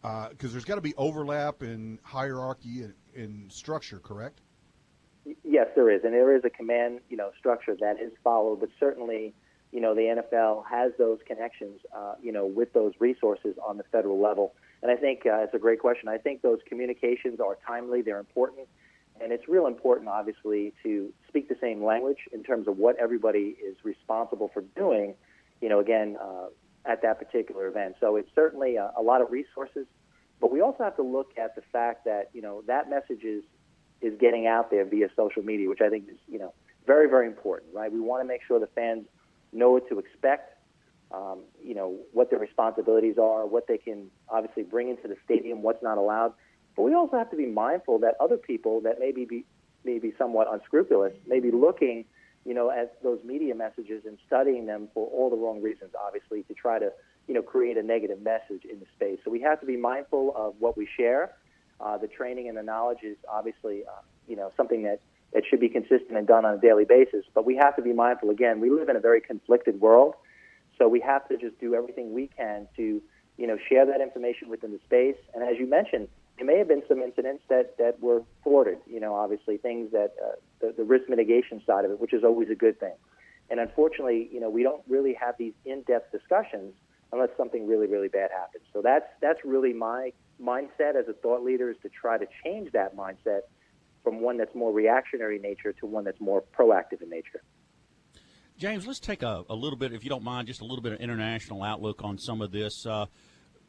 Because 0.03 0.51
there's 0.51 0.63
got 0.63 0.75
to 0.75 0.81
be 0.81 0.93
overlap 0.95 1.63
in 1.63 1.99
hierarchy 2.03 2.83
and 2.83 2.93
in 3.15 3.49
structure, 3.49 3.97
correct? 3.97 4.41
Yes, 5.43 5.67
there 5.75 5.89
is, 5.89 6.01
and 6.03 6.13
there 6.13 6.35
is 6.35 6.43
a 6.45 6.49
command, 6.49 6.99
you 7.09 7.17
know, 7.17 7.31
structure 7.37 7.75
that 7.79 7.99
is 7.99 8.11
followed. 8.23 8.59
But 8.59 8.69
certainly, 8.79 9.33
you 9.71 9.81
know, 9.81 9.93
the 9.93 10.21
NFL 10.21 10.63
has 10.69 10.91
those 10.97 11.19
connections, 11.25 11.81
uh, 11.95 12.13
you 12.21 12.31
know, 12.31 12.45
with 12.45 12.73
those 12.73 12.93
resources 12.99 13.55
on 13.65 13.77
the 13.77 13.83
federal 13.91 14.21
level. 14.21 14.53
And 14.81 14.91
I 14.91 14.95
think 14.95 15.25
uh, 15.25 15.39
it's 15.39 15.53
a 15.53 15.59
great 15.59 15.79
question. 15.79 16.07
I 16.07 16.17
think 16.17 16.41
those 16.41 16.59
communications 16.67 17.39
are 17.39 17.57
timely; 17.65 18.01
they're 18.01 18.19
important, 18.19 18.67
and 19.19 19.31
it's 19.31 19.47
real 19.47 19.67
important, 19.67 20.07
obviously, 20.07 20.73
to 20.83 21.11
speak 21.27 21.49
the 21.49 21.57
same 21.59 21.83
language 21.83 22.19
in 22.31 22.43
terms 22.43 22.67
of 22.67 22.77
what 22.77 22.95
everybody 22.97 23.57
is 23.63 23.75
responsible 23.83 24.49
for 24.53 24.61
doing. 24.75 25.15
You 25.61 25.69
know, 25.69 25.79
again, 25.79 26.17
uh, 26.21 26.47
at 26.85 27.01
that 27.01 27.19
particular 27.19 27.67
event. 27.67 27.95
So 27.99 28.15
it's 28.15 28.29
certainly 28.33 28.77
a, 28.77 28.91
a 28.97 29.01
lot 29.01 29.21
of 29.21 29.31
resources, 29.31 29.85
but 30.39 30.51
we 30.51 30.61
also 30.61 30.83
have 30.83 30.95
to 30.95 31.03
look 31.03 31.31
at 31.37 31.55
the 31.55 31.61
fact 31.71 32.05
that 32.05 32.29
you 32.33 32.41
know 32.41 32.63
that 32.67 32.89
message 32.89 33.23
is 33.23 33.43
is 34.01 34.13
getting 34.19 34.47
out 34.47 34.69
there 34.71 34.85
via 34.85 35.09
social 35.15 35.43
media, 35.43 35.69
which 35.69 35.81
I 35.81 35.89
think 35.89 36.09
is 36.09 36.17
you 36.27 36.39
know 36.39 36.53
very 36.85 37.09
very 37.09 37.27
important, 37.27 37.73
right? 37.73 37.91
We 37.91 37.99
want 37.99 38.21
to 38.21 38.27
make 38.27 38.41
sure 38.47 38.59
the 38.59 38.67
fans 38.67 39.05
know 39.53 39.71
what 39.71 39.87
to 39.89 39.99
expect, 39.99 40.57
um, 41.11 41.39
you 41.63 41.75
know 41.75 41.97
what 42.13 42.29
their 42.29 42.39
responsibilities 42.39 43.17
are, 43.17 43.45
what 43.45 43.67
they 43.67 43.77
can 43.77 44.09
obviously 44.29 44.63
bring 44.63 44.89
into 44.89 45.07
the 45.07 45.17
stadium, 45.25 45.61
what's 45.61 45.83
not 45.83 45.97
allowed. 45.97 46.33
But 46.75 46.83
we 46.83 46.93
also 46.93 47.17
have 47.17 47.31
to 47.31 47.37
be 47.37 47.47
mindful 47.47 47.99
that 47.99 48.15
other 48.19 48.37
people 48.37 48.81
that 48.81 48.99
maybe 48.99 49.25
be 49.25 49.45
maybe 49.83 50.13
somewhat 50.17 50.47
unscrupulous 50.51 51.13
may 51.25 51.39
be 51.39 51.49
looking, 51.49 52.05
you 52.45 52.53
know, 52.53 52.69
at 52.69 53.01
those 53.01 53.19
media 53.23 53.55
messages 53.55 54.03
and 54.05 54.17
studying 54.27 54.65
them 54.65 54.89
for 54.93 55.07
all 55.07 55.29
the 55.29 55.37
wrong 55.37 55.61
reasons, 55.61 55.91
obviously, 56.05 56.43
to 56.43 56.53
try 56.53 56.77
to 56.77 56.91
you 57.27 57.33
know 57.33 57.41
create 57.41 57.77
a 57.77 57.83
negative 57.83 58.21
message 58.21 58.63
in 58.71 58.79
the 58.79 58.85
space. 58.95 59.19
So 59.23 59.31
we 59.31 59.41
have 59.41 59.59
to 59.61 59.65
be 59.65 59.77
mindful 59.77 60.33
of 60.35 60.55
what 60.59 60.77
we 60.77 60.87
share. 60.97 61.33
Uh, 61.79 61.97
the 61.97 62.07
training 62.07 62.47
and 62.49 62.57
the 62.57 62.63
knowledge 62.63 63.03
is 63.03 63.17
obviously, 63.29 63.83
uh, 63.85 64.01
you 64.27 64.35
know, 64.35 64.51
something 64.57 64.83
that, 64.83 64.99
that 65.33 65.43
should 65.47 65.59
be 65.59 65.69
consistent 65.69 66.17
and 66.17 66.25
done 66.25 66.43
on 66.45 66.55
a 66.55 66.57
daily 66.57 66.85
basis. 66.85 67.23
But 67.33 67.45
we 67.45 67.55
have 67.55 67.75
to 67.75 67.81
be 67.81 67.93
mindful. 67.93 68.29
Again, 68.29 68.59
we 68.59 68.69
live 68.69 68.89
in 68.89 68.95
a 68.95 68.99
very 68.99 69.21
conflicted 69.21 69.79
world, 69.79 70.15
so 70.77 70.87
we 70.87 70.99
have 71.01 71.27
to 71.29 71.37
just 71.37 71.59
do 71.59 71.75
everything 71.75 72.13
we 72.13 72.27
can 72.27 72.67
to, 72.77 73.01
you 73.37 73.47
know, 73.47 73.57
share 73.69 73.85
that 73.85 74.01
information 74.01 74.49
within 74.49 74.71
the 74.71 74.79
space. 74.85 75.17
And 75.33 75.43
as 75.43 75.57
you 75.59 75.67
mentioned, 75.67 76.07
there 76.37 76.45
may 76.45 76.57
have 76.57 76.67
been 76.67 76.83
some 76.87 77.01
incidents 77.01 77.43
that, 77.49 77.77
that 77.77 77.99
were 78.01 78.21
thwarted. 78.43 78.79
You 78.87 78.99
know, 78.99 79.15
obviously 79.15 79.57
things 79.57 79.91
that 79.91 80.13
uh, 80.23 80.35
the, 80.61 80.73
the 80.77 80.83
risk 80.83 81.09
mitigation 81.09 81.61
side 81.65 81.85
of 81.85 81.91
it, 81.91 81.99
which 81.99 82.13
is 82.13 82.23
always 82.23 82.49
a 82.49 82.55
good 82.55 82.79
thing. 82.79 82.93
And 83.49 83.59
unfortunately, 83.59 84.29
you 84.31 84.39
know, 84.39 84.49
we 84.49 84.63
don't 84.63 84.81
really 84.87 85.13
have 85.13 85.35
these 85.37 85.53
in-depth 85.65 86.11
discussions 86.11 86.73
unless 87.11 87.29
something 87.37 87.65
really, 87.65 87.87
really 87.87 88.07
bad 88.09 88.29
happens. 88.31 88.63
So 88.73 88.81
that's 88.81 89.05
that's 89.21 89.39
really 89.45 89.73
my 89.73 90.11
mindset 90.41 90.95
as 90.95 91.07
a 91.07 91.13
thought 91.13 91.43
leader 91.43 91.69
is 91.69 91.77
to 91.83 91.89
try 91.89 92.17
to 92.17 92.25
change 92.43 92.71
that 92.73 92.95
mindset 92.95 93.41
from 94.03 94.21
one 94.21 94.37
that's 94.37 94.55
more 94.55 94.71
reactionary 94.71 95.37
in 95.37 95.41
nature 95.41 95.73
to 95.73 95.85
one 95.85 96.03
that's 96.03 96.21
more 96.21 96.43
proactive 96.57 97.01
in 97.01 97.09
nature. 97.09 97.41
James, 98.57 98.87
let's 98.87 98.99
take 98.99 99.21
a, 99.21 99.43
a 99.49 99.55
little 99.55 99.77
bit, 99.77 99.93
if 99.93 100.03
you 100.03 100.09
don't 100.09 100.23
mind, 100.23 100.47
just 100.47 100.61
a 100.61 100.63
little 100.63 100.81
bit 100.81 100.93
of 100.93 100.99
international 100.99 101.63
outlook 101.63 102.03
on 102.03 102.17
some 102.17 102.41
of 102.41 102.51
this. 102.51 102.85
Uh, 102.85 103.05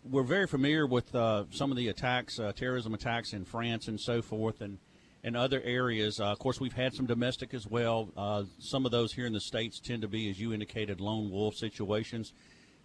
we're 0.04 0.22
very 0.22 0.46
familiar 0.46 0.87
with 0.87 1.14
uh, 1.14 1.44
some 1.50 1.70
of 1.70 1.76
the 1.76 1.88
attacks, 1.88 2.38
uh, 2.38 2.52
terrorism 2.52 2.94
attacks 2.94 3.33
in 3.33 3.44
France 3.44 3.88
and 3.88 4.00
so 4.00 4.22
forth, 4.22 4.61
and 4.61 4.78
and 5.24 5.37
other 5.37 5.61
areas. 5.62 6.20
Uh, 6.20 6.26
of 6.26 6.38
course, 6.38 6.61
we've 6.61 6.72
had 6.72 6.94
some 6.94 7.07
domestic 7.07 7.52
as 7.52 7.66
well. 7.66 8.09
Uh, 8.16 8.44
some 8.59 8.87
of 8.87 8.92
those 8.92 9.12
here 9.12 9.26
in 9.26 9.33
the 9.33 9.40
states 9.40 9.81
tend 9.81 10.02
to 10.02 10.09
be, 10.09 10.31
as 10.31 10.40
you 10.40 10.52
indicated, 10.52 11.00
lone 11.00 11.31
wolf 11.31 11.57
situations. 11.57 12.33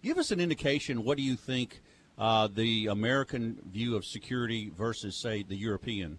Give 0.02 0.18
us 0.18 0.30
an 0.30 0.40
indication. 0.40 1.04
What 1.04 1.16
do 1.16 1.22
you 1.22 1.36
think 1.36 1.80
uh, 2.18 2.48
the 2.52 2.86
American 2.86 3.58
view 3.70 3.96
of 3.96 4.04
security 4.04 4.70
versus, 4.74 5.20
say, 5.20 5.42
the 5.42 5.56
European? 5.56 6.18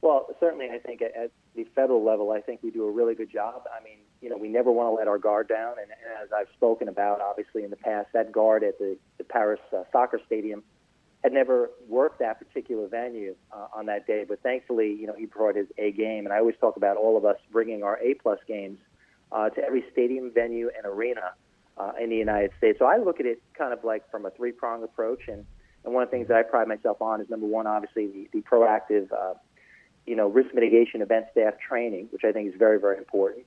Well, 0.00 0.26
certainly, 0.40 0.68
I 0.72 0.78
think 0.78 1.00
at, 1.02 1.30
the 1.54 1.64
federal 1.74 2.02
level, 2.02 2.30
I 2.30 2.40
think 2.40 2.62
we 2.62 2.70
do 2.70 2.84
a 2.84 2.90
really 2.90 3.14
good 3.14 3.30
job. 3.30 3.64
I 3.78 3.84
mean, 3.84 3.98
you 4.22 4.30
know, 4.30 4.38
we 4.38 4.48
never 4.48 4.72
want 4.72 4.88
to 4.88 4.92
let 4.92 5.06
our 5.06 5.18
guard 5.18 5.48
down, 5.48 5.74
and, 5.80 5.90
and 5.90 6.24
as 6.24 6.30
I've 6.32 6.48
spoken 6.54 6.88
about, 6.88 7.20
obviously 7.20 7.62
in 7.62 7.70
the 7.70 7.76
past, 7.76 8.08
that 8.14 8.32
guard 8.32 8.64
at 8.64 8.78
the, 8.78 8.96
the 9.18 9.24
Paris 9.24 9.60
uh, 9.76 9.82
soccer 9.92 10.18
stadium 10.24 10.62
had 11.22 11.32
never 11.32 11.70
worked 11.88 12.18
that 12.18 12.38
particular 12.38 12.88
venue 12.88 13.36
uh, 13.52 13.66
on 13.74 13.86
that 13.86 14.06
day, 14.06 14.24
but 14.26 14.42
thankfully, 14.42 14.92
you 14.92 15.06
know, 15.06 15.14
he 15.16 15.26
brought 15.26 15.54
his 15.54 15.66
A 15.78 15.92
game, 15.92 16.24
and 16.24 16.32
I 16.32 16.38
always 16.38 16.56
talk 16.58 16.76
about 16.76 16.96
all 16.96 17.16
of 17.16 17.24
us 17.24 17.36
bringing 17.52 17.82
our 17.82 17.98
A 17.98 18.14
plus 18.14 18.38
games 18.48 18.78
uh, 19.30 19.50
to 19.50 19.62
every 19.62 19.84
stadium, 19.92 20.32
venue, 20.32 20.70
and 20.76 20.86
arena 20.86 21.32
uh, 21.82 21.92
in 22.00 22.10
the 22.10 22.16
United 22.16 22.50
States. 22.58 22.78
So 22.78 22.84
I 22.84 22.96
look 22.98 23.18
at 23.20 23.26
it 23.26 23.42
kind 23.58 23.72
of 23.72 23.82
like 23.84 24.08
from 24.10 24.26
a 24.26 24.30
three 24.30 24.52
prong 24.52 24.82
approach, 24.82 25.22
and 25.28 25.44
and 25.84 25.92
one 25.92 26.02
of 26.02 26.10
the 26.10 26.16
things 26.16 26.28
that 26.28 26.36
I 26.36 26.42
pride 26.42 26.68
myself 26.68 27.02
on 27.02 27.20
is 27.20 27.28
number 27.28 27.46
one, 27.46 27.66
obviously 27.66 28.06
the, 28.06 28.28
the 28.32 28.42
proactive, 28.42 29.10
uh, 29.12 29.34
you 30.06 30.14
know, 30.14 30.28
risk 30.28 30.54
mitigation 30.54 31.02
event 31.02 31.26
staff 31.32 31.54
training, 31.58 32.06
which 32.12 32.22
I 32.24 32.32
think 32.32 32.48
is 32.52 32.58
very 32.58 32.78
very 32.78 32.98
important. 32.98 33.44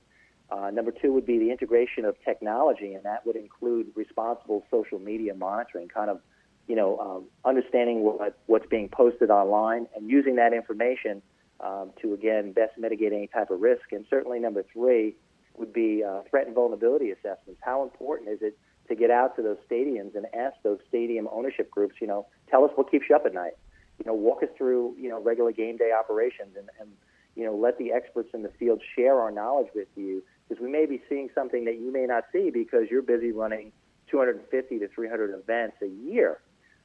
Uh, 0.50 0.70
number 0.70 0.92
two 0.92 1.12
would 1.12 1.26
be 1.26 1.38
the 1.38 1.50
integration 1.50 2.04
of 2.04 2.14
technology, 2.24 2.94
and 2.94 3.04
that 3.04 3.26
would 3.26 3.36
include 3.36 3.86
responsible 3.96 4.64
social 4.70 4.98
media 5.00 5.34
monitoring, 5.34 5.88
kind 5.88 6.08
of, 6.08 6.20
you 6.68 6.76
know, 6.76 6.98
um, 6.98 7.24
understanding 7.44 8.02
what 8.02 8.38
what's 8.46 8.66
being 8.66 8.88
posted 8.88 9.30
online 9.30 9.86
and 9.96 10.08
using 10.10 10.36
that 10.36 10.52
information 10.52 11.22
um, 11.60 11.90
to 12.02 12.12
again 12.12 12.52
best 12.52 12.76
mitigate 12.78 13.12
any 13.12 13.28
type 13.28 13.50
of 13.50 13.60
risk. 13.60 13.92
And 13.92 14.04
certainly 14.10 14.38
number 14.38 14.62
three 14.72 15.16
would 15.58 15.72
be 15.72 16.02
uh, 16.04 16.22
threat 16.30 16.46
and 16.46 16.54
vulnerability 16.54 17.10
assessments. 17.10 17.60
How 17.62 17.82
important 17.82 18.30
is 18.30 18.38
it 18.42 18.58
to 18.88 18.94
get 18.94 19.10
out 19.10 19.36
to 19.36 19.42
those 19.42 19.56
stadiums 19.70 20.14
and 20.14 20.26
ask 20.34 20.56
those 20.62 20.78
stadium 20.88 21.28
ownership 21.32 21.70
groups, 21.70 21.96
you 22.00 22.06
know, 22.06 22.26
tell 22.48 22.64
us 22.64 22.70
what 22.74 22.90
keeps 22.90 23.06
you 23.08 23.16
up 23.16 23.26
at 23.26 23.34
night. 23.34 23.54
You 23.98 24.06
know, 24.06 24.14
walk 24.14 24.42
us 24.42 24.48
through, 24.56 24.94
you 24.98 25.08
know, 25.08 25.20
regular 25.20 25.52
game 25.52 25.76
day 25.76 25.90
operations 25.92 26.56
and, 26.56 26.68
and 26.80 26.90
you 27.34 27.44
know, 27.44 27.54
let 27.54 27.78
the 27.78 27.92
experts 27.92 28.30
in 28.34 28.42
the 28.42 28.50
field 28.58 28.80
share 28.94 29.20
our 29.20 29.30
knowledge 29.30 29.68
with 29.74 29.88
you 29.96 30.22
because 30.48 30.62
we 30.62 30.70
may 30.70 30.86
be 30.86 31.02
seeing 31.08 31.28
something 31.34 31.64
that 31.64 31.78
you 31.78 31.92
may 31.92 32.06
not 32.06 32.24
see 32.32 32.50
because 32.50 32.84
you're 32.90 33.02
busy 33.02 33.32
running 33.32 33.72
250 34.10 34.78
to 34.78 34.88
300 34.88 35.38
events 35.38 35.76
a 35.82 35.86
year. 35.86 36.40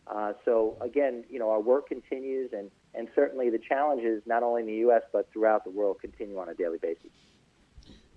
Uh, 0.07 0.33
so 0.43 0.77
again, 0.81 1.23
you 1.29 1.39
know, 1.39 1.49
our 1.51 1.61
work 1.61 1.87
continues, 1.87 2.51
and, 2.53 2.71
and 2.93 3.07
certainly 3.15 3.49
the 3.49 3.59
challenges, 3.59 4.21
not 4.25 4.43
only 4.43 4.61
in 4.61 4.67
the 4.67 4.75
U.S. 4.75 5.03
but 5.13 5.31
throughout 5.31 5.63
the 5.63 5.69
world, 5.69 5.97
continue 6.01 6.37
on 6.37 6.49
a 6.49 6.53
daily 6.53 6.79
basis. 6.79 7.11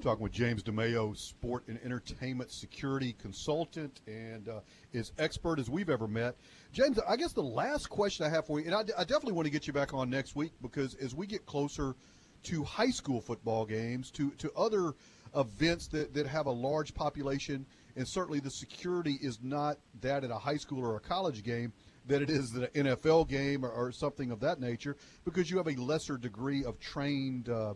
Talking 0.04 0.22
with 0.22 0.32
James 0.32 0.62
DeMeo, 0.62 1.16
sport 1.16 1.64
and 1.66 1.80
entertainment 1.82 2.52
security 2.52 3.14
consultant, 3.18 4.02
and 4.06 4.50
uh, 4.50 4.60
as 4.92 5.12
expert 5.18 5.58
as 5.58 5.70
we've 5.70 5.88
ever 5.88 6.06
met. 6.06 6.36
James, 6.74 6.98
I 7.08 7.16
guess 7.16 7.32
the 7.32 7.42
last 7.42 7.88
question 7.88 8.26
I 8.26 8.28
have 8.28 8.44
for 8.44 8.60
you, 8.60 8.66
and 8.66 8.74
I, 8.74 8.80
I 9.00 9.04
definitely 9.04 9.32
want 9.32 9.46
to 9.46 9.50
get 9.50 9.66
you 9.66 9.72
back 9.72 9.94
on 9.94 10.10
next 10.10 10.36
week 10.36 10.52
because 10.60 10.94
as 10.96 11.14
we 11.14 11.26
get 11.26 11.46
closer 11.46 11.96
to 12.42 12.62
high 12.64 12.90
school 12.90 13.22
football 13.22 13.64
games, 13.64 14.10
to, 14.10 14.28
to 14.32 14.52
other 14.52 14.92
events 15.34 15.86
that, 15.86 16.12
that 16.12 16.26
have 16.26 16.44
a 16.44 16.52
large 16.52 16.92
population, 16.92 17.64
and 17.96 18.06
certainly 18.06 18.40
the 18.40 18.50
security 18.50 19.18
is 19.22 19.38
not 19.42 19.78
that 20.02 20.22
at 20.22 20.30
a 20.30 20.36
high 20.36 20.58
school 20.58 20.84
or 20.84 20.96
a 20.96 21.00
college 21.00 21.42
game 21.42 21.72
that 22.08 22.20
it 22.20 22.28
is 22.28 22.52
an 22.52 22.66
NFL 22.74 23.26
game 23.26 23.64
or, 23.64 23.70
or 23.70 23.90
something 23.90 24.30
of 24.30 24.40
that 24.40 24.60
nature 24.60 24.98
because 25.24 25.50
you 25.50 25.56
have 25.56 25.68
a 25.68 25.80
lesser 25.80 26.18
degree 26.18 26.62
of 26.62 26.78
trained 26.78 27.48
uh, 27.48 27.72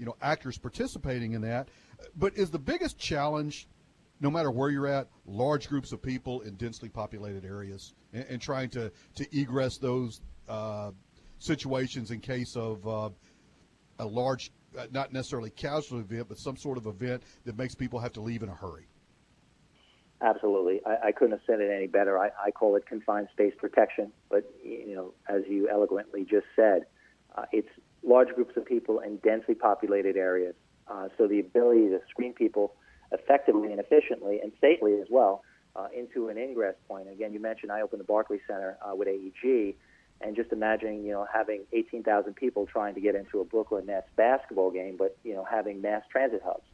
you 0.00 0.06
know 0.06 0.16
actors 0.22 0.56
participating 0.58 1.34
in 1.34 1.42
that. 1.42 1.68
But 2.16 2.34
is 2.34 2.50
the 2.50 2.58
biggest 2.58 2.98
challenge, 2.98 3.68
no 4.20 4.30
matter 4.30 4.50
where 4.50 4.70
you're 4.70 4.86
at, 4.86 5.08
large 5.26 5.68
groups 5.68 5.92
of 5.92 6.02
people 6.02 6.40
in 6.40 6.54
densely 6.54 6.88
populated 6.88 7.44
areas, 7.44 7.92
and, 8.14 8.24
and 8.28 8.42
trying 8.42 8.70
to 8.70 8.90
to 9.16 9.38
egress 9.38 9.76
those 9.76 10.22
uh, 10.48 10.90
situations 11.38 12.10
in 12.10 12.20
case 12.20 12.56
of 12.56 12.88
uh, 12.88 13.10
a 13.98 14.06
large, 14.06 14.50
uh, 14.76 14.86
not 14.90 15.12
necessarily 15.12 15.50
casualty 15.50 16.02
event, 16.02 16.28
but 16.28 16.38
some 16.38 16.56
sort 16.56 16.78
of 16.78 16.86
event 16.86 17.22
that 17.44 17.58
makes 17.58 17.74
people 17.74 18.00
have 18.00 18.14
to 18.14 18.22
leave 18.22 18.42
in 18.42 18.48
a 18.48 18.54
hurry. 18.54 18.86
Absolutely, 20.22 20.80
I, 20.86 21.08
I 21.08 21.12
couldn't 21.12 21.32
have 21.32 21.40
said 21.46 21.60
it 21.60 21.70
any 21.70 21.86
better. 21.86 22.18
I, 22.18 22.30
I 22.42 22.50
call 22.50 22.76
it 22.76 22.86
confined 22.86 23.28
space 23.32 23.52
protection, 23.58 24.12
but 24.30 24.50
you 24.64 24.94
know, 24.94 25.12
as 25.28 25.42
you 25.46 25.68
eloquently 25.68 26.24
just 26.24 26.46
said, 26.56 26.86
large 28.02 28.28
groups 28.34 28.56
of 28.56 28.64
people 28.64 29.00
in 29.00 29.16
densely 29.18 29.54
populated 29.54 30.16
areas. 30.16 30.54
Uh, 30.88 31.08
so 31.16 31.26
the 31.26 31.40
ability 31.40 31.88
to 31.88 32.00
screen 32.08 32.32
people 32.32 32.74
effectively 33.12 33.70
and 33.70 33.80
efficiently 33.80 34.40
and 34.40 34.52
safely 34.60 34.94
as 35.00 35.06
well 35.10 35.42
uh, 35.76 35.88
into 35.96 36.28
an 36.28 36.38
ingress 36.38 36.76
point. 36.88 37.08
Again, 37.10 37.32
you 37.32 37.40
mentioned 37.40 37.70
I 37.70 37.80
opened 37.80 38.00
the 38.00 38.04
Barclays 38.04 38.40
Center 38.46 38.76
uh, 38.82 38.94
with 38.94 39.08
AEG, 39.08 39.74
and 40.20 40.36
just 40.36 40.52
imagining 40.52 41.04
you 41.04 41.12
know 41.12 41.26
having 41.32 41.62
18,000 41.72 42.34
people 42.34 42.66
trying 42.66 42.94
to 42.94 43.00
get 43.00 43.14
into 43.14 43.40
a 43.40 43.44
Brooklyn 43.44 43.86
Nets 43.86 44.08
basketball 44.16 44.70
game, 44.70 44.96
but 44.98 45.16
you 45.24 45.34
know 45.34 45.44
having 45.44 45.80
mass 45.80 46.02
transit 46.10 46.42
hubs. 46.44 46.66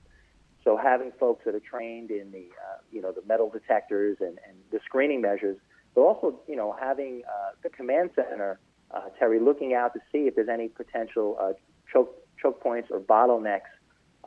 So 0.65 0.77
having 0.77 1.12
folks 1.21 1.45
that 1.45 1.55
are 1.55 1.61
trained 1.61 2.11
in 2.11 2.33
the 2.33 2.49
uh, 2.49 2.79
you 2.91 3.01
know 3.01 3.12
the 3.12 3.23
metal 3.27 3.51
detectors 3.51 4.17
and, 4.21 4.39
and 4.49 4.57
the 4.73 4.81
screening 4.85 5.21
measures, 5.21 5.59
but 5.95 6.01
also 6.03 6.41
you 6.49 6.57
know 6.57 6.75
having 6.79 7.23
uh, 7.27 7.51
the 7.62 7.69
command 7.69 8.11
center, 8.15 8.59
uh, 8.97 9.09
Terry, 9.19 9.41
looking 9.41 9.75
out 9.75 9.93
to 9.95 10.01
see 10.11 10.27
if 10.27 10.35
there's 10.35 10.49
any 10.49 10.69
potential 10.69 11.37
uh, 11.41 11.53
choke 11.93 12.17
choke 12.41 12.61
points 12.61 12.89
or 12.91 13.01
bottlenecks 13.01 13.73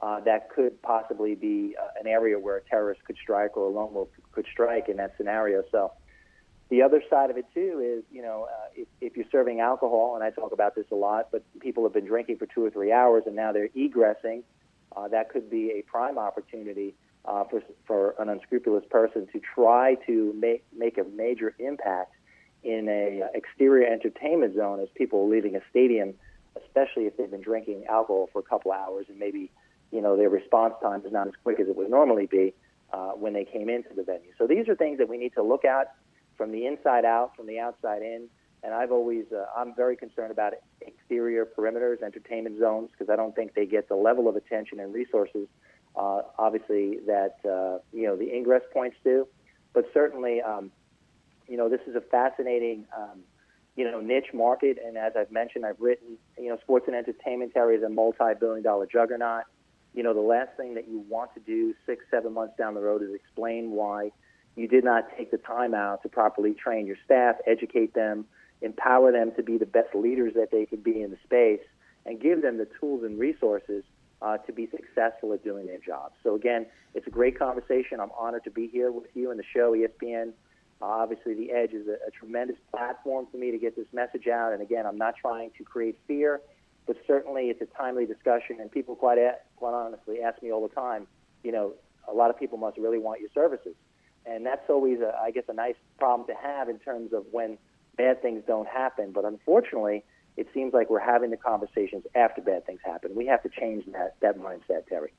uh, 0.02 0.20
that 0.22 0.50
could 0.50 0.82
possibly 0.82 1.36
be 1.36 1.76
uh, 1.82 1.88
an 2.00 2.08
area 2.08 2.40
where 2.40 2.58
a 2.58 2.64
terrorist 2.64 3.04
could 3.06 3.18
strike 3.22 3.58
or 3.58 3.66
a 3.66 3.70
lone 3.70 3.94
wolf 3.94 4.10
could 4.32 4.46
strike 4.52 4.90
in 4.90 4.98
that 4.98 5.14
scenario. 5.18 5.64
So 5.72 5.92
the 6.70 6.82
other 6.82 7.04
side 7.10 7.30
of 7.30 7.38
it 7.38 7.46
too 7.54 7.82
is, 7.84 8.04
you 8.12 8.22
know, 8.22 8.48
uh, 8.50 8.68
if, 8.76 8.88
if 9.02 9.18
you're 9.18 9.26
serving 9.32 9.60
alcohol, 9.60 10.16
and 10.16 10.24
I 10.24 10.30
talk 10.30 10.52
about 10.54 10.76
this 10.76 10.86
a 10.92 10.96
lot, 10.96 11.30
but 11.32 11.44
people 11.60 11.84
have 11.84 11.94
been 11.94 12.06
drinking 12.06 12.38
for 12.38 12.46
two 12.46 12.64
or 12.64 12.70
three 12.70 12.92
hours 12.92 13.24
and 13.26 13.36
now 13.36 13.52
they're 13.52 13.70
egressing, 13.70 14.44
uh, 14.96 15.08
that 15.10 15.30
could 15.30 15.50
be 15.50 15.72
a 15.72 15.82
prime 15.84 16.18
opportunity 16.18 16.96
for 17.24 17.62
for 17.86 18.16
an 18.18 18.30
unscrupulous 18.30 18.84
person 18.90 19.28
to 19.32 19.40
try 19.40 19.96
to 20.08 20.34
make 20.40 20.64
make 20.76 20.98
a 20.98 21.04
major 21.04 21.54
impact 21.60 22.14
in 22.64 22.88
a 22.90 23.24
uh, 23.24 23.28
exterior 23.34 23.92
entertainment 23.92 24.56
zone 24.56 24.80
as 24.80 24.90
people 24.96 25.30
leaving 25.30 25.56
a 25.56 25.62
stadium, 25.70 26.14
especially 26.66 27.06
if 27.06 27.16
they've 27.18 27.32
been 27.32 27.42
drinking 27.42 27.86
alcohol 27.88 28.30
for 28.32 28.40
a 28.40 28.44
couple 28.44 28.72
hours 28.72 29.06
and 29.10 29.18
maybe 29.18 29.52
you 29.92 30.02
know 30.02 30.18
their 30.18 30.30
response 30.30 30.74
time 30.82 31.02
is 31.06 31.12
not 31.12 31.28
as 31.28 31.34
quick 31.44 31.60
as 31.60 31.68
it 31.68 31.76
would 31.76 31.90
normally 31.90 32.26
be 32.26 32.54
uh, 32.94 33.12
when 33.12 33.34
they 33.34 33.46
came 33.46 33.70
into 33.70 33.90
the 33.96 34.04
venue. 34.04 34.32
So 34.38 34.48
these 34.48 34.68
are 34.68 34.76
things 34.76 34.98
that 34.98 35.10
we 35.10 35.18
need 35.18 35.34
to 35.36 35.44
look 35.44 35.66
at 35.66 35.96
from 36.38 36.52
the 36.52 36.66
inside 36.66 37.06
out, 37.06 37.36
from 37.36 37.48
the 37.48 37.60
outside 37.60 38.02
in. 38.02 38.28
And 38.64 38.74
I've 38.74 38.92
always, 38.92 39.26
uh, 39.32 39.46
I'm 39.56 39.74
very 39.76 39.96
concerned 39.96 40.32
about 40.32 40.54
exterior 40.82 41.46
perimeters, 41.46 42.02
entertainment 42.04 42.60
zones, 42.60 42.90
because 42.92 43.12
I 43.12 43.16
don't 43.16 43.36
think 43.36 43.54
they 43.54 43.66
get 43.66 43.88
the 43.88 43.96
level 43.96 44.28
of 44.28 44.36
attention 44.36 44.80
and 44.80 44.94
resources, 44.94 45.48
uh, 45.96 46.24
obviously, 46.38 47.00
that, 47.08 47.38
uh, 47.46 47.80
you 47.94 48.06
know, 48.08 48.18
the 48.18 48.34
ingress 48.34 48.64
points 48.74 48.98
do. 49.04 49.28
But 49.74 49.86
certainly, 49.94 50.42
um, 50.42 50.72
you 51.50 51.58
know, 51.58 51.68
this 51.68 51.82
is 51.88 51.96
a 51.96 52.02
fascinating, 52.02 52.86
um, 52.96 53.20
you 53.76 53.90
know, 53.90 54.00
niche 54.00 54.34
market. 54.34 54.78
And 54.86 54.98
as 54.98 55.14
I've 55.18 55.32
mentioned, 55.32 55.66
I've 55.66 55.80
written, 55.80 56.18
you 56.38 56.50
know, 56.50 56.58
sports 56.62 56.86
and 56.88 56.96
entertainment 56.96 57.54
area 57.56 57.78
is 57.78 57.84
a 57.84 57.90
multi-billion 57.90 58.64
dollar 58.64 58.86
juggernaut 58.86 59.46
you 59.94 60.04
know, 60.04 60.14
the 60.14 60.22
last 60.22 60.50
thing 60.56 60.76
that 60.76 60.88
you 60.88 61.04
want 61.10 61.34
to 61.34 61.40
do 61.40 61.74
six, 61.86 62.06
seven 62.12 62.34
months 62.34 62.56
down 62.58 62.74
the 62.74 62.82
road 62.82 63.02
is 63.02 63.14
explain 63.14 63.72
why 63.72 64.12
you 64.56 64.68
did 64.68 64.84
not 64.84 65.06
take 65.18 65.32
the 65.32 65.38
time 65.38 65.74
out 65.74 66.04
to 66.04 66.10
properly 66.10 66.54
train 66.54 66.86
your 66.86 66.98
staff, 67.04 67.36
educate 67.48 67.94
them, 67.94 68.26
empower 68.62 69.12
them 69.12 69.32
to 69.36 69.44
be 69.44 69.58
the 69.58 69.66
best 69.66 69.96
leaders 69.96 70.34
that 70.36 70.52
they 70.52 70.66
could 70.66 70.84
be 70.84 71.02
in 71.02 71.12
the 71.12 71.18
space, 71.24 71.66
and 72.06 72.22
give 72.22 72.42
them 72.42 72.58
the 72.58 72.68
tools 72.80 73.04
and 73.04 73.20
resources 73.20 73.84
uh, 74.22 74.38
to 74.38 74.52
be 74.52 74.70
successful 74.70 75.34
at 75.34 75.44
doing 75.44 75.66
their 75.66 75.80
jobs. 75.80 76.14
So 76.24 76.36
again, 76.36 76.66
it's 76.94 77.08
a 77.08 77.12
great 77.12 77.40
conversation. 77.40 78.00
I'm 78.00 78.12
honored 78.18 78.44
to 78.44 78.52
be 78.52 78.68
here 78.68 78.92
with 78.92 79.08
you 79.14 79.32
in 79.32 79.38
the 79.38 79.44
show, 79.54 79.74
ESPN. 79.74 80.34
Uh, 80.82 80.86
obviously, 80.86 81.34
the 81.34 81.52
Edge 81.52 81.74
is 81.74 81.88
a, 81.88 82.08
a 82.08 82.12
tremendous 82.12 82.58
platform 82.72 83.28
for 83.32 83.38
me 83.38 83.52
to 83.52 83.58
get 83.58 83.76
this 83.76 83.88
message 83.94 84.28
out. 84.28 84.54
And 84.54 84.62
again, 84.62 84.86
I'm 84.86 84.98
not 84.98 85.16
trying 85.22 85.52
to 85.58 85.64
create 85.64 85.98
fear 86.08 86.42
but 86.90 86.98
certainly 87.06 87.52
it's 87.52 87.62
a 87.62 87.68
timely 87.78 88.08
discussion, 88.08 88.58
and 88.60 88.72
people 88.72 88.96
quite 88.96 89.20
quite 89.58 89.76
honestly 89.76 90.24
ask 90.24 90.42
me 90.42 90.52
all 90.52 90.68
the 90.68 90.74
time. 90.74 91.06
You 91.44 91.52
know, 91.52 91.74
a 92.08 92.14
lot 92.16 92.32
of 92.32 92.40
people 92.40 92.58
must 92.58 92.80
really 92.80 92.98
want 92.98 93.22
your 93.22 93.30
services, 93.32 93.76
and 94.26 94.44
that's 94.44 94.68
always, 94.68 95.00
a, 95.00 95.16
I 95.22 95.30
guess, 95.30 95.44
a 95.50 95.54
nice 95.54 95.76
problem 96.00 96.28
to 96.30 96.34
have 96.34 96.68
in 96.68 96.80
terms 96.80 97.14
of 97.14 97.28
when 97.30 97.60
bad 97.96 98.24
things 98.24 98.42
don't 98.48 98.68
happen. 98.68 99.12
But 99.12 99.24
unfortunately, 99.24 100.04
it 100.36 100.48
seems 100.52 100.74
like 100.74 100.90
we're 100.90 101.00
having 101.00 101.30
the 101.30 101.38
conversations 101.38 102.06
after 102.16 102.42
bad 102.42 102.66
things 102.66 102.80
happen. 102.84 103.14
We 103.14 103.28
have 103.28 103.44
to 103.44 103.50
change 103.50 103.86
that 103.92 104.16
that 104.22 104.40
mindset, 104.40 104.88
Terry. 104.88 105.14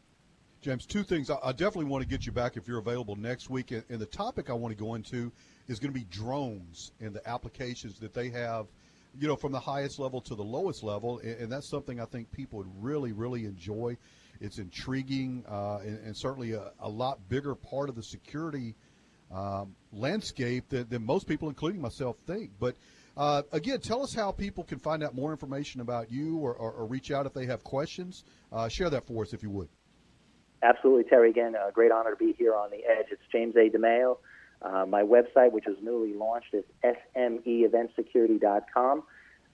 James, 0.62 0.86
two 0.86 1.04
things. 1.04 1.30
I 1.30 1.52
definitely 1.52 1.84
want 1.84 2.02
to 2.02 2.08
get 2.08 2.26
you 2.26 2.32
back 2.32 2.56
if 2.56 2.66
you're 2.66 2.80
available 2.80 3.14
next 3.14 3.48
week. 3.48 3.70
And 3.70 3.84
the 3.88 4.06
topic 4.06 4.50
I 4.50 4.54
want 4.54 4.76
to 4.76 4.84
go 4.84 4.96
into 4.96 5.30
is 5.70 5.78
going 5.78 5.92
to 5.92 5.98
be 5.98 6.06
drones 6.10 6.90
and 7.00 7.14
the 7.14 7.26
applications 7.28 8.00
that 8.00 8.12
they 8.12 8.28
have 8.28 8.66
you 9.18 9.26
know, 9.26 9.36
from 9.36 9.52
the 9.52 9.60
highest 9.60 9.98
level 9.98 10.20
to 10.20 10.34
the 10.34 10.42
lowest 10.42 10.82
level, 10.82 11.18
and, 11.18 11.36
and 11.40 11.52
that's 11.52 11.68
something 11.68 12.00
I 12.00 12.04
think 12.04 12.30
people 12.32 12.58
would 12.58 12.70
really, 12.80 13.12
really 13.12 13.44
enjoy. 13.44 13.96
It's 14.40 14.58
intriguing 14.58 15.44
uh, 15.48 15.78
and, 15.78 15.98
and, 16.06 16.16
certainly 16.16 16.52
a, 16.52 16.70
a, 16.80 16.88
lot 16.88 17.18
bigger 17.28 17.54
part 17.54 17.88
of 17.88 17.96
the 17.96 18.02
security 18.02 18.76
um, 19.34 19.74
landscape 19.92 20.68
than, 20.68 20.88
than, 20.88 21.04
most 21.04 21.26
people, 21.26 21.48
including 21.48 21.80
myself, 21.80 22.16
think. 22.26 22.52
But 22.58 22.76
uh, 23.16 23.42
again, 23.52 23.80
tell 23.80 24.02
us 24.02 24.14
how 24.14 24.32
people 24.32 24.64
can 24.64 24.78
find 24.78 25.02
out 25.02 25.14
more 25.14 25.32
information 25.32 25.80
about 25.80 26.10
you 26.10 26.38
or, 26.38 26.54
or, 26.54 26.72
or 26.72 26.86
reach 26.86 27.10
out 27.10 27.26
if 27.26 27.34
they 27.34 27.46
have 27.46 27.64
questions. 27.64 28.24
Uh, 28.52 28.68
share 28.68 28.90
that 28.90 29.06
for 29.06 29.24
us 29.24 29.32
if 29.32 29.42
you 29.42 29.50
would. 29.50 29.68
Absolutely, 30.62 31.04
Terry. 31.04 31.30
Again, 31.30 31.54
a 31.54 31.72
great 31.72 31.90
honor 31.90 32.10
to 32.10 32.16
be 32.16 32.32
here 32.32 32.54
on 32.54 32.70
the 32.70 32.78
Edge. 32.78 33.06
It's 33.10 33.22
James 33.32 33.56
A. 33.56 33.68
DeMeo. 33.68 34.18
Uh, 34.62 34.84
my 34.86 35.02
website, 35.02 35.52
which 35.52 35.66
was 35.66 35.76
newly 35.82 36.12
launched, 36.14 36.54
is 36.54 36.64
smeeventsecurity.com. 37.16 39.02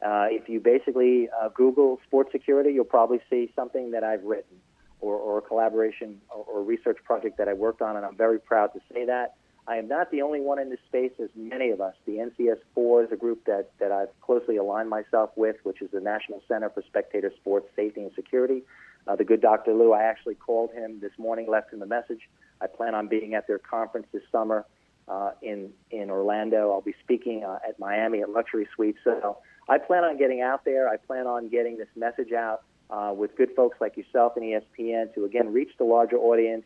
Uh, 0.05 0.27
if 0.31 0.49
you 0.49 0.61
basically 0.61 1.29
uh, 1.41 1.49
Google 1.51 2.01
sports 2.07 2.33
security, 2.33 2.73
you'll 2.73 2.85
probably 2.85 3.21
see 3.31 3.51
something 3.55 3.93
that 3.93 4.05
I've 4.05 4.25
written 4.25 4.59
or, 5.01 5.15
or 5.17 5.39
a 5.39 5.43
collaboration 5.43 6.21
or, 6.29 6.45
or 6.45 6.63
research 6.63 6.99
project 7.05 7.39
that 7.39 7.49
I 7.49 7.55
worked 7.55 7.81
on, 7.83 7.97
and 7.97 8.05
I'm 8.05 8.17
very 8.17 8.39
proud 8.39 8.73
to 8.75 8.81
say 8.93 9.07
that. 9.07 9.37
I 9.69 9.77
am 9.77 9.89
not 9.89 10.11
the 10.11 10.23
only 10.23 10.41
one 10.41 10.61
in 10.61 10.71
this 10.71 10.79
space. 10.87 11.11
There's 11.19 11.31
many 11.35 11.71
of 11.71 11.81
us. 11.81 11.95
The 12.07 12.19
NCS4 12.19 13.07
is 13.07 13.13
a 13.13 13.17
group 13.17 13.45
that, 13.47 13.71
that 13.81 13.91
I've 13.91 14.21
closely 14.21 14.57
aligned 14.59 14.91
myself 14.91 15.31
with, 15.35 15.57
which 15.65 15.83
is 15.83 15.91
the 15.91 16.01
National 16.01 16.41
Center 16.47 16.71
for 16.71 16.83
Spectator 16.87 17.33
Sports 17.41 17.69
Safety 17.75 18.03
and 18.03 18.13
Security. 18.15 18.63
Uh, 19.09 19.17
the 19.17 19.25
good 19.25 19.41
Dr. 19.41 19.73
Lou, 19.73 19.93
I 19.93 20.03
actually 20.03 20.35
called 20.35 20.73
him 20.73 21.01
this 21.01 21.13
morning, 21.19 21.49
left 21.49 21.73
him 21.73 21.83
a 21.83 21.87
message. 21.87 22.29
I 22.61 22.67
plan 22.69 22.95
on 22.95 23.09
being 23.09 23.35
at 23.35 23.47
their 23.47 23.59
conference 23.59 24.07
this 24.13 24.23
summer 24.31 24.65
uh, 25.09 25.31
in 25.43 25.71
in 25.91 26.11
Orlando. 26.11 26.73
I'll 26.73 26.81
be 26.81 26.95
speaking 27.03 27.45
uh, 27.45 27.59
at 27.67 27.79
Miami 27.79 28.23
at 28.23 28.31
Luxury 28.31 28.69
Suites. 28.75 28.99
So 29.05 29.39
I 29.69 29.79
plan 29.79 30.05
on 30.05 30.19
getting 30.19 30.41
out 30.41 30.65
there. 30.65 30.89
I 30.89 30.97
plan 30.97 31.27
on 31.27 31.49
getting 31.49 31.77
this 31.77 31.89
message 31.97 32.33
out 32.33 32.63
uh, 32.91 33.13
with 33.17 33.37
good 33.37 33.51
folks 33.55 33.79
like 33.81 33.97
yourself 33.97 34.35
and 34.37 34.45
ESPN 34.45 35.15
to 35.15 35.25
again 35.25 35.53
reach 35.53 35.71
the 35.79 35.85
larger 35.85 36.17
audience, 36.17 36.65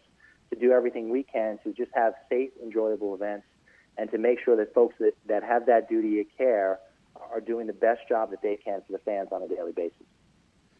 to 0.51 0.59
do 0.59 0.73
everything 0.73 1.11
we 1.11 1.23
can 1.23 1.59
to 1.65 1.73
just 1.73 1.91
have 1.95 2.15
safe, 2.29 2.51
enjoyable 2.63 3.15
events, 3.15 3.47
and 3.97 4.11
to 4.11 4.19
make 4.19 4.39
sure 4.45 4.57
that 4.57 4.75
folks 4.75 4.95
that, 4.99 5.13
that 5.27 5.43
have 5.43 5.67
that 5.67 5.89
duty 5.89 6.21
of 6.21 6.27
care 6.37 6.79
are 7.31 7.41
doing 7.41 7.67
the 7.67 7.73
best 7.73 8.01
job 8.09 8.31
that 8.31 8.43
they 8.43 8.57
can 8.57 8.81
for 8.87 8.93
the 8.93 8.99
fans 8.99 9.29
on 9.33 9.43
a 9.43 9.49
daily 9.49 9.73
basis. 9.73 10.07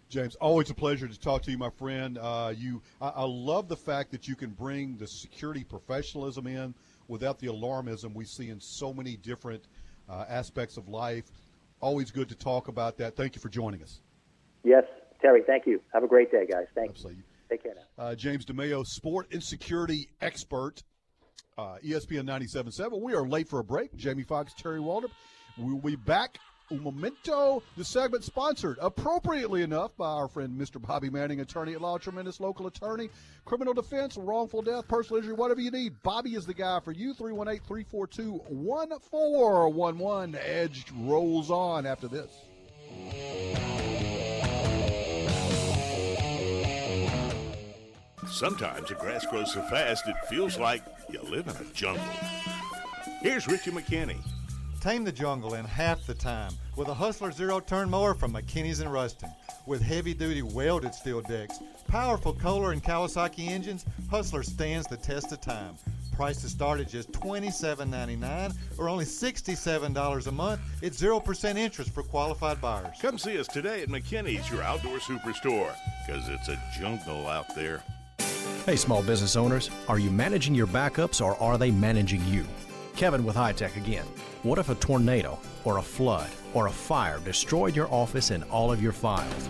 James, 0.09 0.35
always 0.37 0.69
a 0.71 0.75
pleasure 0.75 1.07
to 1.07 1.21
talk 1.21 1.43
to 1.43 1.53
you, 1.53 1.59
my 1.59 1.71
friend. 1.71 2.19
Uh, 2.19 2.53
you, 2.57 2.83
I, 3.01 3.11
I, 3.11 3.25
love 3.25 3.69
the 3.69 3.77
fact 3.77 4.11
that 4.11 4.27
you 4.27 4.35
can 4.35 4.51
bring 4.51 4.97
the 4.97 5.07
security 5.07 5.63
professionalism 5.63 6.49
in 6.49 6.75
without 7.11 7.39
the 7.39 7.49
alarmism 7.49 8.15
we 8.15 8.25
see 8.25 8.49
in 8.49 8.61
so 8.61 8.95
many 8.95 9.17
different 9.17 9.65
uh, 10.09 10.25
aspects 10.29 10.77
of 10.77 10.89
life. 10.89 11.25
Always 11.81 12.11
good 12.11 12.29
to 12.29 12.35
talk 12.35 12.69
about 12.69 12.97
that. 12.99 13.17
Thank 13.17 13.35
you 13.35 13.41
for 13.41 13.49
joining 13.49 13.83
us. 13.83 14.01
Yes, 14.63 14.85
Terry, 15.21 15.43
thank 15.47 15.67
you. 15.67 15.81
Have 15.93 16.05
a 16.05 16.09
great 16.09 16.31
day, 16.31 16.47
guys. 16.51 16.67
Thank 16.75 16.91
Absolutely. 16.91 17.19
you. 17.19 17.25
Take 17.49 17.63
care 17.65 17.75
now. 17.75 18.05
Uh, 18.05 18.15
James 18.15 18.45
DeMeo, 18.45 18.87
sport 18.87 19.27
and 19.33 19.43
security 19.43 20.09
expert, 20.21 20.83
uh, 21.59 21.77
ESPN 21.85 22.27
97.7. 22.27 23.01
We 23.03 23.15
are 23.15 23.27
late 23.27 23.49
for 23.49 23.59
a 23.59 23.65
break. 23.65 23.95
Jamie 23.97 24.23
Fox, 24.23 24.55
Terry 24.55 24.79
Waldrop. 24.79 25.11
We'll 25.59 25.79
be 25.79 25.97
back 25.97 26.39
momento. 26.71 27.63
The 27.77 27.85
segment 27.85 28.25
sponsored, 28.25 28.79
appropriately 28.81 29.63
enough, 29.63 29.97
by 29.97 30.09
our 30.09 30.29
friend 30.29 30.59
Mr. 30.59 30.81
Bobby 30.81 31.11
Manning, 31.11 31.41
attorney 31.41 31.75
at 31.75 31.81
law, 31.81 31.99
tremendous 31.99 32.41
local 32.41 32.67
attorney, 32.67 33.11
criminal 33.45 33.75
defense, 33.75 34.17
wrongful 34.17 34.63
death, 34.63 34.87
personal 34.89 35.19
injury, 35.21 35.35
whatever 35.35 35.61
you 35.61 35.71
need. 35.71 36.03
Bobby 36.03 36.35
is 36.35 36.47
the 36.47 36.55
guy 36.55 36.81
for 36.81 36.93
you. 36.93 37.15
318 37.15 37.67
342 37.67 38.33
1411. 38.49 40.37
Edge 40.45 40.85
rolls 40.97 41.51
on 41.51 41.87
after 41.87 42.09
this. 42.09 42.31
Sometimes 48.29 48.89
the 48.89 48.95
grass 48.95 49.27
grows 49.27 49.53
so 49.53 49.61
fast 49.63 50.07
it 50.07 50.17
feels 50.29 50.59
like 50.59 50.83
you 51.11 51.21
live 51.23 51.49
in 51.49 51.57
a 51.57 51.65
jungle. 51.73 52.03
Here's 53.21 53.47
Richie 53.47 53.71
McKinney. 53.71 54.19
Tame 54.81 55.05
the 55.05 55.13
jungle 55.13 55.55
in 55.55 55.65
half 55.65 56.07
the 56.07 56.15
time 56.15 56.53
with 56.77 56.89
a 56.89 56.95
Hustler 56.95 57.33
zero 57.33 57.61
turn 57.61 57.91
mower 57.91 58.15
from 58.15 58.33
McKinney's 58.33 58.81
and 58.81 58.93
Ruston. 58.93 59.31
With 59.67 59.83
heavy 59.83 60.15
duty 60.15 60.43
welded 60.43 60.95
steel 60.95 61.21
decks, 61.21 61.59
powerful 61.87 62.33
Kohler 62.33 62.73
and 62.73 62.83
Kawasaki 62.83 63.49
engines, 63.49 63.85
Hustler 64.11 64.43
stands 64.43 64.87
the 64.87 64.97
test 64.97 65.33
of 65.33 65.41
time 65.41 65.77
Prices 66.21 66.51
start 66.51 66.81
at 66.81 66.89
just 66.91 67.11
$27.99 67.13 68.55
or 68.77 68.91
only 68.91 69.07
$67 69.07 70.27
a 70.27 70.31
month. 70.31 70.61
It's 70.83 71.01
0% 71.01 71.57
interest 71.57 71.95
for 71.95 72.03
qualified 72.03 72.61
buyers. 72.61 72.95
Come 73.01 73.17
see 73.17 73.39
us 73.39 73.49
today 73.49 73.81
at 73.81 73.89
McKinney's, 73.89 74.51
your 74.51 74.63
outdoor 74.63 74.99
superstore, 74.99 75.75
because 76.07 76.29
it's 76.29 76.49
a 76.49 76.63
jungle 76.79 77.27
out 77.27 77.55
there. 77.55 77.83
Hey, 78.67 78.77
small 78.77 79.03
business 79.03 79.35
owners, 79.35 79.71
are 79.89 79.99
you 79.99 80.11
managing 80.11 80.55
your 80.55 80.67
backups 80.67 81.25
or 81.25 81.43
are 81.43 81.57
they 81.57 81.71
managing 81.71 82.23
you? 82.27 82.45
Kevin 83.01 83.25
with 83.25 83.35
High 83.35 83.55
Tech 83.55 83.79
again. 83.79 84.05
What 84.43 84.59
if 84.59 84.69
a 84.69 84.75
tornado 84.75 85.39
or 85.65 85.79
a 85.79 85.83
flood 85.83 86.29
or 86.53 86.67
a 86.67 86.71
fire 86.71 87.19
destroyed 87.21 87.75
your 87.75 87.91
office 87.91 88.29
and 88.29 88.45
all 88.51 88.71
of 88.71 88.83
your 88.83 88.93
files? 88.93 89.49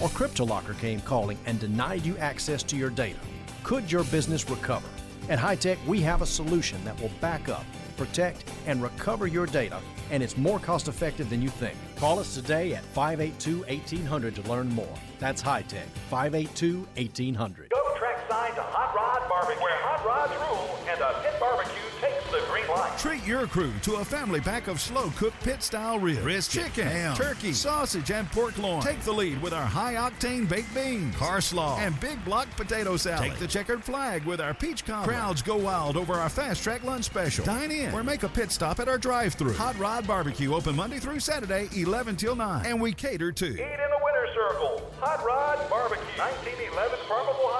Or 0.00 0.08
CryptoLocker 0.08 0.78
came 0.78 1.02
calling 1.02 1.36
and 1.44 1.60
denied 1.60 2.06
you 2.06 2.16
access 2.16 2.62
to 2.62 2.76
your 2.76 2.88
data? 2.88 3.18
Could 3.64 3.92
your 3.92 4.04
business 4.04 4.48
recover? 4.48 4.88
At 5.28 5.38
High 5.38 5.56
Tech, 5.56 5.76
we 5.86 6.00
have 6.00 6.22
a 6.22 6.26
solution 6.26 6.82
that 6.86 6.98
will 6.98 7.10
back 7.20 7.50
up, 7.50 7.66
protect, 7.98 8.50
and 8.64 8.82
recover 8.82 9.26
your 9.26 9.44
data, 9.44 9.78
and 10.10 10.22
it's 10.22 10.38
more 10.38 10.58
cost 10.58 10.88
effective 10.88 11.28
than 11.28 11.42
you 11.42 11.50
think. 11.50 11.76
Call 11.96 12.18
us 12.18 12.34
today 12.34 12.72
at 12.72 12.82
582 12.94 13.58
1800 13.58 14.36
to 14.36 14.42
learn 14.48 14.70
more. 14.70 14.94
That's 15.18 15.42
High 15.42 15.62
Tech, 15.68 15.86
582 16.08 16.88
1800. 16.96 17.68
Go 17.68 17.94
trackside 17.98 18.54
to 18.54 18.62
Hot 18.62 18.96
Rod 18.96 19.28
Barbecue, 19.28 19.62
where 19.62 19.76
hot 19.76 20.02
rods 20.02 20.32
rule 20.40 20.49
Treat 23.00 23.26
your 23.26 23.46
crew 23.46 23.72
to 23.84 23.94
a 23.94 24.04
family 24.04 24.40
pack 24.42 24.68
of 24.68 24.78
slow 24.78 25.08
cooked 25.16 25.42
pit 25.42 25.62
style 25.62 25.98
ribs, 25.98 26.20
brisket, 26.20 26.64
chicken, 26.66 26.86
ham, 26.86 27.16
turkey, 27.16 27.54
sausage, 27.54 28.10
and 28.10 28.30
pork 28.30 28.58
loin. 28.58 28.82
Take 28.82 29.00
the 29.00 29.12
lead 29.12 29.40
with 29.40 29.54
our 29.54 29.64
high 29.64 29.94
octane 29.94 30.46
baked 30.46 30.74
beans, 30.74 31.16
car 31.16 31.40
slaw, 31.40 31.78
and 31.78 31.98
big 31.98 32.22
block 32.26 32.54
potato 32.58 32.98
salad. 32.98 33.30
Take 33.30 33.38
the 33.38 33.46
checkered 33.46 33.82
flag 33.82 34.26
with 34.26 34.38
our 34.38 34.52
peach 34.52 34.84
cobbler. 34.84 35.14
Crowds 35.14 35.40
go 35.40 35.56
wild 35.56 35.96
over 35.96 36.12
our 36.12 36.28
fast 36.28 36.62
track 36.62 36.84
lunch 36.84 37.04
special. 37.06 37.42
Dine 37.42 37.70
in 37.70 37.94
or 37.94 38.04
make 38.04 38.22
a 38.22 38.28
pit 38.28 38.52
stop 38.52 38.80
at 38.80 38.86
our 38.86 38.98
drive 38.98 39.32
through. 39.32 39.54
Hot 39.54 39.78
Rod 39.78 40.06
Barbecue 40.06 40.52
open 40.52 40.76
Monday 40.76 40.98
through 40.98 41.20
Saturday, 41.20 41.70
11 41.74 42.16
till 42.16 42.36
9. 42.36 42.66
And 42.66 42.82
we 42.82 42.92
cater 42.92 43.32
to. 43.32 43.46
Eat 43.46 43.52
in 43.52 43.56
the 43.56 44.00
winter 44.04 44.26
circle. 44.34 44.92
Hot 45.00 45.24
Rod 45.24 45.70
Barbecue, 45.70 46.04
1911 46.18 46.98
Farmerville 47.08 47.48
Highway, 47.48 47.59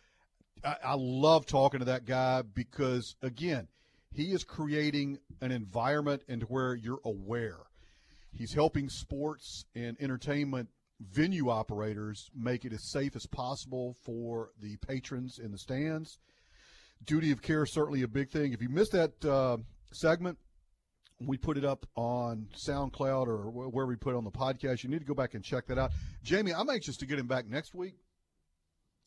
I, 0.64 0.76
I 0.84 0.94
love 0.96 1.46
talking 1.46 1.80
to 1.80 1.86
that 1.86 2.04
guy 2.04 2.42
because, 2.42 3.16
again, 3.22 3.68
he 4.12 4.32
is 4.32 4.44
creating 4.44 5.18
an 5.40 5.52
environment 5.52 6.22
into 6.28 6.46
where 6.46 6.74
you're 6.74 7.00
aware. 7.04 7.58
He's 8.32 8.52
helping 8.52 8.88
sports 8.88 9.64
and 9.74 9.96
entertainment 10.00 10.68
venue 11.00 11.48
operators 11.48 12.30
make 12.36 12.64
it 12.64 12.72
as 12.72 12.90
safe 12.90 13.16
as 13.16 13.26
possible 13.26 13.96
for 14.04 14.50
the 14.60 14.76
patrons 14.76 15.38
in 15.38 15.50
the 15.50 15.58
stands. 15.58 16.18
Duty 17.04 17.30
of 17.32 17.40
care 17.40 17.62
is 17.62 17.72
certainly 17.72 18.02
a 18.02 18.08
big 18.08 18.30
thing. 18.30 18.52
If 18.52 18.60
you 18.60 18.68
missed 18.68 18.92
that 18.92 19.24
uh, 19.24 19.56
segment, 19.92 20.38
we 21.18 21.36
put 21.36 21.56
it 21.56 21.64
up 21.64 21.86
on 21.96 22.48
SoundCloud 22.54 23.26
or 23.26 23.50
wh- 23.50 23.72
where 23.72 23.86
we 23.86 23.96
put 23.96 24.14
it 24.14 24.16
on 24.16 24.24
the 24.24 24.30
podcast. 24.30 24.84
You 24.84 24.90
need 24.90 25.00
to 25.00 25.06
go 25.06 25.14
back 25.14 25.34
and 25.34 25.42
check 25.42 25.66
that 25.66 25.78
out. 25.78 25.92
Jamie, 26.22 26.52
I'm 26.52 26.68
anxious 26.68 26.96
to 26.98 27.06
get 27.06 27.18
him 27.18 27.26
back 27.26 27.46
next 27.46 27.74
week 27.74 27.94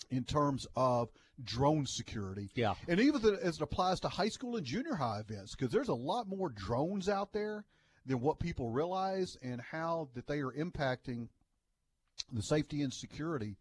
in 0.09 0.23
terms 0.23 0.65
of 0.75 1.09
drone 1.43 1.85
security. 1.85 2.49
Yeah. 2.55 2.73
And 2.87 2.99
even 2.99 3.21
as 3.41 3.57
it 3.57 3.61
applies 3.61 3.99
to 4.01 4.09
high 4.09 4.29
school 4.29 4.55
and 4.55 4.65
junior 4.65 4.95
high 4.95 5.19
events, 5.19 5.55
because 5.55 5.71
there's 5.71 5.89
a 5.89 5.93
lot 5.93 6.27
more 6.27 6.49
drones 6.49 7.09
out 7.09 7.33
there 7.33 7.65
than 8.05 8.19
what 8.19 8.39
people 8.39 8.69
realize 8.69 9.37
and 9.41 9.61
how 9.61 10.09
that 10.13 10.27
they 10.27 10.39
are 10.39 10.51
impacting 10.51 11.29
the 12.31 12.43
safety 12.43 12.81
and 12.81 12.93
security 12.93 13.57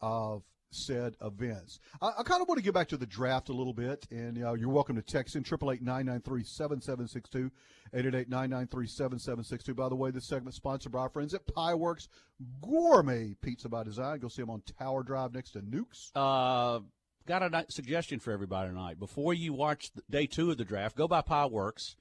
of 0.00 0.42
said 0.74 1.16
events. 1.22 1.78
I, 2.02 2.10
I 2.18 2.24
kind 2.24 2.42
of 2.42 2.48
want 2.48 2.58
to 2.58 2.64
get 2.64 2.74
back 2.74 2.88
to 2.88 2.96
the 2.96 3.06
draft 3.06 3.48
a 3.48 3.52
little 3.52 3.72
bit, 3.72 4.04
and 4.10 4.44
uh, 4.44 4.54
you're 4.54 4.70
welcome 4.70 4.96
to 4.96 5.02
text 5.02 5.36
in 5.36 5.44
888-993-7762, 5.44 7.50
888-993-7762. 7.94 9.76
By 9.76 9.88
the 9.88 9.94
way, 9.94 10.10
this 10.10 10.26
segment 10.26 10.54
sponsored 10.54 10.90
by 10.92 10.98
our 11.00 11.08
friends 11.08 11.34
at 11.34 11.46
Pieworks 11.46 12.08
Gourmet 12.60 13.34
Pizza 13.40 13.68
by 13.68 13.84
Design. 13.84 14.18
Go 14.18 14.28
see 14.28 14.42
them 14.42 14.50
on 14.50 14.62
Tower 14.78 15.02
Drive 15.02 15.32
next 15.32 15.52
to 15.52 15.60
Nukes. 15.60 16.10
Uh, 16.14 16.80
got 17.26 17.42
a 17.42 17.66
suggestion 17.68 18.20
for 18.20 18.32
everybody 18.32 18.68
tonight. 18.70 18.98
Before 18.98 19.34
you 19.34 19.52
watch 19.52 19.90
day 20.10 20.26
two 20.26 20.50
of 20.50 20.58
the 20.58 20.64
draft, 20.64 20.96
go 20.96 21.08
by 21.08 21.20
Pie 21.22 21.46
Works. 21.46 21.96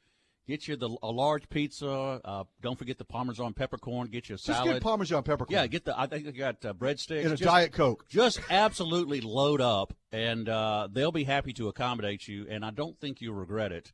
Get 0.46 0.68
you 0.68 0.76
the 0.76 0.90
a 1.02 1.10
large 1.10 1.48
pizza. 1.48 1.88
Uh, 1.90 2.44
don't 2.62 2.78
forget 2.78 2.98
the 2.98 3.06
Parmesan 3.06 3.54
peppercorn. 3.54 4.08
Get 4.08 4.28
you 4.28 4.36
a 4.36 4.38
salad. 4.38 4.66
Just 4.66 4.74
get 4.74 4.84
Parmesan 4.84 5.24
peppercorn. 5.24 5.56
Yeah, 5.58 5.68
get 5.68 5.86
the. 5.86 5.98
I 5.98 6.06
think 6.08 6.26
they 6.26 6.34
got 6.34 6.66
uh, 6.66 6.74
breadsticks 6.74 7.24
And 7.24 7.28
a 7.28 7.38
Just- 7.38 7.44
Diet 7.44 7.72
Coke. 7.72 8.06
Just 8.10 8.42
absolutely 8.50 9.22
load 9.22 9.62
up, 9.62 9.94
and 10.12 10.50
uh, 10.50 10.90
they'll 10.92 11.14
be 11.14 11.24
happy 11.24 11.54
to 11.54 11.70
accommodate 11.70 12.28
you. 12.28 12.46
And 12.50 12.66
I 12.66 12.72
don't 12.72 13.00
think 13.00 13.22
you'll 13.22 13.36
regret 13.36 13.72
it. 13.72 13.94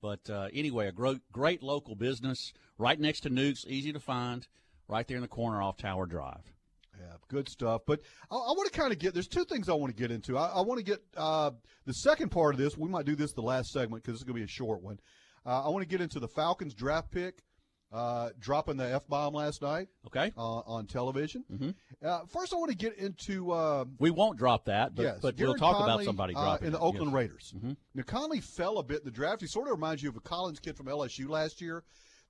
But 0.00 0.30
uh, 0.30 0.48
anyway, 0.54 0.86
a 0.88 0.92
great, 0.92 1.20
great 1.30 1.62
local 1.62 1.94
business 1.94 2.54
right 2.78 2.98
next 2.98 3.20
to 3.20 3.30
Nukes, 3.30 3.66
easy 3.66 3.92
to 3.92 4.00
find, 4.00 4.46
right 4.88 5.06
there 5.06 5.18
in 5.18 5.22
the 5.22 5.28
corner 5.28 5.60
off 5.60 5.76
Tower 5.76 6.06
Drive. 6.06 6.54
Yeah, 7.00 7.14
good 7.28 7.48
stuff. 7.48 7.82
But 7.86 8.00
I, 8.30 8.34
I 8.36 8.52
want 8.52 8.70
to 8.72 8.78
kind 8.78 8.92
of 8.92 8.98
get. 8.98 9.14
There's 9.14 9.28
two 9.28 9.44
things 9.44 9.68
I 9.68 9.72
want 9.72 9.94
to 9.96 9.98
get 10.00 10.10
into. 10.10 10.36
I, 10.36 10.48
I 10.48 10.60
want 10.60 10.78
to 10.78 10.84
get 10.84 11.00
uh, 11.16 11.52
the 11.86 11.94
second 11.94 12.28
part 12.30 12.54
of 12.54 12.60
this. 12.60 12.76
We 12.76 12.88
might 12.88 13.06
do 13.06 13.16
this 13.16 13.32
the 13.32 13.40
last 13.42 13.72
segment 13.72 14.02
because 14.02 14.20
it's 14.20 14.24
going 14.24 14.34
to 14.36 14.40
be 14.40 14.44
a 14.44 14.48
short 14.48 14.82
one. 14.82 15.00
Uh, 15.46 15.64
I 15.64 15.68
want 15.70 15.82
to 15.82 15.88
get 15.88 16.00
into 16.02 16.20
the 16.20 16.28
Falcons 16.28 16.74
draft 16.74 17.10
pick, 17.10 17.42
uh, 17.90 18.28
dropping 18.38 18.76
the 18.76 18.84
f 18.92 19.08
bomb 19.08 19.32
last 19.32 19.62
night. 19.62 19.88
Okay. 20.06 20.30
Uh, 20.36 20.58
on 20.60 20.86
television. 20.86 21.42
Mm-hmm. 21.50 21.70
Uh, 22.06 22.20
first, 22.26 22.52
I 22.52 22.56
want 22.56 22.70
to 22.70 22.76
get 22.76 22.98
into. 22.98 23.50
Uh, 23.50 23.86
We 23.98 24.10
won't 24.10 24.38
drop 24.38 24.66
that, 24.66 24.94
but, 24.94 25.02
yes, 25.02 25.18
but 25.22 25.36
we'll 25.38 25.54
talk 25.54 25.76
about 25.76 25.88
Conley, 25.88 26.04
somebody 26.04 26.34
uh, 26.34 26.42
dropping 26.42 26.66
in 26.66 26.72
the 26.72 26.78
it. 26.78 26.82
Oakland 26.82 27.06
Yes. 27.06 27.14
Raiders. 27.14 27.54
Mhm. 27.56 27.76
Now 27.94 28.02
Conley 28.02 28.40
fell 28.40 28.76
a 28.78 28.82
bit 28.82 28.98
in 28.98 29.04
the 29.06 29.10
draft. 29.10 29.40
He 29.40 29.46
sort 29.46 29.68
of 29.68 29.72
reminds 29.72 30.02
you 30.02 30.10
of 30.10 30.16
a 30.16 30.20
Collins 30.20 30.60
kid 30.60 30.76
from 30.76 30.86
LSU 30.86 31.28
last 31.30 31.62
year 31.62 31.82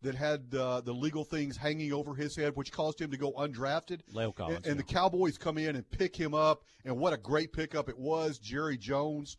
that 0.03 0.15
had 0.15 0.55
uh, 0.55 0.81
the 0.81 0.93
legal 0.93 1.25
things 1.25 1.57
hanging 1.57 1.93
over 1.93 2.15
his 2.15 2.35
head, 2.37 2.57
which 2.57 2.73
caused 2.73 3.01
him 3.01 3.11
to 3.11 3.17
go 3.17 3.33
undrafted. 3.33 4.01
La'el 4.15 4.35
Collins, 4.35 4.59
and, 4.59 4.67
and 4.67 4.79
the 4.79 4.85
Cowboys 4.85 5.37
come 5.37 5.59
in 5.59 5.77
and 5.77 5.91
pick 5.91 6.17
him 6.17 6.35
up, 6.35 6.63
and 6.85 6.97
what 6.97 7.13
a 7.13 7.17
great 7.17 7.53
pickup 7.53 7.89
it 7.89 7.99
was, 7.99 8.39
Jerry 8.39 8.77
Jones. 8.77 9.37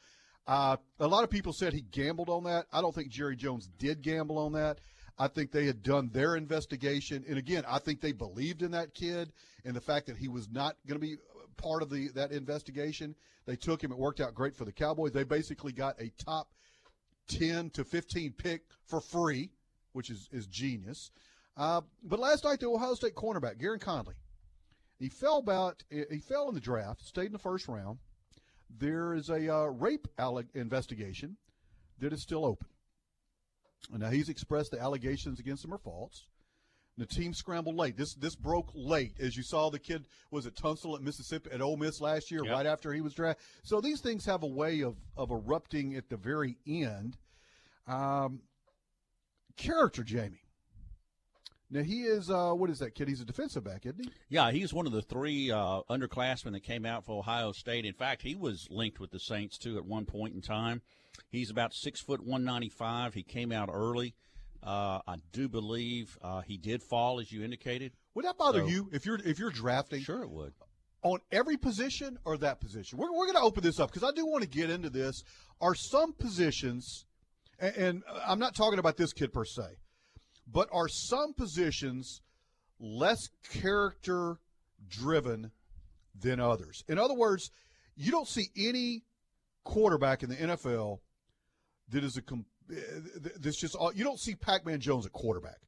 Uh, 0.48 0.78
a 1.00 1.08
lot 1.08 1.24
of 1.24 1.30
people 1.30 1.54
said 1.54 1.74
he 1.74 1.82
gambled 1.82 2.30
on 2.30 2.44
that. 2.46 2.66
I 2.72 2.82
don't 2.82 2.94
think 2.94 3.10
Jerry 3.10 3.36
Jones 3.36 3.70
did 3.78 4.02
gamble 4.02 4.38
on 4.38 4.54
that. 4.54 4.80
I 5.20 5.28
think 5.28 5.52
they 5.52 5.66
had 5.66 5.84
done 5.84 6.10
their 6.12 6.36
investigation, 6.36 7.24
and 7.28 7.38
again, 7.38 7.64
I 7.68 7.80
think 7.80 8.02
they 8.02 8.12
believed 8.12 8.64
in 8.64 8.72
that 8.72 8.94
kid 8.94 9.32
and 9.66 9.76
the 9.76 9.82
fact 9.82 10.08
that 10.08 10.18
he 10.18 10.28
was 10.28 10.50
not 10.50 10.78
going 10.88 11.00
to 11.00 11.06
be 11.06 11.18
part 11.58 11.84
of 11.84 11.90
the 11.90 12.08
that 12.16 12.32
investigation. 12.32 13.16
They 13.46 13.56
took 13.56 13.84
him. 13.84 13.92
It 13.92 13.98
worked 13.98 14.20
out 14.20 14.34
great 14.34 14.56
for 14.56 14.66
the 14.66 14.72
Cowboys. 14.72 15.12
They 15.12 15.24
basically 15.24 15.74
got 15.74 16.00
a 16.02 16.12
top 16.18 16.48
ten 17.28 17.70
to 17.72 17.84
fifteen 17.84 18.34
pick 18.36 18.64
for 18.86 19.00
free, 19.00 19.52
which 19.94 20.10
is 20.10 20.28
is 20.32 20.48
genius. 20.48 21.12
Uh, 21.58 21.82
but 22.04 22.20
last 22.20 22.44
night, 22.44 22.60
the 22.60 22.68
Ohio 22.70 22.94
State 22.94 23.16
cornerback 23.16 23.60
Gareon 23.62 23.82
Conley, 23.82 24.16
he 25.00 25.10
fell 25.10 25.38
about 25.40 25.84
he 25.90 26.20
fell 26.20 26.48
in 26.50 26.56
the 26.56 26.62
draft, 26.62 27.02
stayed 27.06 27.26
in 27.28 27.34
the 27.34 27.40
first 27.40 27.68
round. 27.68 28.00
There 28.70 29.14
is 29.14 29.30
a 29.30 29.54
uh, 29.54 29.66
rape 29.66 30.08
alleg- 30.18 30.56
investigation 30.56 31.36
that 32.00 32.14
is 32.14 32.22
still 32.22 32.46
open. 32.46 32.68
Now 33.92 34.10
he's 34.10 34.30
expressed 34.30 34.72
the 34.72 34.80
allegations 34.80 35.40
against 35.40 35.66
him 35.66 35.74
are 35.74 35.78
false. 35.80 36.26
The 36.98 37.06
team 37.06 37.34
scrambled 37.34 37.76
late. 37.76 37.98
This 37.98 38.14
this 38.14 38.36
broke 38.36 38.70
late, 38.74 39.16
as 39.20 39.36
you 39.36 39.44
saw. 39.44 39.70
The 39.70 39.80
kid 39.80 40.06
was 40.30 40.46
at 40.46 40.56
Tunsil 40.56 40.96
at 40.96 41.02
Mississippi 41.02 41.50
at 41.52 41.62
Ole 41.62 41.78
Miss 41.78 42.00
last 42.00 42.30
year, 42.32 42.42
Yep. 42.46 42.54
right 42.54 42.66
after 42.66 42.94
he 42.94 43.02
was 43.02 43.14
drafted. 43.14 43.44
So 43.64 43.82
these 43.82 44.02
things 44.02 44.26
have 44.26 44.44
a 44.44 44.48
way 44.48 44.82
of 44.82 44.96
of 45.18 45.32
erupting 45.32 45.96
at 45.96 46.10
the 46.10 46.18
very 46.18 46.58
end. 46.68 47.18
Um, 47.88 48.42
character, 49.58 50.04
Jamie. 50.04 50.44
Now 51.70 51.84
he 51.84 52.02
is 52.02 52.30
uh, 52.30 52.52
what 52.52 52.70
is 52.70 52.80
that 52.80 52.96
kid? 52.96 53.08
He's 53.08 53.22
a 53.22 53.26
defensive 53.26 53.64
back, 53.64 53.86
isn't 53.86 54.04
he? 54.04 54.12
Yeah, 54.30 54.52
he's 54.52 54.74
one 54.74 54.86
of 54.88 54.92
the 54.92 55.02
three 55.02 55.52
uh, 55.52 55.82
underclassmen 55.90 56.52
that 56.52 56.64
came 56.64 56.86
out 56.86 57.06
for 57.06 57.18
Ohio 57.20 57.54
State. 57.54 57.86
In 57.86 57.94
fact, 57.94 58.22
he 58.24 58.36
was 58.36 58.68
linked 58.70 59.00
with 59.00 59.12
the 59.12 59.20
Saints 59.20 59.58
too 59.58 59.78
at 59.78 59.86
one 59.86 60.06
point 60.06 60.36
in 60.36 60.42
time. 60.42 60.82
He's 61.30 61.50
about 61.50 61.74
six 61.74 62.02
foot 62.02 62.22
one 62.26 62.44
ninety 62.44 62.68
five. 62.70 63.14
He 63.14 63.24
came 63.24 63.52
out 63.54 63.70
early. 63.72 64.16
Uh, 64.62 65.00
I 65.08 65.16
do 65.32 65.48
believe 65.48 66.18
uh, 66.22 66.42
he 66.42 66.58
did 66.58 66.84
fall, 66.84 67.20
as 67.20 67.32
you 67.32 67.42
indicated. 67.44 67.94
Would 68.16 68.26
that 68.26 68.38
bother 68.38 68.60
So- 68.60 68.68
you 68.68 68.90
if 68.92 69.06
you're 69.06 69.20
if 69.24 69.40
you're 69.40 69.50
drafting? 69.50 70.02
Sure, 70.02 70.24
it 70.24 70.30
would. 70.30 70.54
On 71.04 71.20
every 71.32 71.58
position 71.58 72.20
or 72.26 72.38
that 72.38 72.60
position? 72.60 73.00
We're, 73.00 73.12
we're 73.12 73.26
going 73.26 73.38
to 73.38 73.42
open 73.42 73.64
this 73.64 73.80
up 73.80 73.92
because 73.92 74.08
I 74.08 74.14
do 74.14 74.24
want 74.26 74.44
to 74.44 74.50
get 74.50 74.70
into 74.70 74.90
this. 74.92 75.24
Are 75.60 75.74
some 75.74 76.14
positions, 76.14 77.06
and, 77.62 77.76
and 77.76 78.04
I'm 78.26 78.40
not 78.40 78.56
talking 78.56 78.80
about 78.80 78.98
this 78.98 79.14
kid 79.14 79.32
per 79.32 79.46
se, 79.46 79.64
but 80.52 80.68
are 80.74 80.88
some 80.90 81.34
positions 81.34 82.22
less 82.80 83.30
character 83.54 84.38
driven 84.90 85.52
than 86.20 86.40
others? 86.40 86.84
In 86.90 86.98
other 86.98 87.14
words, 87.14 87.52
you 87.96 88.12
don't 88.12 88.28
see 88.28 88.50
any 88.58 89.04
quarterback 89.64 90.24
in 90.24 90.30
the 90.30 90.36
NFL 90.36 91.00
that 91.90 92.04
is 92.04 92.18
a 92.18 92.22
eh, 92.74 92.82
that's 93.40 93.60
just 93.60 93.76
all, 93.76 93.94
you 93.94 94.04
don't 94.04 94.20
see 94.20 94.36
Pac-Man 94.36 94.80
Jones 94.80 95.06
at 95.06 95.12
quarterback. 95.12 95.60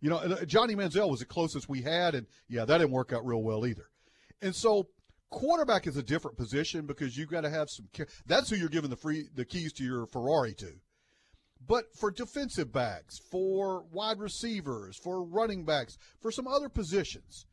You 0.00 0.10
know, 0.10 0.16
uh, 0.16 0.44
Johnny 0.44 0.76
Manziel 0.76 1.10
was 1.10 1.20
the 1.20 1.26
closest 1.26 1.68
we 1.68 1.82
had, 1.82 2.14
and 2.14 2.26
yeah, 2.48 2.64
that 2.64 2.78
didn't 2.78 2.92
work 2.92 3.12
out 3.12 3.26
real 3.26 3.42
well 3.42 3.66
either. 3.66 3.88
And 4.42 4.54
so, 4.54 4.88
quarterback 5.30 5.86
is 5.86 5.96
a 5.96 6.02
different 6.02 6.36
position 6.36 6.86
because 6.86 7.16
you've 7.16 7.30
got 7.30 7.40
to 7.40 7.50
have 7.50 7.68
some. 7.70 7.88
That's 8.26 8.50
who 8.50 8.56
you're 8.56 8.68
giving 8.68 8.90
the 8.90 8.96
free 8.96 9.28
the 9.34 9.46
keys 9.46 9.72
to 9.74 9.84
your 9.84 10.06
Ferrari 10.06 10.54
to. 10.56 10.72
But 11.64 11.84
for 11.98 12.10
defensive 12.10 12.72
backs, 12.72 13.18
for 13.30 13.84
wide 13.90 14.18
receivers, 14.18 14.96
for 15.02 15.24
running 15.24 15.64
backs, 15.64 15.98
for 16.20 16.30
some 16.30 16.46
other 16.46 16.68
positions, 16.68 17.46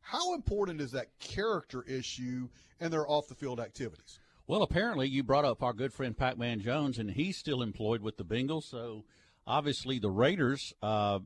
how 0.00 0.34
important 0.34 0.80
is 0.80 0.90
that 0.90 1.18
character 1.18 1.82
issue 1.82 2.48
and 2.80 2.92
their 2.92 3.08
off 3.08 3.26
the 3.28 3.34
field 3.34 3.60
activities? 3.60 4.18
Well, 4.46 4.62
apparently 4.62 5.08
you 5.08 5.22
brought 5.22 5.46
up 5.46 5.62
our 5.62 5.72
good 5.72 5.94
friend 5.94 6.16
Pac-Man 6.16 6.60
Jones, 6.60 6.98
and 6.98 7.10
he's 7.10 7.38
still 7.38 7.62
employed 7.62 8.02
with 8.02 8.18
the 8.18 8.24
Bengals. 8.24 8.64
So 8.64 9.04
obviously 9.46 9.98
the 9.98 10.10
Raiders, 10.10 10.74
uh, 10.82 11.20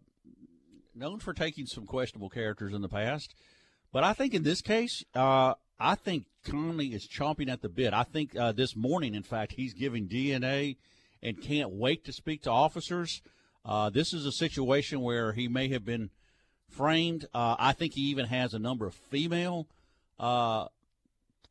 known 0.95 1.19
for 1.19 1.33
taking 1.33 1.67
some 1.67 1.87
questionable 1.87 2.29
characters 2.29 2.73
in 2.73 2.83
the 2.83 2.89
past, 2.89 3.35
but 3.93 4.05
I 4.05 4.13
think 4.13 4.35
in 4.35 4.45
this 4.45 4.61
case, 4.61 5.03
uh, 5.15 5.55
I 5.81 5.95
think 5.95 6.27
Conley 6.45 6.89
is 6.89 7.09
chomping 7.09 7.51
at 7.51 7.63
the 7.63 7.69
bit. 7.69 7.93
I 7.93 8.03
think 8.05 8.37
uh, 8.37 8.53
this 8.53 8.77
morning, 8.77 9.15
in 9.15 9.23
fact, 9.23 9.53
he's 9.53 9.75
giving 9.75 10.09
DNA 10.09 10.77
and 11.23 11.41
can't 11.41 11.71
wait 11.71 12.05
to 12.05 12.13
speak 12.13 12.43
to 12.43 12.51
officers. 12.51 13.23
Uh, 13.65 13.91
this 13.91 14.13
is 14.13 14.25
a 14.25 14.33
situation 14.33 15.01
where 15.01 15.33
he 15.33 15.49
may 15.49 15.69
have 15.69 15.85
been 15.85 16.11
framed. 16.69 17.27
Uh, 17.35 17.57
I 17.59 17.73
think 17.73 17.95
he 17.95 18.03
even 18.03 18.27
has 18.27 18.55
a 18.55 18.59
number 18.59 18.87
of 18.87 18.95
female 18.95 19.69
uh, 20.19 20.67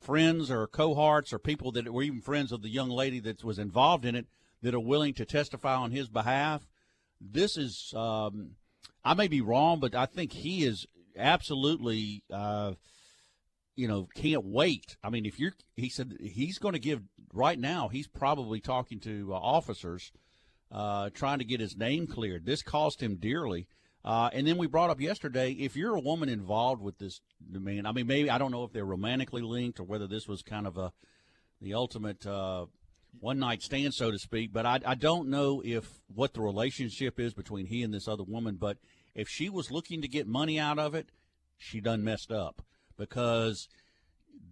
friends 0.02 0.50
or 0.52 0.68
cohorts 0.68 1.34
or 1.34 1.40
people 1.40 1.72
that 1.74 1.92
were 1.92 2.04
even 2.04 2.22
friends 2.22 2.52
of 2.52 2.62
the 2.62 2.70
young 2.70 2.90
lady 2.90 3.20
that 3.22 3.44
was 3.44 3.60
involved 3.60 4.06
in 4.06 4.16
it 4.16 4.28
that 4.62 4.74
are 4.74 4.80
willing 4.80 5.14
to 5.16 5.26
testify 5.26 5.76
on 5.76 5.92
his 5.92 6.08
behalf. 6.08 6.68
This 7.20 7.58
is, 7.58 7.94
um, 7.96 8.52
I 9.04 9.14
may 9.14 9.28
be 9.28 9.42
wrong, 9.42 9.80
but 9.80 9.96
I 9.96 10.06
think 10.06 10.34
he 10.34 10.64
is 10.64 10.86
absolutely, 11.18 12.24
uh, 12.32 12.74
you 13.78 13.88
know, 13.88 14.10
can't 14.16 14.44
wait. 14.44 14.98
I 15.04 15.10
mean, 15.10 15.26
if 15.26 15.40
you're, 15.40 15.54
he 15.76 15.88
said 15.88 16.18
he's 16.20 16.58
going 16.58 16.74
to 16.74 16.80
give 16.80 17.02
right 17.32 17.58
now, 17.58 17.88
he's 17.88 18.08
probably 18.08 18.60
talking 18.60 19.00
to 19.02 19.34
uh, 19.34 19.38
officers 19.38 20.12
uh, 20.72 21.12
trying 21.14 21.40
to 21.40 21.46
get 21.46 21.62
his 21.62 21.78
name 21.78 22.08
cleared. 22.08 22.46
This 22.46 22.64
cost 22.64 23.02
him 23.02 23.16
dearly. 23.16 23.68
Uh, 24.04 24.30
and 24.34 24.48
then 24.48 24.58
we 24.58 24.68
brought 24.68 24.90
up 24.90 25.00
yesterday 25.00 25.52
if 25.52 25.76
you're 25.76 25.96
a 25.96 26.02
woman 26.02 26.28
involved 26.28 26.82
with 26.82 26.98
this 26.98 27.22
man, 27.50 27.86
I 27.86 27.92
mean, 27.92 28.08
maybe 28.08 28.30
I 28.30 28.38
don't 28.38 28.52
know 28.52 28.64
if 28.64 28.74
they're 28.74 28.86
romantically 28.86 29.44
linked 29.44 29.80
or 29.80 29.84
whether 29.84 30.08
this 30.08 30.28
was 30.28 30.42
kind 30.42 30.66
of 30.66 30.78
a 30.78 30.92
the 31.62 31.74
ultimate 31.74 32.26
uh, 32.26 32.66
one 33.20 33.40
night 33.40 33.62
stand, 33.62 33.94
so 33.94 34.12
to 34.12 34.18
speak. 34.18 34.52
But 34.54 34.66
I, 34.66 34.80
I 34.86 34.96
don't 34.96 35.30
know 35.30 35.62
if 35.64 36.00
what 36.14 36.34
the 36.34 36.42
relationship 36.42 37.20
is 37.20 37.34
between 37.34 37.68
he 37.68 37.84
and 37.84 37.94
this 37.94 38.08
other 38.08 38.24
woman. 38.24 38.56
But 38.56 38.78
if 39.14 39.28
she 39.28 39.50
was 39.50 39.72
looking 39.72 40.02
to 40.02 40.08
get 40.08 40.28
money 40.28 40.60
out 40.60 40.80
of 40.80 40.96
it, 40.96 41.12
she 41.58 41.80
done 41.80 42.04
messed 42.04 42.32
up 42.32 42.64
because 42.98 43.68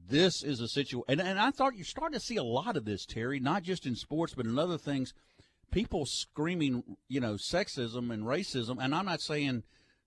this 0.08 0.44
is 0.44 0.60
a 0.62 0.68
situation. 0.68 1.04
And, 1.08 1.22
and 1.22 1.40
I 1.40 1.52
thought 1.52 1.76
you're 1.76 1.86
starting 1.86 2.18
to 2.18 2.24
see 2.26 2.36
a 2.38 2.44
lot 2.44 2.78
of 2.78 2.86
this, 2.86 3.06
Terry, 3.06 3.40
not 3.40 3.64
just 3.64 3.86
in 3.86 3.96
sports, 3.96 4.34
but 4.36 4.46
in 4.46 4.58
other 4.60 4.78
things. 4.78 5.14
People 5.72 6.06
screaming, 6.06 6.84
you 7.08 7.20
know, 7.20 7.34
sexism 7.34 8.14
and 8.14 8.24
racism. 8.24 8.78
And 8.80 8.94
I'm 8.96 9.06
not 9.06 9.20
saying, 9.20 9.64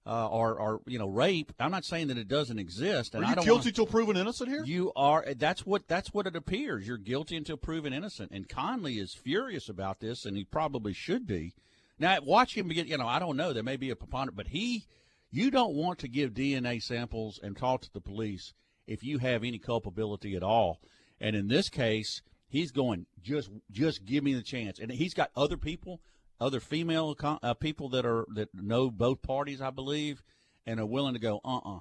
uh, 0.07 0.28
or, 0.28 0.59
or, 0.59 0.80
you 0.86 0.99
know, 0.99 1.09
rape. 1.09 1.53
I'm 1.59 1.70
not 1.72 1.84
saying 1.84 2.07
that 2.07 2.16
it 2.16 2.28
doesn't 2.28 2.59
exist. 2.59 3.14
And 3.14 3.22
Are 3.22 3.26
I 3.26 3.30
you 3.30 3.36
don't 3.36 3.45
guilty 3.45 3.66
wanna- 3.66 3.72
till 3.72 3.86
proven 3.86 4.16
innocent 4.16 4.49
here? 4.49 4.64
you 4.64 4.93
are. 4.97 5.24
That's 5.36 5.66
what. 5.66 5.86
That's 5.89 6.14
what 6.14 6.26
it 6.26 6.36
appears. 6.36 6.86
You're 6.86 6.97
guilty 6.97 7.36
until 7.36 7.59
proven 7.59 7.93
innocent. 7.93 8.30
And 8.32 8.49
Conley 8.49 8.99
is 8.99 9.12
furious 9.14 9.68
about 9.68 10.01
this, 10.01 10.24
and 10.24 10.36
he 10.36 10.45
probably 10.45 10.95
should 10.95 11.26
be. 11.26 11.53
Now, 11.99 12.16
watch 12.22 12.57
him 12.57 12.68
get. 12.68 12.86
You 12.86 12.97
know, 12.97 13.09
I 13.09 13.18
don't 13.18 13.36
know. 13.36 13.53
There 13.53 13.62
may 13.64 13.76
be 13.76 13.91
a 13.91 13.97
preponderance, 13.97 14.36
but 14.36 14.49
he. 14.49 14.86
You 15.31 15.51
don't 15.51 15.74
want 15.74 15.99
to 16.01 16.09
give 16.09 16.33
DNA 16.33 16.83
samples 16.83 17.39
and 17.43 17.57
talk 17.57 17.83
to 17.83 17.93
the 17.93 18.01
police 18.01 18.55
if 18.87 19.05
you 19.05 19.18
have 19.18 19.45
any 19.45 19.59
culpability 19.59 20.35
at 20.35 20.43
all. 20.43 20.81
And 21.20 21.37
in 21.37 21.49
this 21.49 21.68
case, 21.68 22.22
he's 22.49 22.70
going 22.70 23.07
just 23.22 23.51
just 23.70 24.05
give 24.05 24.24
me 24.24 24.35
the 24.35 24.43
chance. 24.43 24.79
And 24.79 24.91
he's 24.91 25.14
got 25.14 25.31
other 25.37 25.57
people, 25.57 26.01
other 26.41 26.61
female 26.61 27.16
uh, 27.22 27.55
people 27.55 27.89
that 27.91 28.07
are 28.07 28.26
that 28.35 28.49
know 28.55 28.91
both 28.91 29.20
parties, 29.22 29.61
I 29.61 29.70
believe, 29.70 30.22
and 30.66 30.81
are 30.81 30.87
willing 30.87 31.14
to 31.14 31.20
go. 31.20 31.41
Uh 31.45 31.59
uh 31.59 31.79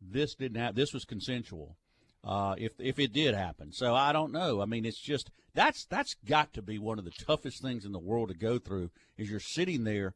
this 0.00 0.34
didn't 0.34 0.60
have 0.60 0.74
this 0.74 0.92
was 0.92 1.04
consensual 1.04 1.76
uh, 2.24 2.54
if 2.58 2.72
if 2.78 2.98
it 2.98 3.12
did 3.12 3.34
happen 3.34 3.72
so 3.72 3.94
i 3.94 4.12
don't 4.12 4.32
know 4.32 4.60
i 4.60 4.64
mean 4.64 4.84
it's 4.84 5.00
just 5.00 5.30
that's 5.54 5.84
that's 5.86 6.14
got 6.26 6.52
to 6.52 6.62
be 6.62 6.78
one 6.78 6.98
of 6.98 7.04
the 7.04 7.10
toughest 7.10 7.62
things 7.62 7.84
in 7.84 7.92
the 7.92 7.98
world 7.98 8.28
to 8.28 8.34
go 8.34 8.58
through 8.58 8.90
is 9.16 9.30
you're 9.30 9.40
sitting 9.40 9.84
there 9.84 10.14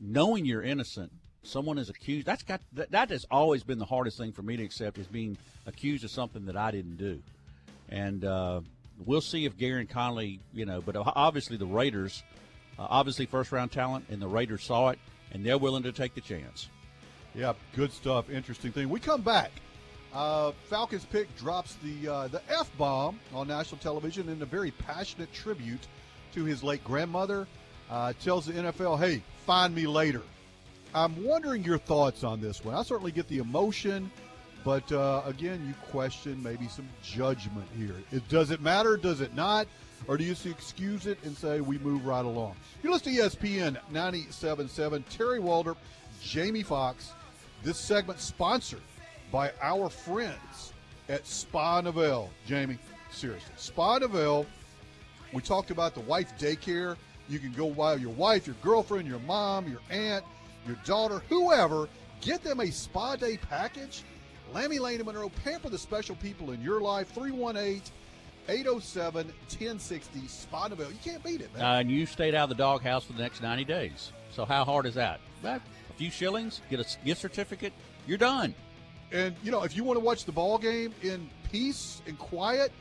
knowing 0.00 0.44
you're 0.44 0.62
innocent 0.62 1.12
someone 1.46 1.78
is 1.78 1.88
accused 1.88 2.26
that's 2.26 2.42
got 2.42 2.60
that, 2.72 2.90
that 2.90 3.10
has 3.10 3.24
always 3.30 3.62
been 3.62 3.78
the 3.78 3.84
hardest 3.84 4.18
thing 4.18 4.32
for 4.32 4.42
me 4.42 4.56
to 4.56 4.64
accept 4.64 4.98
is 4.98 5.06
being 5.06 5.36
accused 5.66 6.04
of 6.04 6.10
something 6.10 6.46
that 6.46 6.56
i 6.56 6.70
didn't 6.70 6.96
do 6.96 7.20
and 7.88 8.24
uh, 8.24 8.60
we'll 9.04 9.20
see 9.20 9.44
if 9.44 9.56
Gareon 9.56 9.88
Conley, 9.88 10.40
you 10.52 10.64
know, 10.64 10.80
but 10.80 10.96
obviously 10.96 11.56
the 11.56 11.66
Raiders, 11.66 12.22
uh, 12.78 12.86
obviously 12.88 13.26
first 13.26 13.52
round 13.52 13.72
talent, 13.72 14.06
and 14.08 14.20
the 14.20 14.28
Raiders 14.28 14.64
saw 14.64 14.90
it, 14.90 14.98
and 15.32 15.44
they're 15.44 15.58
willing 15.58 15.82
to 15.82 15.92
take 15.92 16.14
the 16.14 16.20
chance. 16.20 16.68
Yeah, 17.34 17.52
good 17.74 17.92
stuff. 17.92 18.30
Interesting 18.30 18.72
thing. 18.72 18.88
We 18.88 19.00
come 19.00 19.22
back. 19.22 19.50
Uh, 20.14 20.52
Falcons 20.70 21.04
pick 21.04 21.34
drops 21.36 21.76
the 21.82 22.08
uh, 22.08 22.28
the 22.28 22.40
f 22.48 22.70
bomb 22.78 23.20
on 23.34 23.48
national 23.48 23.78
television 23.78 24.30
in 24.30 24.40
a 24.40 24.46
very 24.46 24.70
passionate 24.70 25.30
tribute 25.34 25.86
to 26.32 26.44
his 26.44 26.62
late 26.62 26.82
grandmother. 26.82 27.46
Uh, 27.90 28.14
tells 28.22 28.46
the 28.46 28.54
NFL, 28.54 28.98
"Hey, 28.98 29.22
find 29.44 29.74
me 29.74 29.86
later." 29.86 30.22
I'm 30.96 31.22
wondering 31.22 31.62
your 31.62 31.76
thoughts 31.76 32.24
on 32.24 32.40
this 32.40 32.64
one. 32.64 32.74
I 32.74 32.82
certainly 32.82 33.12
get 33.12 33.28
the 33.28 33.36
emotion, 33.36 34.10
but 34.64 34.90
uh, 34.90 35.20
again, 35.26 35.62
you 35.68 35.74
question 35.90 36.42
maybe 36.42 36.68
some 36.68 36.88
judgment 37.02 37.66
here. 37.76 37.94
It, 38.10 38.26
does 38.30 38.50
it 38.50 38.62
matter? 38.62 38.96
Does 38.96 39.20
it 39.20 39.34
not? 39.34 39.66
Or 40.08 40.16
do 40.16 40.24
you 40.24 40.34
excuse 40.46 41.06
it 41.06 41.18
and 41.22 41.36
say 41.36 41.60
we 41.60 41.76
move 41.78 42.06
right 42.06 42.24
along? 42.24 42.56
You 42.82 42.90
listen 42.90 43.14
to 43.14 43.20
ESPN 43.20 43.76
97.7. 43.92 45.04
Terry 45.10 45.38
Waldrop, 45.38 45.76
Jamie 46.22 46.62
Fox. 46.62 47.12
This 47.62 47.76
segment 47.76 48.18
sponsored 48.18 48.80
by 49.30 49.52
our 49.60 49.90
friends 49.90 50.72
at 51.10 51.26
Spa 51.26 51.82
Novell. 51.82 52.30
Jamie, 52.46 52.78
seriously, 53.10 53.52
Spa 53.56 53.98
Novell. 53.98 54.46
We 55.34 55.42
talked 55.42 55.70
about 55.70 55.92
the 55.92 56.00
wife 56.00 56.32
daycare. 56.38 56.96
You 57.28 57.38
can 57.38 57.52
go 57.52 57.66
while 57.66 57.98
your 57.98 58.14
wife, 58.14 58.46
your 58.46 58.56
girlfriend, 58.62 59.06
your 59.06 59.18
mom, 59.20 59.68
your 59.68 59.80
aunt, 59.90 60.24
your 60.66 60.76
daughter, 60.84 61.22
whoever, 61.28 61.88
get 62.20 62.42
them 62.42 62.60
a 62.60 62.70
spa 62.70 63.16
day 63.16 63.36
package 63.36 64.02
Lammy 64.52 64.78
Lane 64.78 65.00
in 65.00 65.06
Monroe. 65.06 65.30
Pamper 65.44 65.68
the 65.68 65.78
special 65.78 66.16
people 66.16 66.52
in 66.52 66.60
your 66.60 66.80
life. 66.80 67.08
318 67.12 67.82
807 68.48 69.26
1060. 69.26 70.28
Spa 70.28 70.68
Spotnaville. 70.68 70.90
You 70.90 70.98
can't 71.02 71.22
beat 71.22 71.40
it, 71.40 71.52
man. 71.54 71.62
Uh, 71.62 71.80
and 71.80 71.90
you 71.90 72.06
stayed 72.06 72.34
out 72.34 72.44
of 72.44 72.48
the 72.50 72.54
doghouse 72.54 73.04
for 73.04 73.12
the 73.12 73.22
next 73.22 73.42
90 73.42 73.64
days. 73.64 74.12
So 74.30 74.44
how 74.44 74.64
hard 74.64 74.86
is 74.86 74.94
that? 74.94 75.20
A 75.44 75.60
few 75.96 76.10
shillings, 76.10 76.60
get 76.70 76.80
a 76.80 77.04
gift 77.04 77.20
certificate, 77.20 77.72
you're 78.06 78.18
done. 78.18 78.54
And, 79.12 79.34
you 79.42 79.50
know, 79.50 79.62
if 79.62 79.76
you 79.76 79.84
want 79.84 79.98
to 79.98 80.04
watch 80.04 80.24
the 80.24 80.32
ball 80.32 80.58
game 80.58 80.92
in 81.02 81.28
peace 81.50 82.02
and 82.06 82.18
quiet, 82.18 82.72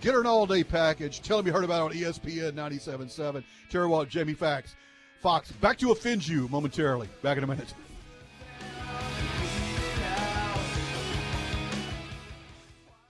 get 0.00 0.14
her 0.14 0.20
an 0.20 0.26
all 0.26 0.46
day 0.46 0.64
package. 0.64 1.20
Tell 1.22 1.36
them 1.36 1.46
you 1.46 1.52
heard 1.52 1.64
about 1.64 1.92
it 1.92 2.04
on 2.04 2.12
ESPN 2.12 2.52
97.7. 2.52 3.44
Terry 3.70 3.86
Walt, 3.86 4.08
Jamie 4.08 4.34
Fax. 4.34 4.74
Fox, 5.24 5.50
back 5.52 5.78
to 5.78 5.90
offend 5.90 6.28
you 6.28 6.48
momentarily. 6.48 7.08
Back 7.22 7.38
in 7.38 7.44
a 7.44 7.46
minute. 7.46 7.72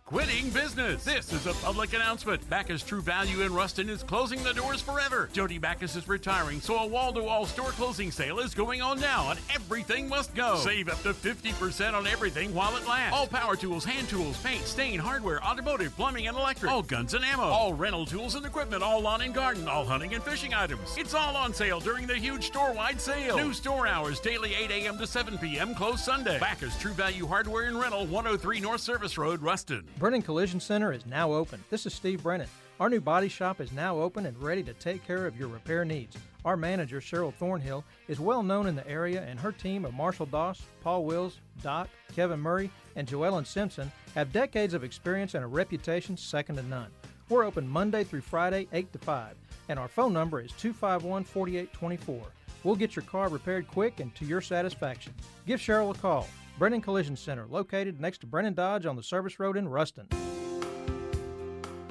Quitting 0.07 0.51
business. 0.51 1.03
This 1.03 1.33
is 1.33 1.47
a 1.47 1.55
public 1.55 1.95
announcement. 1.95 2.47
Backus 2.51 2.83
True 2.83 3.01
Value 3.01 3.41
in 3.41 3.55
Ruston 3.55 3.89
is 3.89 4.03
closing 4.03 4.43
the 4.43 4.53
doors 4.53 4.83
forever. 4.83 5.31
Jody 5.33 5.57
Backus 5.57 5.97
is 5.97 6.07
retiring, 6.07 6.61
so 6.61 6.77
a 6.77 6.87
wall 6.87 7.11
to 7.15 7.23
wall 7.23 7.47
store 7.47 7.71
closing 7.71 8.11
sale 8.11 8.39
is 8.39 8.55
going 8.55 8.83
on 8.83 9.01
now, 9.01 9.31
and 9.31 9.41
everything 9.55 10.07
must 10.07 10.35
go. 10.35 10.57
Save 10.57 10.91
up 10.91 11.03
to 11.05 11.15
50% 11.15 11.95
on 11.95 12.07
everything 12.07 12.55
while 12.55 12.77
it 12.77 12.87
lasts. 12.87 13.17
All 13.17 13.27
power 13.27 13.57
tools, 13.57 13.83
hand 13.83 14.07
tools, 14.11 14.37
paint, 14.43 14.67
stain, 14.67 14.99
hardware, 14.99 15.43
automotive, 15.43 15.97
plumbing, 15.97 16.27
and 16.27 16.37
electric. 16.37 16.71
All 16.71 16.83
guns 16.83 17.15
and 17.15 17.25
ammo. 17.25 17.45
All 17.45 17.73
rental 17.73 18.05
tools 18.05 18.35
and 18.35 18.45
equipment. 18.45 18.83
All 18.83 19.01
lawn 19.01 19.23
and 19.23 19.35
garden. 19.35 19.67
All 19.69 19.87
hunting 19.87 20.13
and 20.13 20.23
fishing 20.23 20.53
items. 20.53 20.99
It's 20.99 21.15
all 21.15 21.35
on 21.35 21.55
sale 21.55 21.81
during 21.81 22.07
the 22.07 22.17
huge 22.17 22.49
store 22.49 22.75
wide 22.75 23.01
sale. 23.01 23.39
New 23.39 23.55
store 23.55 23.87
hours 23.87 24.21
daily 24.21 24.55
8 24.55 24.71
a.m. 24.71 24.99
to 24.99 25.07
7 25.07 25.39
p.m. 25.39 25.75
Closed 25.75 26.05
Sunday. 26.05 26.39
Backus 26.39 26.79
True 26.79 26.93
Value 26.93 27.27
Hardware 27.27 27.69
and 27.69 27.81
Rental, 27.81 28.05
103 28.07 28.61
North 28.61 28.83
Service 28.83 29.17
Road, 29.17 29.41
Ruston. 29.41 29.89
Brennan 29.97 30.23
Collision 30.23 30.59
Center 30.59 30.93
is 30.93 31.07
now 31.07 31.33
open. 31.33 31.63
This 31.71 31.87
is 31.87 31.95
Steve 31.95 32.25
Brennan. 32.25 32.49
Our 32.81 32.91
new 32.91 33.01
body 33.01 33.29
shop 33.29 33.61
is 33.61 33.71
now 33.71 33.97
open 33.97 34.27
and 34.27 34.37
ready 34.43 34.65
to 34.65 34.75
take 34.75 35.07
care 35.07 35.25
of 35.25 35.39
your 35.39 35.47
repair 35.47 35.85
needs. 35.85 36.17
Our 36.45 36.57
manager, 36.57 37.01
Cheryl 37.01 37.33
Thornhill, 37.33 37.85
is 38.09 38.19
well 38.19 38.43
known 38.43 38.67
in 38.67 38.75
the 38.75 38.87
area, 38.89 39.23
and 39.23 39.39
her 39.39 39.53
team 39.53 39.85
of 39.85 39.95
Marshall 39.95 40.27
Doss, 40.27 40.63
Paul 40.83 41.05
Wills, 41.05 41.39
Doc, 41.63 41.89
Kevin 42.13 42.41
Murray, 42.41 42.71
and 42.97 43.07
Joellen 43.07 43.47
Simpson 43.47 43.91
have 44.17 44.33
decades 44.33 44.75
of 44.75 44.83
experience 44.83 45.35
and 45.35 45.45
a 45.45 45.47
reputation 45.49 46.17
second 46.17 46.57
to 46.57 46.65
none. 46.65 46.91
We're 47.29 47.45
open 47.45 47.69
Monday 47.69 48.03
through 48.03 48.23
Friday, 48.23 48.67
8 48.73 48.93
to 48.95 48.99
5, 48.99 49.37
and 49.69 49.79
our 49.79 49.89
phone 49.89 50.13
number 50.13 50.41
is 50.41 50.51
251 50.53 51.23
4824. 51.23 52.21
We'll 52.65 52.75
get 52.75 52.97
your 52.97 53.05
car 53.05 53.29
repaired 53.29 53.69
quick 53.69 54.01
and 54.01 54.13
to 54.17 54.25
your 54.25 54.41
satisfaction. 54.41 55.15
Give 55.47 55.61
Cheryl 55.61 55.95
a 55.95 55.99
call. 55.99 56.27
Brennan 56.59 56.81
Collision 56.81 57.17
Center, 57.17 57.47
located 57.49 58.01
next 58.01 58.19
to 58.19 58.27
Brennan 58.27 58.55
Dodge 58.55 58.87
on 58.87 58.97
the 58.97 59.03
Service 59.03 59.41
Road 59.41 59.57
in 59.57 59.69
Ruston. 59.69 60.09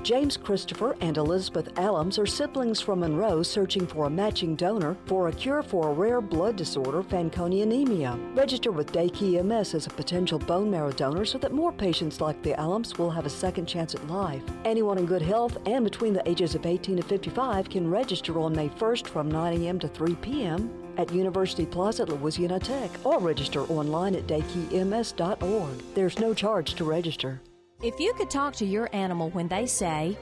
James 0.04 0.36
Christopher 0.36 0.98
and 1.00 1.16
Elizabeth 1.16 1.74
Allums 1.76 2.20
are 2.20 2.26
siblings 2.26 2.82
from 2.82 3.00
Monroe 3.00 3.42
searching 3.42 3.88
for 3.88 4.06
a 4.06 4.10
matching 4.10 4.54
donor 4.54 4.98
for 5.06 5.30
a 5.30 5.32
cure 5.32 5.64
for 5.64 5.88
a 5.88 5.94
rare 5.94 6.20
blood 6.20 6.58
disorder, 6.58 7.02
Fanconi 7.02 7.64
anemia. 7.64 8.20
Register 8.34 8.74
with 8.74 8.92
DKMS 8.92 9.74
as 9.74 9.88
a 9.88 9.92
potential 9.92 10.40
bone 10.40 10.70
marrow 10.70 10.92
donor 10.92 11.24
so 11.24 11.38
that 11.38 11.54
more 11.54 11.72
patients 11.72 12.20
like 12.20 12.42
the 12.44 12.52
Allums 12.54 12.98
will 12.98 13.12
have 13.12 13.26
a 13.26 13.30
second 13.30 13.66
chance 13.66 13.96
at 13.96 14.06
life. 14.08 14.44
Anyone 14.66 14.98
in 14.98 15.06
good 15.06 15.22
health 15.22 15.58
and 15.66 15.86
between 15.86 16.14
the 16.14 16.28
ages 16.30 16.54
of 16.54 16.66
18 16.66 16.98
to 16.98 17.04
55 17.04 17.70
can 17.70 17.90
register 17.90 18.38
on 18.40 18.54
May 18.54 18.68
1st 18.68 19.08
from 19.08 19.32
9 19.32 19.62
a.m. 19.62 19.80
to 19.80 19.88
3 19.88 20.16
p.m. 20.16 20.83
at 20.98 21.12
University 21.14 21.66
Plaza 21.66 22.04
at 22.04 22.10
Louisiana 22.10 22.60
Tech 22.60 22.90
or 23.04 23.20
register 23.20 23.62
online 23.62 24.16
at 24.16 24.28
dkms.org. 24.28 25.84
There's 25.96 26.20
no 26.20 26.34
charge 26.34 26.76
to 26.76 26.84
register. 26.84 27.42
If 27.82 28.00
you 28.00 28.14
could 28.14 28.30
talk 28.30 28.56
to 28.56 28.66
your 28.66 28.90
animal 28.94 29.30
when 29.32 29.48
they 29.50 29.66
say, 29.66 30.18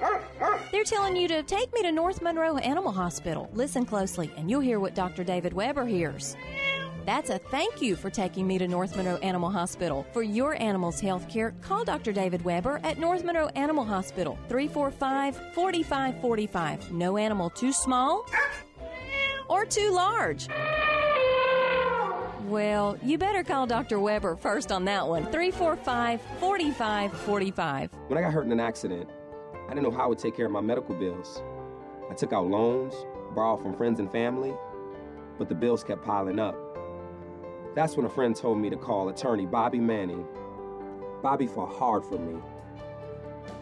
they're 0.71 0.83
telling 0.83 1.15
you 1.15 1.27
to 1.27 1.43
take 1.43 1.71
me 1.73 1.83
to 1.83 1.91
North 1.91 2.21
Monroe 2.21 2.57
Animal 2.57 2.91
Hospital, 2.91 3.49
listen 3.53 3.85
closely 3.85 4.31
and 4.35 4.49
you'll 4.49 4.61
hear 4.61 4.79
what 4.79 4.95
Dr. 4.95 5.23
David 5.23 5.53
Weber 5.53 5.85
hears. 5.85 6.35
That's 7.05 7.29
a 7.29 7.37
thank 7.37 7.81
you 7.81 7.95
for 7.95 8.09
taking 8.09 8.47
me 8.47 8.57
to 8.57 8.67
North 8.67 8.95
Monroe 8.95 9.17
Animal 9.17 9.49
Hospital. 9.49 10.05
For 10.13 10.23
your 10.23 10.61
animal's 10.61 10.99
health 10.99 11.27
care, 11.29 11.53
call 11.61 11.83
Dr. 11.83 12.11
David 12.11 12.43
Weber 12.43 12.79
at 12.83 12.99
North 12.99 13.23
Monroe 13.23 13.49
Animal 13.55 13.85
Hospital, 13.85 14.37
345 14.49 15.53
4545. 15.53 16.91
No 16.91 17.17
animal 17.17 17.49
too 17.49 17.73
small 17.73 18.25
or 19.51 19.65
too 19.65 19.91
large. 19.91 20.47
Well, 22.45 22.97
you 23.03 23.17
better 23.17 23.43
call 23.43 23.67
Dr. 23.67 23.99
Weber 23.99 24.37
first 24.37 24.71
on 24.71 24.85
that 24.85 25.07
one. 25.07 25.23
345 25.25 26.21
4545. 26.39 27.89
When 28.07 28.17
I 28.17 28.21
got 28.21 28.33
hurt 28.33 28.45
in 28.45 28.51
an 28.51 28.59
accident, 28.61 29.09
I 29.65 29.73
didn't 29.73 29.83
know 29.83 29.91
how 29.91 30.05
I 30.05 30.07
would 30.07 30.19
take 30.19 30.35
care 30.35 30.45
of 30.45 30.51
my 30.51 30.61
medical 30.61 30.95
bills. 30.95 31.43
I 32.09 32.13
took 32.13 32.33
out 32.33 32.47
loans, 32.47 32.93
borrowed 33.35 33.61
from 33.61 33.75
friends 33.75 33.99
and 33.99 34.11
family, 34.11 34.53
but 35.37 35.49
the 35.49 35.55
bills 35.55 35.83
kept 35.83 36.03
piling 36.03 36.39
up. 36.39 36.55
That's 37.75 37.95
when 37.95 38.05
a 38.05 38.09
friend 38.09 38.35
told 38.35 38.57
me 38.57 38.69
to 38.69 38.77
call 38.77 39.09
attorney 39.09 39.45
Bobby 39.45 39.79
Manning. 39.79 40.25
Bobby 41.21 41.47
fought 41.47 41.73
hard 41.73 42.03
for 42.05 42.17
me. 42.17 42.41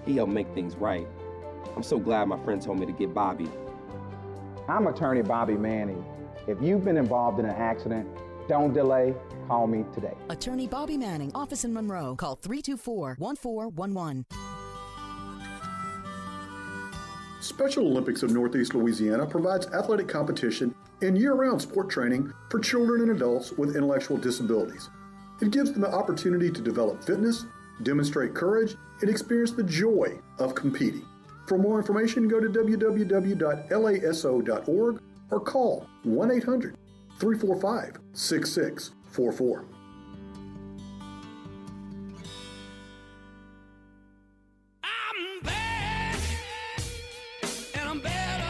He 0.05 0.15
helped 0.15 0.31
make 0.31 0.51
things 0.53 0.75
right. 0.75 1.07
I'm 1.75 1.83
so 1.83 1.99
glad 1.99 2.27
my 2.27 2.39
friend 2.43 2.61
told 2.61 2.79
me 2.79 2.85
to 2.85 2.91
get 2.91 3.13
Bobby. 3.13 3.49
I'm 4.69 4.85
attorney 4.85 5.23
Bobby 5.23 5.55
Manning. 5.55 6.05
If 6.47 6.61
you've 6.61 6.85
been 6.85 6.97
involved 6.97 7.39
in 7.39 7.45
an 7.45 7.55
accident, 7.55 8.07
don't 8.47 8.71
delay. 8.71 9.15
Call 9.47 9.65
me 9.65 9.83
today. 9.95 10.13
Attorney 10.29 10.67
Bobby 10.67 10.95
Manning, 10.95 11.31
office 11.33 11.65
in 11.65 11.73
Monroe. 11.73 12.15
Call 12.15 12.35
324 12.35 13.15
1411. 13.17 14.25
Special 17.41 17.87
Olympics 17.87 18.21
of 18.21 18.29
Northeast 18.29 18.75
Louisiana 18.75 19.25
provides 19.25 19.65
athletic 19.67 20.07
competition 20.07 20.75
and 21.01 21.17
year 21.17 21.33
round 21.33 21.59
sport 21.59 21.89
training 21.89 22.31
for 22.51 22.59
children 22.59 23.01
and 23.01 23.09
adults 23.09 23.53
with 23.53 23.75
intellectual 23.75 24.17
disabilities. 24.17 24.91
It 25.41 25.49
gives 25.49 25.71
them 25.71 25.81
the 25.81 25.91
opportunity 25.91 26.51
to 26.51 26.61
develop 26.61 27.03
fitness, 27.03 27.45
demonstrate 27.81 28.35
courage, 28.35 28.75
and 29.01 29.09
experience 29.09 29.51
the 29.51 29.63
joy 29.63 30.19
of 30.37 30.53
competing. 30.53 31.07
For 31.49 31.57
more 31.57 31.79
information, 31.79 32.27
go 32.27 32.39
to 32.39 32.47
www.laso.org 32.47 33.01
or 35.31 35.39
call 35.39 35.87
1 36.03 36.31
800 36.31 36.77
345 37.17 37.97
6644. 38.13 39.65
And 47.73 47.89
I'm 47.89 47.99
better 47.99 48.49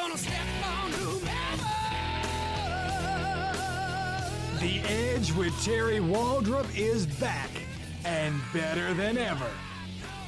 gonna 0.00 0.16
step 0.16 0.46
on 0.64 0.90
whomever. 0.92 1.66
The 4.60 4.80
Edge 4.88 5.32
with 5.32 5.52
Terry 5.62 5.98
Waldrop 5.98 6.66
is 6.74 7.04
back 7.06 7.50
and 8.04 8.40
better 8.52 8.94
than 8.94 9.18
ever. 9.18 9.50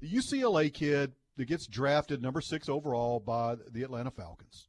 the 0.01 0.09
UCLA 0.09 0.73
kid 0.73 1.13
that 1.37 1.45
gets 1.45 1.67
drafted 1.67 2.21
number 2.21 2.41
six 2.41 2.67
overall 2.67 3.19
by 3.19 3.55
the 3.71 3.83
Atlanta 3.83 4.11
Falcons, 4.11 4.67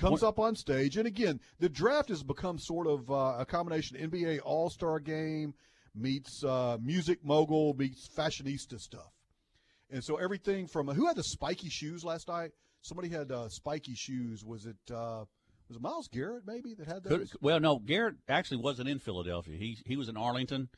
comes 0.00 0.22
up 0.22 0.38
on 0.38 0.56
stage, 0.56 0.96
and 0.96 1.06
again, 1.06 1.40
the 1.58 1.68
draft 1.68 2.08
has 2.08 2.22
become 2.22 2.58
sort 2.58 2.86
of 2.86 3.10
uh, 3.10 3.36
a 3.38 3.46
combination 3.46 3.96
NBA 3.96 4.40
All 4.44 4.70
Star 4.70 4.98
game 4.98 5.54
meets 5.94 6.44
uh, 6.44 6.78
music 6.80 7.24
mogul 7.24 7.74
meets 7.74 8.08
fashionista 8.08 8.80
stuff. 8.80 9.12
And 9.90 10.02
so 10.02 10.16
everything 10.16 10.66
from 10.66 10.88
who 10.88 11.06
had 11.06 11.16
the 11.16 11.22
spiky 11.22 11.68
shoes 11.68 12.04
last 12.04 12.28
night? 12.28 12.52
Somebody 12.82 13.08
had 13.08 13.30
uh, 13.30 13.48
spiky 13.48 13.94
shoes. 13.94 14.44
Was 14.44 14.66
it 14.66 14.76
uh, 14.90 15.24
was 15.68 15.76
it 15.76 15.82
Myles 15.82 16.08
Garrett 16.08 16.44
maybe 16.46 16.74
that 16.74 16.86
had 16.86 17.04
Could, 17.04 17.28
well, 17.40 17.60
no, 17.60 17.78
Garrett 17.78 18.16
actually 18.28 18.58
wasn't 18.58 18.88
in 18.88 18.98
Philadelphia. 18.98 19.56
He 19.56 19.78
he 19.84 19.96
was 19.96 20.08
in 20.08 20.16
Arlington. 20.16 20.68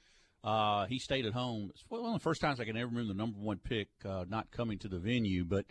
Uh, 0.45 0.87
he 0.87 0.99
stayed 0.99 1.25
at 1.25 1.33
home. 1.33 1.71
It's 1.73 1.85
one 1.89 2.05
of 2.05 2.13
the 2.15 2.19
first 2.19 2.41
times 2.41 2.59
I 2.59 2.65
can 2.65 2.77
ever 2.77 2.89
remember 2.89 3.13
the 3.13 3.19
number 3.19 3.39
one 3.39 3.59
pick 3.59 3.89
uh, 4.05 4.25
not 4.29 4.51
coming 4.51 4.79
to 4.79 4.89
the 4.89 4.99
venue. 4.99 5.45
But 5.45 5.67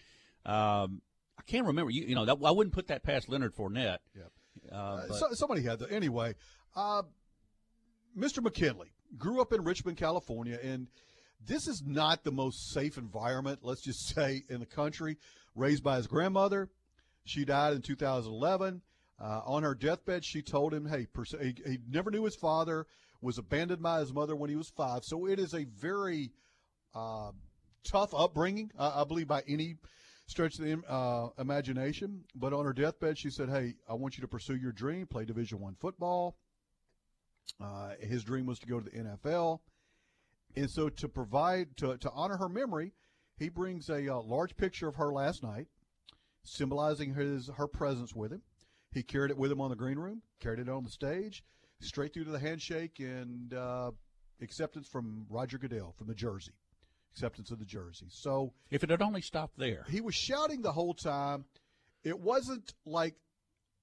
um, 0.46 1.02
I 1.42 1.52
can't 1.52 1.66
remember. 1.66 1.90
You, 1.92 2.04
you 2.06 2.16
know, 2.16 2.26
that, 2.26 2.38
I 2.46 2.52
wouldn't 2.52 2.74
put 2.74 2.88
that 2.88 3.04
past 3.04 3.28
Leonard 3.30 3.56
Fournette. 3.56 3.98
Yeah. 4.16 4.24
Uh, 4.72 4.76
Uh, 4.76 5.08
but- 5.08 5.16
so, 5.18 5.28
somebody 5.34 5.64
had 5.64 5.80
that. 5.80 5.92
Anyway, 5.92 6.36
uh, 6.76 7.02
Mr. 8.18 8.42
McKinley 8.44 8.92
grew 9.18 9.42
up 9.42 9.52
in 9.54 9.64
Richmond, 9.64 9.98
California, 9.98 10.60
and 10.62 10.88
this 11.46 11.68
is 11.68 11.82
not 11.86 12.24
the 12.24 12.32
most 12.32 12.72
safe 12.74 12.98
environment, 12.98 13.60
let's 13.64 13.84
just 13.84 14.08
say, 14.16 14.44
in 14.50 14.60
the 14.60 14.66
country. 14.66 15.18
Raised 15.56 15.84
by 15.84 15.98
his 15.98 16.08
grandmother. 16.08 16.70
She 17.26 17.44
died 17.44 17.74
in 17.74 17.82
2011. 17.82 18.82
Uh, 19.20 19.42
on 19.46 19.64
her 19.64 19.76
deathbed, 19.76 20.24
she 20.26 20.42
told 20.42 20.74
him, 20.74 20.86
hey, 20.88 21.06
pers- 21.14 21.36
he, 21.42 21.56
he 21.66 21.78
never 21.90 22.10
knew 22.10 22.24
his 22.24 22.36
father, 22.38 22.88
was 23.22 23.38
abandoned 23.38 23.82
by 23.84 24.00
his 24.00 24.14
mother 24.14 24.36
when 24.36 24.50
he 24.50 24.56
was 24.56 24.70
five. 24.76 25.02
So 25.04 25.28
it 25.28 25.40
is 25.40 25.54
a 25.54 25.66
very 25.66 26.32
uh, 26.96 27.32
tough 27.92 28.14
upbringing, 28.16 28.72
I 28.80 29.02
I 29.02 29.04
believe, 29.04 29.28
by 29.28 29.44
any 29.48 29.76
stretch 30.28 30.58
the 30.58 30.82
uh, 30.88 31.30
imagination. 31.40 32.24
But 32.36 32.54
on 32.54 32.66
her 32.66 32.74
deathbed, 32.74 33.18
she 33.18 33.30
said, 33.30 33.50
"Hey, 33.50 33.76
I 33.90 33.94
want 33.94 34.18
you 34.18 34.22
to 34.22 34.28
pursue 34.28 34.56
your 34.56 34.72
dream, 34.72 35.08
play 35.08 35.26
Division 35.26 35.60
One 35.60 35.76
football." 35.76 36.38
Uh, 37.60 37.92
his 38.00 38.24
dream 38.24 38.46
was 38.46 38.60
to 38.60 38.68
go 38.68 38.80
to 38.80 38.90
the 38.90 38.98
NFL, 38.98 39.60
and 40.56 40.70
so 40.70 40.90
to 40.90 41.08
provide 41.08 41.76
to 41.78 41.98
to 41.98 42.12
honor 42.12 42.38
her 42.38 42.50
memory, 42.50 42.94
he 43.38 43.50
brings 43.50 43.90
a 43.90 44.08
uh, 44.08 44.22
large 44.22 44.56
picture 44.56 44.88
of 44.88 44.96
her 44.96 45.12
last 45.12 45.44
night, 45.44 45.68
symbolizing 46.44 47.14
his 47.14 47.50
her 47.58 47.68
presence 47.68 48.16
with 48.16 48.32
him. 48.32 48.42
He 48.94 49.04
carried 49.04 49.32
it 49.32 49.38
with 49.38 49.52
him 49.52 49.62
on 49.62 49.70
the 49.70 49.76
green 49.76 49.98
room, 49.98 50.22
carried 50.40 50.60
it 50.60 50.70
on 50.70 50.84
the 50.84 50.90
stage, 50.90 51.44
straight 51.80 52.14
through 52.14 52.26
to 52.26 52.32
the 52.32 52.40
handshake 52.40 53.00
and 53.00 53.54
uh, 53.54 53.92
acceptance 54.42 54.88
from 54.88 55.26
Roger 55.30 55.58
Goodell 55.58 55.94
from 55.98 56.08
the 56.08 56.16
jersey, 56.16 56.54
acceptance 57.14 57.52
of 57.52 57.60
the 57.60 57.66
jersey. 57.66 58.08
So 58.10 58.54
if 58.70 58.84
it 58.84 58.90
had 58.90 59.02
only 59.02 59.22
stopped 59.22 59.58
there, 59.58 59.86
he 59.90 60.02
was 60.02 60.16
shouting 60.16 60.62
the 60.62 60.72
whole 60.72 60.94
time. 60.94 61.46
It 62.04 62.20
wasn't 62.20 62.74
like 62.86 63.16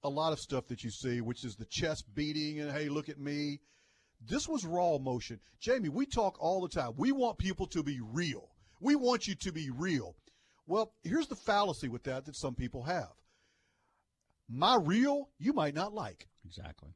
a 0.02 0.08
lot 0.08 0.32
of 0.32 0.40
stuff 0.40 0.66
that 0.68 0.84
you 0.84 0.90
see, 0.90 1.20
which 1.20 1.44
is 1.44 1.56
the 1.56 1.64
chest 1.66 2.04
beating 2.14 2.60
and 2.60 2.70
hey, 2.70 2.88
look 2.88 3.08
at 3.08 3.18
me. 3.18 3.60
This 4.26 4.48
was 4.48 4.64
raw 4.64 4.96
emotion. 4.96 5.40
Jamie, 5.60 5.88
we 5.88 6.06
talk 6.06 6.36
all 6.40 6.60
the 6.60 6.68
time. 6.68 6.92
We 6.96 7.12
want 7.12 7.38
people 7.38 7.66
to 7.68 7.82
be 7.82 8.00
real. 8.00 8.48
We 8.80 8.96
want 8.96 9.28
you 9.28 9.34
to 9.36 9.52
be 9.52 9.70
real. 9.70 10.16
Well, 10.66 10.92
here's 11.02 11.28
the 11.28 11.36
fallacy 11.36 11.88
with 11.88 12.04
that 12.04 12.26
that 12.26 12.36
some 12.36 12.54
people 12.54 12.82
have. 12.82 13.12
My 14.48 14.76
real, 14.76 15.28
you 15.38 15.52
might 15.52 15.74
not 15.74 15.94
like. 15.94 16.26
Exactly. 16.44 16.90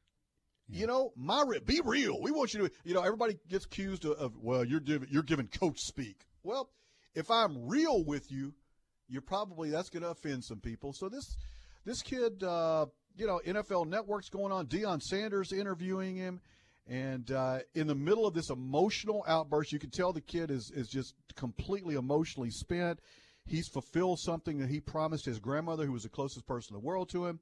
You 0.73 0.87
know, 0.87 1.13
my 1.17 1.45
re- 1.47 1.61
be 1.61 1.83
real. 1.85 2.19
We 2.21 2.31
want 2.31 2.55
you 2.55 2.67
to. 2.67 2.75
You 2.83 2.95
know, 2.95 3.03
everybody 3.03 3.39
gets 3.49 3.67
accused 3.67 4.07
of, 4.07 4.13
of 4.13 4.39
well, 4.39 4.65
you're 4.65 4.81
giving 4.81 5.09
you're 5.11 5.23
giving 5.23 5.47
coach 5.47 5.81
speak. 5.81 6.25
Well, 6.43 6.71
if 7.15 7.31
I'm 7.31 7.69
real 7.69 8.03
with 8.05 8.33
you, 8.33 8.55
you're 9.07 9.21
probably 9.21 9.69
that's 9.69 9.91
going 9.91 10.03
to 10.03 10.09
offend 10.09 10.45
some 10.45 10.61
people. 10.61 10.95
So 10.95 11.11
this 11.11 11.37
this 11.85 12.01
kid, 12.01 12.43
uh, 12.43 12.87
you 13.17 13.27
know, 13.27 13.41
NFL 13.47 13.87
Network's 13.87 14.31
going 14.31 14.51
on. 14.51 14.67
Deion 14.67 15.03
Sanders 15.03 15.53
interviewing 15.53 16.17
him, 16.17 16.41
and 16.87 17.31
uh, 17.31 17.59
in 17.75 17.87
the 17.87 17.95
middle 17.95 18.27
of 18.27 18.33
this 18.33 18.49
emotional 18.49 19.25
outburst, 19.29 19.73
you 19.73 19.79
can 19.79 19.91
tell 19.91 20.15
the 20.15 20.23
kid 20.23 20.51
is 20.51 20.71
is 20.71 20.89
just 20.89 21.15
completely 21.37 21.97
emotionally 21.97 22.51
spent. 22.51 22.99
He's 23.45 23.69
fulfilled 23.69 24.21
something 24.21 24.59
that 24.61 24.71
he 24.71 24.81
promised 24.81 25.27
his 25.27 25.39
grandmother, 25.39 25.85
who 25.85 25.93
was 25.93 26.05
the 26.05 26.09
closest 26.09 26.47
person 26.47 26.75
in 26.75 26.81
the 26.81 26.87
world 26.87 27.11
to 27.11 27.27
him. 27.27 27.41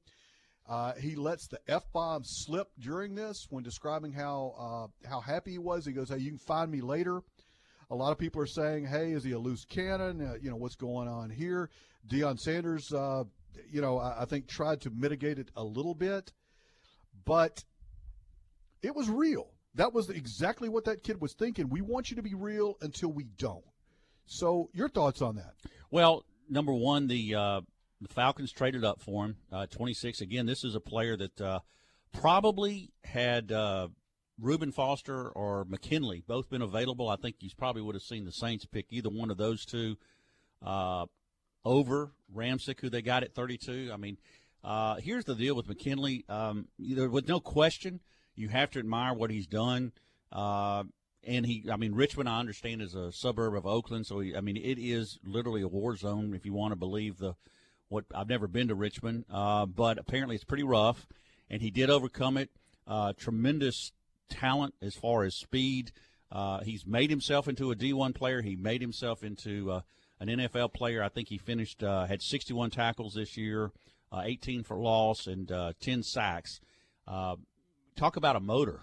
Uh, 0.68 0.92
he 0.94 1.16
lets 1.16 1.48
the 1.48 1.58
f 1.66 1.82
bomb 1.92 2.22
slip 2.24 2.68
during 2.78 3.14
this 3.14 3.46
when 3.50 3.64
describing 3.64 4.12
how 4.12 4.54
uh, 5.04 5.08
how 5.08 5.20
happy 5.20 5.52
he 5.52 5.58
was. 5.58 5.84
He 5.84 5.92
goes, 5.92 6.08
"Hey, 6.08 6.18
you 6.18 6.30
can 6.30 6.38
find 6.38 6.70
me 6.70 6.80
later." 6.80 7.22
A 7.90 7.94
lot 7.94 8.12
of 8.12 8.18
people 8.18 8.40
are 8.40 8.46
saying, 8.46 8.86
"Hey, 8.86 9.12
is 9.12 9.24
he 9.24 9.32
a 9.32 9.38
loose 9.38 9.64
cannon? 9.64 10.20
Uh, 10.20 10.34
you 10.40 10.50
know 10.50 10.56
what's 10.56 10.76
going 10.76 11.08
on 11.08 11.30
here?" 11.30 11.70
Deion 12.08 12.38
Sanders, 12.38 12.92
uh, 12.92 13.24
you 13.70 13.80
know, 13.80 13.98
I, 13.98 14.22
I 14.22 14.24
think 14.24 14.46
tried 14.46 14.80
to 14.82 14.90
mitigate 14.90 15.38
it 15.38 15.50
a 15.56 15.64
little 15.64 15.94
bit, 15.94 16.32
but 17.24 17.64
it 18.82 18.94
was 18.94 19.08
real. 19.08 19.48
That 19.74 19.92
was 19.92 20.10
exactly 20.10 20.68
what 20.68 20.84
that 20.84 21.02
kid 21.02 21.20
was 21.20 21.34
thinking. 21.34 21.68
We 21.68 21.80
want 21.80 22.10
you 22.10 22.16
to 22.16 22.22
be 22.22 22.34
real 22.34 22.76
until 22.80 23.12
we 23.12 23.24
don't. 23.24 23.64
So, 24.26 24.70
your 24.72 24.88
thoughts 24.88 25.22
on 25.22 25.36
that? 25.36 25.54
Well, 25.90 26.24
number 26.48 26.72
one, 26.72 27.06
the 27.06 27.34
uh, 27.34 27.60
the 28.00 28.08
Falcons 28.08 28.52
traded 28.52 28.84
up 28.84 29.00
for 29.00 29.26
him, 29.26 29.36
uh, 29.52 29.66
26. 29.66 30.20
Again, 30.20 30.46
this 30.46 30.64
is 30.64 30.74
a 30.74 30.80
player 30.80 31.16
that 31.16 31.40
uh, 31.40 31.60
probably 32.12 32.92
had 33.04 33.52
uh, 33.52 33.88
Reuben 34.38 34.72
Foster 34.72 35.28
or 35.28 35.64
McKinley 35.66 36.22
both 36.26 36.48
been 36.48 36.62
available. 36.62 37.08
I 37.08 37.16
think 37.16 37.36
you 37.40 37.50
probably 37.56 37.82
would 37.82 37.94
have 37.94 38.02
seen 38.02 38.24
the 38.24 38.32
Saints 38.32 38.64
pick 38.64 38.86
either 38.90 39.10
one 39.10 39.30
of 39.30 39.36
those 39.36 39.64
two 39.64 39.96
uh, 40.64 41.06
over 41.64 42.12
Ramczyk, 42.34 42.80
who 42.80 42.88
they 42.88 43.02
got 43.02 43.22
at 43.22 43.34
32. 43.34 43.90
I 43.92 43.96
mean, 43.96 44.16
uh, 44.64 44.96
here's 44.96 45.24
the 45.24 45.34
deal 45.34 45.54
with 45.54 45.68
McKinley. 45.68 46.24
Um, 46.28 46.68
with 46.78 47.28
no 47.28 47.40
question, 47.40 48.00
you 48.34 48.48
have 48.48 48.70
to 48.70 48.78
admire 48.78 49.14
what 49.14 49.30
he's 49.30 49.46
done. 49.46 49.92
Uh, 50.32 50.84
and 51.22 51.44
he, 51.44 51.66
I 51.70 51.76
mean, 51.76 51.94
Richmond, 51.94 52.28
I 52.28 52.38
understand, 52.38 52.80
is 52.80 52.94
a 52.94 53.12
suburb 53.12 53.54
of 53.54 53.66
Oakland, 53.66 54.06
so 54.06 54.20
he, 54.20 54.34
I 54.34 54.40
mean, 54.40 54.56
it 54.56 54.78
is 54.78 55.18
literally 55.22 55.60
a 55.60 55.68
war 55.68 55.96
zone 55.96 56.32
if 56.34 56.46
you 56.46 56.54
want 56.54 56.72
to 56.72 56.76
believe 56.76 57.18
the 57.18 57.34
what. 57.90 58.06
I've 58.14 58.28
never 58.28 58.48
been 58.48 58.68
to 58.68 58.74
Richmond, 58.74 59.26
uh, 59.30 59.66
but 59.66 59.98
apparently 59.98 60.36
it's 60.36 60.44
pretty 60.44 60.62
rough, 60.62 61.06
and 61.50 61.60
he 61.60 61.70
did 61.70 61.90
overcome 61.90 62.38
it. 62.38 62.48
Uh, 62.86 63.12
tremendous 63.12 63.92
talent 64.30 64.74
as 64.80 64.94
far 64.94 65.24
as 65.24 65.34
speed. 65.34 65.92
Uh, 66.32 66.60
he's 66.60 66.86
made 66.86 67.10
himself 67.10 67.48
into 67.48 67.70
a 67.70 67.76
D1 67.76 68.14
player. 68.14 68.40
He 68.40 68.56
made 68.56 68.80
himself 68.80 69.22
into 69.22 69.70
uh, 69.70 69.80
an 70.20 70.28
NFL 70.28 70.72
player. 70.72 71.02
I 71.02 71.08
think 71.08 71.28
he 71.28 71.38
finished 71.38 71.82
uh, 71.82 72.06
had 72.06 72.22
61 72.22 72.70
tackles 72.70 73.14
this 73.14 73.36
year, 73.36 73.72
uh, 74.12 74.22
18 74.24 74.62
for 74.62 74.76
loss, 74.76 75.26
and 75.26 75.50
uh, 75.50 75.72
10 75.80 76.02
sacks. 76.02 76.60
Talk 77.06 78.16
about 78.16 78.36
a 78.36 78.40
motor. 78.40 78.80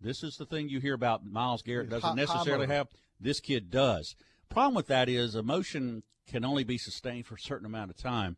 This 0.00 0.22
is 0.22 0.36
the 0.36 0.46
thing 0.46 0.68
you 0.68 0.80
hear 0.80 0.94
about 0.94 1.26
Myles 1.26 1.62
Garrett 1.62 1.90
doesn't 1.90 2.16
necessarily 2.16 2.66
have. 2.68 2.88
This 3.20 3.40
kid 3.40 3.70
does. 3.70 4.14
Problem 4.48 4.74
with 4.74 4.86
that 4.88 5.08
is 5.08 5.34
emotion 5.34 6.02
can 6.26 6.44
only 6.44 6.64
be 6.64 6.78
sustained 6.78 7.26
for 7.26 7.34
a 7.34 7.40
certain 7.40 7.66
amount 7.66 7.90
of 7.90 7.96
time. 7.96 8.36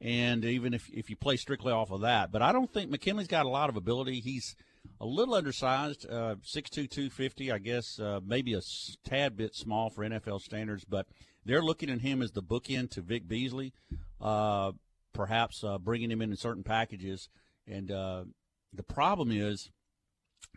And 0.00 0.44
even 0.44 0.74
if, 0.74 0.90
if 0.90 1.08
you 1.08 1.16
play 1.16 1.36
strictly 1.36 1.72
off 1.72 1.90
of 1.90 2.02
that, 2.02 2.30
but 2.30 2.42
I 2.42 2.52
don't 2.52 2.72
think 2.72 2.90
McKinley's 2.90 3.28
got 3.28 3.46
a 3.46 3.50
lot 3.50 3.70
of 3.70 3.76
ability. 3.76 4.20
He's 4.20 4.54
a 5.00 5.06
little 5.06 5.34
undersized, 5.34 6.06
uh, 6.08 6.36
6'2", 6.44 6.90
250, 6.90 7.50
I 7.50 7.58
guess, 7.58 7.98
uh, 7.98 8.20
maybe 8.24 8.54
a 8.54 8.60
tad 9.04 9.36
bit 9.36 9.54
small 9.54 9.90
for 9.90 10.04
NFL 10.04 10.40
standards, 10.40 10.84
but 10.84 11.06
they're 11.44 11.62
looking 11.62 11.90
at 11.90 12.00
him 12.00 12.22
as 12.22 12.32
the 12.32 12.42
bookend 12.42 12.90
to 12.90 13.00
Vic 13.00 13.26
Beasley, 13.26 13.72
uh, 14.20 14.72
perhaps 15.12 15.62
uh, 15.64 15.78
bringing 15.78 16.10
him 16.10 16.20
in 16.20 16.30
in 16.30 16.36
certain 16.36 16.64
packages. 16.64 17.28
And 17.66 17.90
uh, 17.90 18.24
the 18.72 18.82
problem 18.82 19.30
is, 19.30 19.70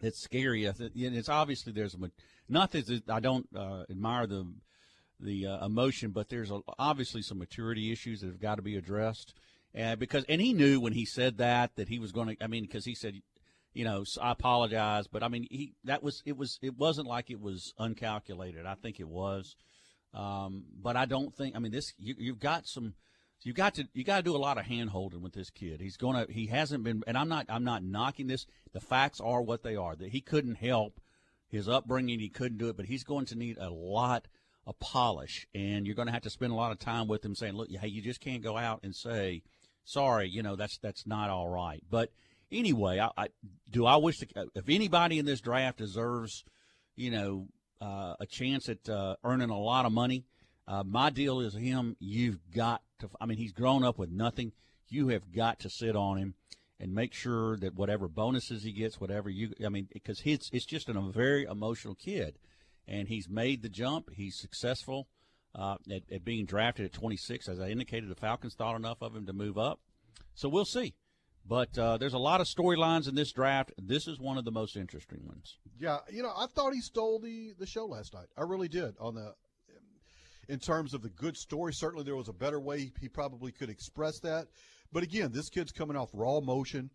it's 0.01 0.19
scary. 0.19 0.65
It's 0.65 1.29
obviously 1.29 1.71
there's 1.71 1.95
a 1.95 1.97
not 2.49 2.71
that 2.71 3.03
I 3.09 3.19
don't 3.19 3.47
uh, 3.55 3.83
admire 3.89 4.27
the 4.27 4.45
the 5.19 5.47
uh, 5.47 5.65
emotion, 5.65 6.11
but 6.11 6.29
there's 6.29 6.51
a, 6.51 6.59
obviously 6.77 7.21
some 7.21 7.39
maturity 7.39 7.91
issues 7.91 8.21
that 8.21 8.27
have 8.27 8.39
got 8.39 8.55
to 8.55 8.61
be 8.61 8.75
addressed. 8.75 9.33
And 9.73 9.99
because 9.99 10.23
and 10.29 10.41
he 10.41 10.53
knew 10.53 10.79
when 10.79 10.93
he 10.93 11.05
said 11.05 11.37
that 11.37 11.75
that 11.75 11.89
he 11.89 11.99
was 11.99 12.11
going 12.11 12.35
to. 12.35 12.43
I 12.43 12.47
mean, 12.47 12.63
because 12.63 12.85
he 12.85 12.95
said, 12.95 13.21
you 13.73 13.83
know, 13.83 14.01
"S- 14.01 14.17
I 14.21 14.31
apologize, 14.31 15.07
but 15.07 15.23
I 15.23 15.27
mean, 15.27 15.47
he 15.49 15.75
that 15.83 16.01
was 16.01 16.23
it 16.25 16.37
was 16.37 16.57
it 16.61 16.77
wasn't 16.77 17.07
like 17.07 17.29
it 17.29 17.39
was 17.39 17.73
uncalculated. 17.77 18.65
I 18.65 18.75
think 18.75 18.99
it 18.99 19.07
was, 19.07 19.55
um, 20.13 20.63
but 20.81 20.95
I 20.95 21.05
don't 21.05 21.33
think. 21.35 21.55
I 21.55 21.59
mean, 21.59 21.71
this 21.71 21.93
you, 21.97 22.15
you've 22.17 22.39
got 22.39 22.67
some. 22.67 22.93
You 23.43 23.53
got 23.53 23.75
to 23.75 23.87
you 23.93 24.03
got 24.03 24.17
to 24.17 24.23
do 24.23 24.35
a 24.35 24.37
lot 24.37 24.57
of 24.57 24.65
hand 24.65 24.89
holding 24.89 25.21
with 25.21 25.33
this 25.33 25.51
kid. 25.51 25.79
He's 25.79 25.95
gonna 25.95 26.25
he 26.27 26.47
hasn't 26.47 26.83
been 26.83 27.03
and 27.05 27.15
I'm 27.15 27.29
not 27.29 27.45
I'm 27.49 27.63
not 27.63 27.83
knocking 27.83 28.25
this. 28.27 28.47
The 28.73 28.81
facts 28.81 29.21
are 29.21 29.43
what 29.43 29.61
they 29.61 29.75
are. 29.75 29.95
That 29.95 30.09
he 30.09 30.21
couldn't 30.21 30.55
help 30.55 30.99
his 31.47 31.69
upbringing. 31.69 32.19
He 32.19 32.29
couldn't 32.29 32.57
do 32.57 32.69
it, 32.69 32.77
but 32.77 32.87
he's 32.87 33.03
going 33.03 33.25
to 33.27 33.35
need 33.35 33.57
a 33.59 33.69
lot 33.69 34.27
of 34.67 34.77
polish, 34.79 35.47
and 35.55 35.87
you're 35.87 35.95
going 35.95 36.07
to 36.07 36.13
have 36.13 36.23
to 36.23 36.29
spend 36.29 36.51
a 36.51 36.55
lot 36.55 36.73
of 36.73 36.77
time 36.77 37.07
with 37.07 37.25
him 37.25 37.33
saying, 37.33 37.53
"Look, 37.53 37.69
hey, 37.71 37.87
you 37.87 38.01
just 38.01 38.19
can't 38.19 38.43
go 38.43 38.57
out 38.57 38.81
and 38.83 38.93
say 38.93 39.41
sorry. 39.85 40.29
You 40.29 40.43
know 40.43 40.55
that's 40.55 40.77
that's 40.77 41.07
not 41.07 41.29
all 41.29 41.47
right." 41.47 41.81
But 41.89 42.11
anyway, 42.51 42.99
I, 42.99 43.09
I 43.17 43.27
do 43.71 43.85
I 43.85 43.95
wish 43.95 44.17
to, 44.19 44.27
if 44.53 44.65
anybody 44.67 45.17
in 45.17 45.25
this 45.25 45.41
draft 45.41 45.77
deserves, 45.77 46.43
you 46.95 47.09
know, 47.09 47.47
uh, 47.81 48.15
a 48.19 48.25
chance 48.25 48.69
at 48.69 48.87
uh, 48.89 49.15
earning 49.23 49.49
a 49.49 49.59
lot 49.59 49.85
of 49.85 49.91
money. 49.91 50.25
Uh, 50.67 50.83
my 50.83 51.09
deal 51.09 51.39
is 51.39 51.55
him. 51.55 51.95
You've 51.99 52.39
got 52.53 52.81
to. 52.99 53.09
I 53.21 53.25
mean, 53.25 53.37
he's 53.37 53.53
grown 53.53 53.85
up 53.85 53.97
with 53.97 54.11
nothing. 54.11 54.51
You 54.89 55.09
have 55.09 55.33
got 55.33 55.59
to 55.59 55.69
sit 55.69 55.95
on 55.95 56.17
him 56.17 56.35
and 56.79 56.93
make 56.93 57.13
sure 57.13 57.57
that 57.57 57.75
whatever 57.75 58.07
bonuses 58.07 58.63
he 58.63 58.73
gets, 58.73 58.99
whatever 58.99 59.29
you. 59.29 59.53
I 59.65 59.69
mean, 59.69 59.87
because 59.93 60.19
he's 60.19 60.49
it's 60.51 60.65
just 60.65 60.89
an, 60.89 60.97
a 60.97 61.09
very 61.09 61.45
emotional 61.45 61.95
kid, 61.95 62.37
and 62.87 63.07
he's 63.07 63.27
made 63.29 63.61
the 63.61 63.69
jump. 63.69 64.09
He's 64.13 64.35
successful. 64.39 65.07
uh, 65.55 65.75
at, 65.91 66.03
at 66.11 66.23
being 66.23 66.45
drafted 66.45 66.85
at 66.85 66.93
26. 66.93 67.49
As 67.49 67.59
I 67.59 67.69
indicated, 67.69 68.09
the 68.09 68.15
Falcons 68.15 68.53
thought 68.53 68.75
enough 68.75 69.01
of 69.01 69.15
him 69.15 69.25
to 69.25 69.33
move 69.33 69.57
up. 69.57 69.79
So 70.35 70.49
we'll 70.49 70.65
see. 70.65 70.93
But 71.47 71.77
uh, 71.79 71.97
there's 71.97 72.13
a 72.13 72.19
lot 72.19 72.41
of 72.41 72.47
storylines 72.47 73.07
in 73.07 73.15
this 73.15 73.31
draft. 73.31 73.71
This 73.77 74.07
is 74.07 74.19
one 74.19 74.37
of 74.37 74.45
the 74.45 74.51
most 74.51 74.75
interesting 74.75 75.25
ones. 75.25 75.57
Yeah, 75.79 75.99
you 76.11 76.21
know, 76.21 76.33
I 76.35 76.45
thought 76.47 76.73
he 76.73 76.81
stole 76.81 77.19
the 77.19 77.53
the 77.57 77.65
show 77.65 77.85
last 77.85 78.13
night. 78.13 78.27
I 78.37 78.41
really 78.43 78.67
did. 78.67 78.95
On 78.99 79.15
the 79.15 79.33
in 80.49 80.59
terms 80.59 80.93
of 80.93 81.01
the 81.01 81.09
good 81.09 81.35
story, 81.37 81.73
certainly 81.73 82.03
there 82.03 82.15
was 82.15 82.27
a 82.29 82.33
better 82.33 82.59
way 82.59 82.91
he 83.01 83.09
probably 83.09 83.51
could 83.51 83.69
express 83.69 84.19
that. 84.19 84.47
But 84.91 85.03
again, 85.03 85.31
this 85.31 85.49
kid's 85.49 85.71
coming 85.71 85.97
off 85.97 86.09
raw 86.13 86.39
motion. 86.41 86.89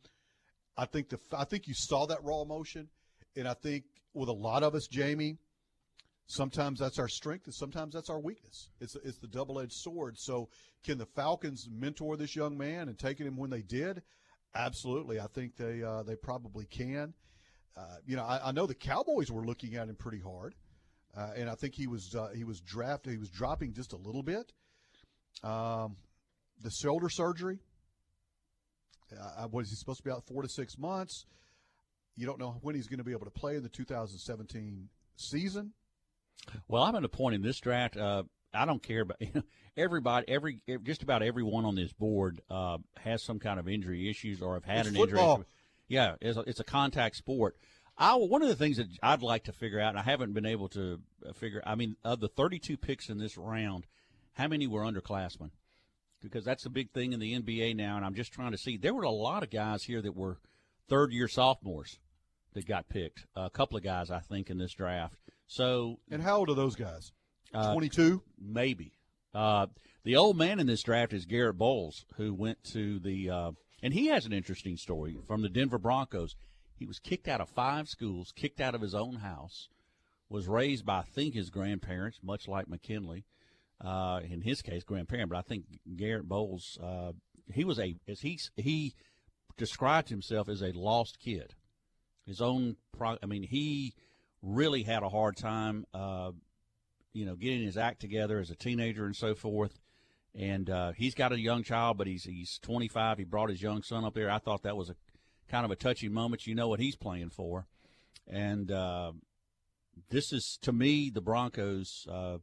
I 0.76 0.84
think 0.84 1.08
the 1.08 1.18
I 1.36 1.44
think 1.44 1.66
you 1.66 1.74
saw 1.74 2.06
that 2.06 2.22
raw 2.22 2.44
motion, 2.44 2.88
and 3.36 3.48
I 3.48 3.54
think 3.54 3.84
with 4.14 4.28
a 4.28 4.32
lot 4.34 4.62
of 4.62 4.74
us, 4.74 4.86
Jamie, 4.86 5.38
sometimes 6.26 6.80
that's 6.80 6.98
our 6.98 7.08
strength 7.08 7.46
and 7.46 7.54
sometimes 7.54 7.94
that's 7.94 8.10
our 8.10 8.20
weakness. 8.20 8.70
It's 8.80 8.96
it's 9.04 9.18
the 9.18 9.26
double 9.26 9.60
edged 9.60 9.72
sword. 9.72 10.18
So 10.18 10.48
can 10.84 10.98
the 10.98 11.06
Falcons 11.06 11.68
mentor 11.70 12.16
this 12.16 12.34
young 12.34 12.56
man 12.56 12.88
and 12.88 12.98
taking 12.98 13.26
him 13.26 13.36
when 13.36 13.50
they 13.50 13.62
did? 13.62 14.02
Absolutely, 14.54 15.18
I 15.18 15.26
think 15.26 15.56
they 15.56 15.82
uh, 15.82 16.02
they 16.02 16.16
probably 16.16 16.66
can. 16.66 17.14
Uh, 17.76 17.96
you 18.06 18.16
know, 18.16 18.24
I, 18.24 18.48
I, 18.48 18.52
know 18.52 18.66
the 18.66 18.74
Cowboys 18.74 19.30
were 19.30 19.46
looking 19.46 19.76
at 19.76 19.88
him 19.88 19.94
pretty 19.94 20.20
hard, 20.20 20.54
uh, 21.16 21.30
and 21.34 21.48
I 21.48 21.54
think 21.54 21.74
he 21.74 21.86
was 21.86 22.14
uh, 22.14 22.28
he 22.34 22.44
was 22.44 22.60
drafted. 22.60 23.12
He 23.12 23.18
was 23.18 23.30
dropping 23.30 23.72
just 23.72 23.94
a 23.94 23.96
little 23.96 24.22
bit. 24.22 24.52
Um, 25.42 25.96
the 26.62 26.70
shoulder 26.70 27.08
surgery. 27.08 27.60
Uh, 29.12 29.46
was 29.50 29.68
he 29.68 29.76
supposed 29.76 29.98
to 29.98 30.04
be 30.04 30.10
out 30.10 30.26
four 30.26 30.42
to 30.42 30.48
six 30.48 30.78
months? 30.78 31.26
You 32.16 32.26
don't 32.26 32.38
know 32.38 32.58
when 32.62 32.74
he's 32.74 32.88
going 32.88 32.98
to 32.98 33.04
be 33.04 33.12
able 33.12 33.24
to 33.26 33.30
play 33.30 33.56
in 33.56 33.62
the 33.62 33.68
2017 33.68 34.88
season. 35.16 35.72
Well, 36.68 36.82
I'm 36.82 36.94
at 36.94 37.04
a 37.04 37.08
point 37.08 37.34
in 37.34 37.42
this 37.42 37.60
draft. 37.60 37.96
Uh, 37.96 38.24
I 38.54 38.64
don't 38.64 38.82
care 38.82 39.02
about 39.02 39.20
everybody. 39.76 40.28
Every 40.28 40.60
just 40.82 41.02
about 41.02 41.22
everyone 41.22 41.64
on 41.64 41.74
this 41.74 41.92
board 41.92 42.40
uh, 42.50 42.78
has 42.98 43.22
some 43.22 43.38
kind 43.38 43.58
of 43.58 43.68
injury 43.68 44.08
issues 44.10 44.42
or 44.42 44.54
have 44.54 44.64
had 44.64 44.80
it's 44.80 44.88
an 44.90 44.94
football. 44.94 45.36
injury. 45.36 45.46
Yeah, 45.88 46.14
it's 46.20 46.38
a, 46.38 46.40
it's 46.42 46.60
a 46.60 46.64
contact 46.64 47.16
sport. 47.16 47.56
I, 47.98 48.14
one 48.14 48.42
of 48.42 48.48
the 48.48 48.56
things 48.56 48.78
that 48.78 48.88
I'd 49.02 49.22
like 49.22 49.44
to 49.44 49.52
figure 49.52 49.78
out, 49.80 49.90
and 49.90 49.98
I 49.98 50.02
haven't 50.02 50.32
been 50.32 50.46
able 50.46 50.68
to 50.70 51.00
uh, 51.28 51.32
figure. 51.34 51.62
I 51.66 51.74
mean, 51.74 51.96
of 52.04 52.20
the 52.20 52.28
32 52.28 52.76
picks 52.76 53.08
in 53.08 53.18
this 53.18 53.36
round, 53.36 53.86
how 54.32 54.48
many 54.48 54.66
were 54.66 54.82
underclassmen? 54.82 55.50
Because 56.22 56.44
that's 56.44 56.62
the 56.62 56.70
big 56.70 56.92
thing 56.92 57.12
in 57.12 57.20
the 57.20 57.38
NBA 57.38 57.76
now, 57.76 57.96
and 57.96 58.06
I'm 58.06 58.14
just 58.14 58.32
trying 58.32 58.52
to 58.52 58.58
see. 58.58 58.76
There 58.76 58.94
were 58.94 59.02
a 59.02 59.10
lot 59.10 59.42
of 59.42 59.50
guys 59.50 59.84
here 59.84 60.00
that 60.00 60.16
were 60.16 60.38
third 60.88 61.12
year 61.12 61.28
sophomores 61.28 61.98
that 62.54 62.66
got 62.66 62.88
picked. 62.88 63.26
A 63.34 63.50
couple 63.50 63.76
of 63.76 63.82
guys, 63.82 64.10
I 64.10 64.20
think, 64.20 64.48
in 64.48 64.58
this 64.58 64.72
draft. 64.72 65.16
So, 65.52 65.98
and 66.10 66.22
how 66.22 66.38
old 66.38 66.48
are 66.48 66.54
those 66.54 66.76
guys? 66.76 67.12
Uh, 67.52 67.74
22, 67.74 68.22
maybe. 68.40 68.92
Uh, 69.34 69.66
the 70.02 70.16
old 70.16 70.38
man 70.38 70.58
in 70.58 70.66
this 70.66 70.82
draft 70.82 71.12
is 71.12 71.26
Garett 71.26 71.58
Bolles, 71.58 72.06
who 72.16 72.32
went 72.32 72.64
to 72.72 72.98
the, 72.98 73.28
uh, 73.28 73.50
and 73.82 73.92
he 73.92 74.06
has 74.06 74.24
an 74.24 74.32
interesting 74.32 74.78
story 74.78 75.18
from 75.26 75.42
the 75.42 75.50
Denver 75.50 75.76
Broncos. 75.76 76.36
He 76.74 76.86
was 76.86 76.98
kicked 76.98 77.28
out 77.28 77.42
of 77.42 77.50
five 77.50 77.86
schools, 77.90 78.32
kicked 78.34 78.62
out 78.62 78.74
of 78.74 78.80
his 78.80 78.94
own 78.94 79.16
house, 79.16 79.68
was 80.30 80.48
raised 80.48 80.86
by, 80.86 81.00
I 81.00 81.02
think, 81.02 81.34
his 81.34 81.50
grandparents, 81.50 82.20
much 82.22 82.48
like 82.48 82.66
McKinley. 82.66 83.26
Uh, 83.78 84.20
in 84.24 84.40
his 84.40 84.62
case, 84.62 84.84
grandparent, 84.84 85.28
but 85.28 85.36
I 85.36 85.42
think 85.42 85.66
Garett 85.96 86.26
Bolles, 86.26 86.78
uh, 86.82 87.12
he 87.52 87.64
was 87.64 87.78
a, 87.78 87.94
as 88.08 88.20
he, 88.20 88.38
he 88.56 88.94
described 89.58 90.08
himself 90.08 90.48
as 90.48 90.62
a 90.62 90.72
lost 90.72 91.18
kid. 91.18 91.52
His 92.24 92.40
own, 92.40 92.76
pro, 92.96 93.18
I 93.22 93.26
mean, 93.26 93.42
he 93.42 93.92
really 94.42 94.82
had 94.82 95.02
a 95.02 95.08
hard 95.08 95.36
time, 95.36 95.86
uh, 95.94 96.32
you 97.12 97.24
know, 97.24 97.36
getting 97.36 97.62
his 97.62 97.76
act 97.76 98.00
together 98.00 98.38
as 98.38 98.50
a 98.50 98.56
teenager 98.56 99.06
and 99.06 99.16
so 99.16 99.34
forth. 99.34 99.78
And 100.34 100.68
uh, 100.68 100.92
he's 100.92 101.14
got 101.14 101.32
a 101.32 101.38
young 101.38 101.62
child, 101.62 101.98
but 101.98 102.06
he's 102.06 102.24
he's 102.24 102.58
25. 102.62 103.18
He 103.18 103.24
brought 103.24 103.50
his 103.50 103.62
young 103.62 103.82
son 103.82 104.04
up 104.04 104.14
there. 104.14 104.30
I 104.30 104.38
thought 104.38 104.62
that 104.62 104.76
was 104.76 104.88
a 104.88 104.96
kind 105.50 105.64
of 105.64 105.70
a 105.70 105.76
touchy 105.76 106.08
moment. 106.08 106.46
You 106.46 106.54
know 106.54 106.68
what 106.68 106.80
he's 106.80 106.96
playing 106.96 107.30
for, 107.30 107.66
and 108.26 108.70
uh, 108.70 109.12
this 110.08 110.32
is 110.32 110.58
to 110.62 110.72
me 110.72 111.10
the 111.10 111.20
Broncos. 111.20 112.06
Uh, 112.10 112.38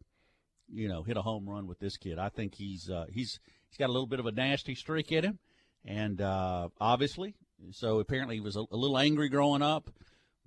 you 0.71 0.87
know, 0.87 1.01
hit 1.01 1.17
a 1.17 1.21
home 1.23 1.49
run 1.49 1.65
with 1.65 1.79
this 1.79 1.97
kid. 1.97 2.19
I 2.19 2.29
think 2.29 2.53
he's 2.53 2.91
uh, 2.91 3.05
he's 3.09 3.39
he's 3.69 3.77
got 3.77 3.89
a 3.89 3.93
little 3.93 4.07
bit 4.07 4.19
of 4.19 4.27
a 4.27 4.31
nasty 4.31 4.75
streak 4.75 5.11
in 5.11 5.23
him, 5.23 5.39
and 5.83 6.21
uh, 6.21 6.69
obviously, 6.79 7.33
so 7.71 7.99
apparently 7.99 8.35
he 8.35 8.41
was 8.41 8.55
a, 8.55 8.63
a 8.71 8.77
little 8.77 8.99
angry 8.99 9.29
growing 9.29 9.63
up. 9.63 9.89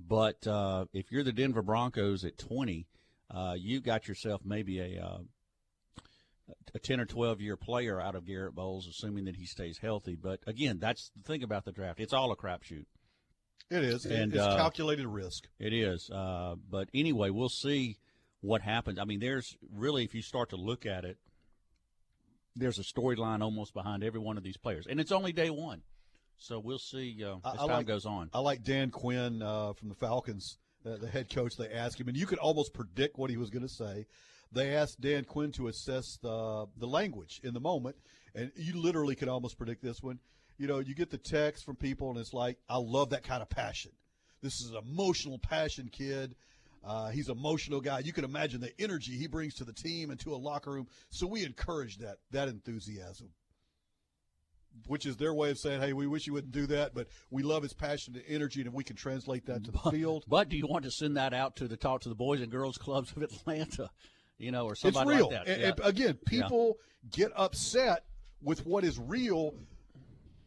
But 0.07 0.47
uh, 0.47 0.87
if 0.93 1.11
you're 1.11 1.25
the 1.25 1.33
Denver 1.33 1.63
Broncos 1.63 2.25
at 2.25 2.39
20, 2.39 2.87
uh, 3.31 3.55
you 3.57 3.81
got 3.81 4.09
yourself 4.09 4.43
maybe 4.45 4.79
a 4.79 5.03
uh, 5.03 5.19
a 6.75 6.79
10 6.79 7.01
or 7.01 7.07
12 7.07 7.41
year 7.41 7.57
player 7.57 8.01
out 8.01 8.15
of 8.15 8.27
Garett 8.27 8.55
Bolles, 8.55 8.87
assuming 8.87 9.25
that 9.25 9.37
he 9.37 9.47
stays 9.47 9.79
healthy. 9.79 10.17
But 10.17 10.41
again, 10.47 10.79
that's 10.79 11.11
the 11.17 11.23
thing 11.23 11.43
about 11.43 11.65
the 11.65 11.73
draft; 11.73 12.01
it's 12.01 12.13
all 12.13 12.33
a 12.33 12.37
crapshoot. 12.37 12.87
It 13.71 13.85
is, 13.85 14.05
And, 14.05 14.35
it's 14.35 14.43
uh, 14.43 14.57
calculated 14.57 15.07
risk. 15.07 15.49
It 15.59 15.73
is. 15.73 16.11
Uh, 16.11 16.57
but 16.69 16.91
anyway, 16.93 17.31
we'll 17.31 17.49
see 17.49 17.97
what 18.43 18.61
happens. 18.61 18.99
I 18.99 19.05
mean, 19.05 19.21
there's 19.21 19.57
really, 19.75 20.05
if 20.05 20.15
you 20.15 20.21
start 20.21 20.51
to 20.51 20.57
look 20.57 20.85
at 20.85 21.07
it, 21.07 21.17
there's 22.55 22.79
a 22.79 22.83
storyline 22.83 23.41
almost 23.41 23.73
behind 23.73 24.05
every 24.05 24.21
one 24.21 24.37
of 24.37 24.43
these 24.43 24.59
players, 24.59 24.87
and 24.87 25.01
it's 25.01 25.13
only 25.13 25.33
day 25.33 25.49
one. 25.49 25.83
So 26.43 26.59
we'll 26.59 26.81
see 26.81 27.23
uh, 27.25 27.37
as 27.37 27.55
I 27.55 27.57
time 27.57 27.69
like- 27.69 27.87
goes 27.87 28.05
on. 28.05 28.29
I 28.35 28.41
like 28.41 28.65
Dan 28.65 28.91
Quinn 28.91 29.43
uh, 29.43 29.75
from 29.75 29.89
the 29.89 29.95
Falcons, 29.95 30.59
the, 30.83 30.97
the 30.97 31.07
head 31.07 31.33
coach. 31.33 31.57
They 31.57 31.71
asked 31.71 32.01
him, 32.01 32.09
and 32.09 32.17
you 32.17 32.27
could 32.27 32.39
almost 32.39 32.75
predict 32.75 33.17
what 33.17 33.31
he 33.31 33.37
was 33.37 33.49
going 33.49 33.63
to 33.63 33.73
say. 33.73 34.07
They 34.51 34.75
asked 34.75 35.01
Dan 35.01 35.25
Quinn 35.25 35.53
to 35.53 35.69
assess 35.69 36.19
the 36.21 36.67
the 36.77 36.87
language 36.87 37.41
in 37.45 37.55
the 37.55 37.61
moment, 37.61 37.97
and 38.35 38.51
you 38.57 38.81
literally 38.81 39.15
could 39.15 39.29
almost 39.29 39.57
predict 39.57 39.83
this 39.83 40.03
one. 40.03 40.19
You 40.59 40.67
know, 40.67 40.81
you 40.81 40.95
get 40.95 41.11
the 41.11 41.19
text 41.19 41.65
from 41.65 41.77
people, 41.77 42.11
and 42.11 42.19
it's 42.19 42.35
like, 42.35 42.59
I 42.69 42.77
love 42.77 43.11
that 43.11 43.23
kind 43.23 43.41
of 43.41 43.49
passion. 43.49 43.93
This 44.43 44.61
is 44.61 44.71
an 44.71 44.79
emotional 44.79 45.39
passion 45.39 45.89
kid. 45.91 46.35
Uh, 46.85 47.11
he's 47.11 47.29
an 47.29 47.39
emotional 47.39 47.81
guy. 47.81 48.01
You 48.01 48.13
can 48.13 48.25
imagine 48.25 48.61
the 48.61 48.73
energy 48.81 49.13
he 49.13 49.29
brings 49.29 49.55
to 49.55 49.65
the 49.65 49.73
team 49.73 50.11
and 50.11 50.19
to 50.21 50.35
a 50.35 50.37
locker 50.37 50.73
room. 50.73 50.89
So 51.11 51.29
we 51.29 51.45
encourage 51.45 51.99
that 51.99 52.19
that 52.33 52.49
enthusiasm 52.49 53.31
which 54.87 55.07
is 55.07 55.17
their 55.17 55.33
way 55.35 55.51
of 55.51 55.59
saying, 55.59 55.81
"Hey, 55.81 55.93
we 55.93 56.07
wish 56.07 56.27
you 56.27 56.33
wouldn't 56.33 56.53
do 56.53 56.67
that, 56.67 56.95
but 56.95 57.09
we 57.31 57.43
love 57.43 57.63
his 57.63 57.73
passion 57.73 58.15
and 58.17 58.25
energy, 58.27 58.61
and 58.61 58.69
if 58.69 58.75
we 58.75 58.85
can 58.85 58.97
translate 58.97 59.47
that 59.47 59.65
to 59.65 59.71
the 59.71 59.79
field, 59.91 60.25
But 60.29 60.49
do 60.49 60.57
you 60.57 60.67
want 60.67 60.85
to 60.85 60.91
send 60.91 61.17
that 61.17 61.33
out 61.35 61.57
to 61.57 61.69
the 61.69 61.77
talk 61.77 62.03
to 62.03 62.09
the 62.09 62.15
boys 62.15 62.41
and 62.41 62.51
girls 62.51 62.77
clubs 62.79 63.13
of 63.17 63.23
Atlanta, 63.23 63.91
you 64.39 64.51
know, 64.51 64.67
or 64.67 64.73
it's 64.73 64.81
somebody 64.83 65.11
real." 65.11 65.29
like 65.31 65.45
that? 65.47 65.49
And- 65.49 65.61
Yeah. 65.61 65.69
and 65.69 65.81
again, 65.81 66.19
Yeah. 66.31 66.43
people 66.43 66.79
get 67.11 67.33
upset 67.37 68.05
with 68.43 68.67
what 68.67 68.85
is 68.85 68.99
real. 68.99 69.55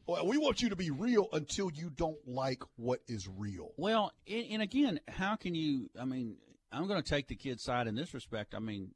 Well, 0.07 0.28
we 0.28 0.38
want 0.38 0.61
you 0.61 0.69
to 0.69 0.76
be 0.76 0.91
real 0.91 1.28
until 1.34 1.71
you 1.71 1.89
don't 1.89 2.28
like 2.28 2.61
what 2.76 3.01
is 3.07 3.28
real. 3.28 3.73
Well, 3.78 4.11
and, 4.28 4.45
and 4.51 4.61
again, 4.61 4.99
how 5.07 5.36
can 5.36 5.55
you? 5.55 5.89
I 5.99 6.05
mean, 6.05 6.38
I'm 6.71 6.88
going 6.88 7.01
to 7.01 7.09
take 7.09 7.28
the 7.28 7.36
kid's 7.36 7.63
side 7.63 7.88
in 7.88 7.95
this 7.95 8.13
respect. 8.13 8.53
I 8.53 8.59
mean, 8.59 8.93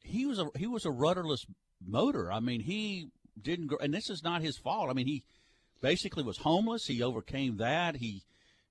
he 0.00 0.26
was 0.26 0.38
a 0.38 0.46
he 0.56 0.66
was 0.66 0.84
a 0.84 0.90
rudderless 0.90 1.46
motor. 1.84 2.32
I 2.32 2.40
mean, 2.40 2.60
he 2.60 3.10
didn't, 3.40 3.68
grow, 3.68 3.78
and 3.78 3.92
this 3.92 4.10
is 4.10 4.22
not 4.22 4.42
his 4.42 4.56
fault. 4.56 4.90
I 4.90 4.92
mean, 4.92 5.06
he 5.06 5.22
basically 5.80 6.22
was 6.22 6.38
homeless. 6.38 6.86
He 6.86 7.02
overcame 7.02 7.58
that. 7.58 7.96
He, 7.96 8.22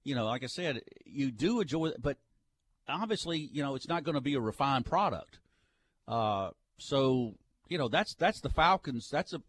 you 0.04 0.16
know, 0.16 0.26
like 0.26 0.44
I 0.44 0.48
said, 0.48 0.82
you 1.06 1.32
do 1.32 1.62
enjoy 1.62 1.92
but 2.02 2.18
obviously, 2.88 3.38
you 3.38 3.64
know, 3.64 3.76
it's 3.76 3.88
not 3.88 4.04
going 4.04 4.16
to 4.16 4.22
be 4.22 4.36
a 4.36 4.40
refined 4.40 4.86
product. 4.86 5.40
Uh, 6.08 6.50
so 6.78 7.36
you 7.70 7.78
know, 7.78 7.88
that's 7.88 8.14
that's 8.16 8.42
the 8.42 8.50
Falcons. 8.50 9.10
That's 9.12 9.34
a 9.34 9.42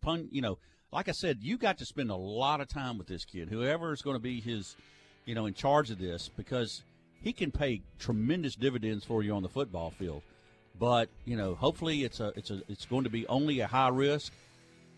pun. 0.00 0.28
You 0.30 0.42
know, 0.42 0.58
like 0.92 1.08
I 1.08 1.12
said, 1.12 1.38
you 1.40 1.56
got 1.56 1.78
to 1.78 1.86
spend 1.86 2.10
a 2.10 2.16
lot 2.16 2.60
of 2.60 2.68
time 2.68 2.98
with 2.98 3.06
this 3.06 3.24
kid, 3.24 3.48
whoever 3.48 3.92
is 3.92 4.02
going 4.02 4.16
to 4.16 4.22
be 4.22 4.40
his, 4.40 4.76
you 5.24 5.34
know, 5.34 5.46
in 5.46 5.54
charge 5.54 5.90
of 5.90 5.98
this, 5.98 6.30
because 6.36 6.82
he 7.22 7.32
can 7.32 7.50
pay 7.50 7.82
tremendous 7.98 8.54
dividends 8.54 9.04
for 9.04 9.22
you 9.22 9.34
on 9.34 9.42
the 9.42 9.48
football 9.48 9.90
field. 9.90 10.22
But 10.78 11.08
you 11.24 11.36
know, 11.36 11.54
hopefully, 11.54 12.04
it's 12.04 12.20
a 12.20 12.32
it's 12.36 12.50
a 12.50 12.62
it's 12.68 12.86
going 12.86 13.04
to 13.04 13.10
be 13.10 13.26
only 13.28 13.60
a 13.60 13.66
high 13.66 13.88
risk 13.88 14.32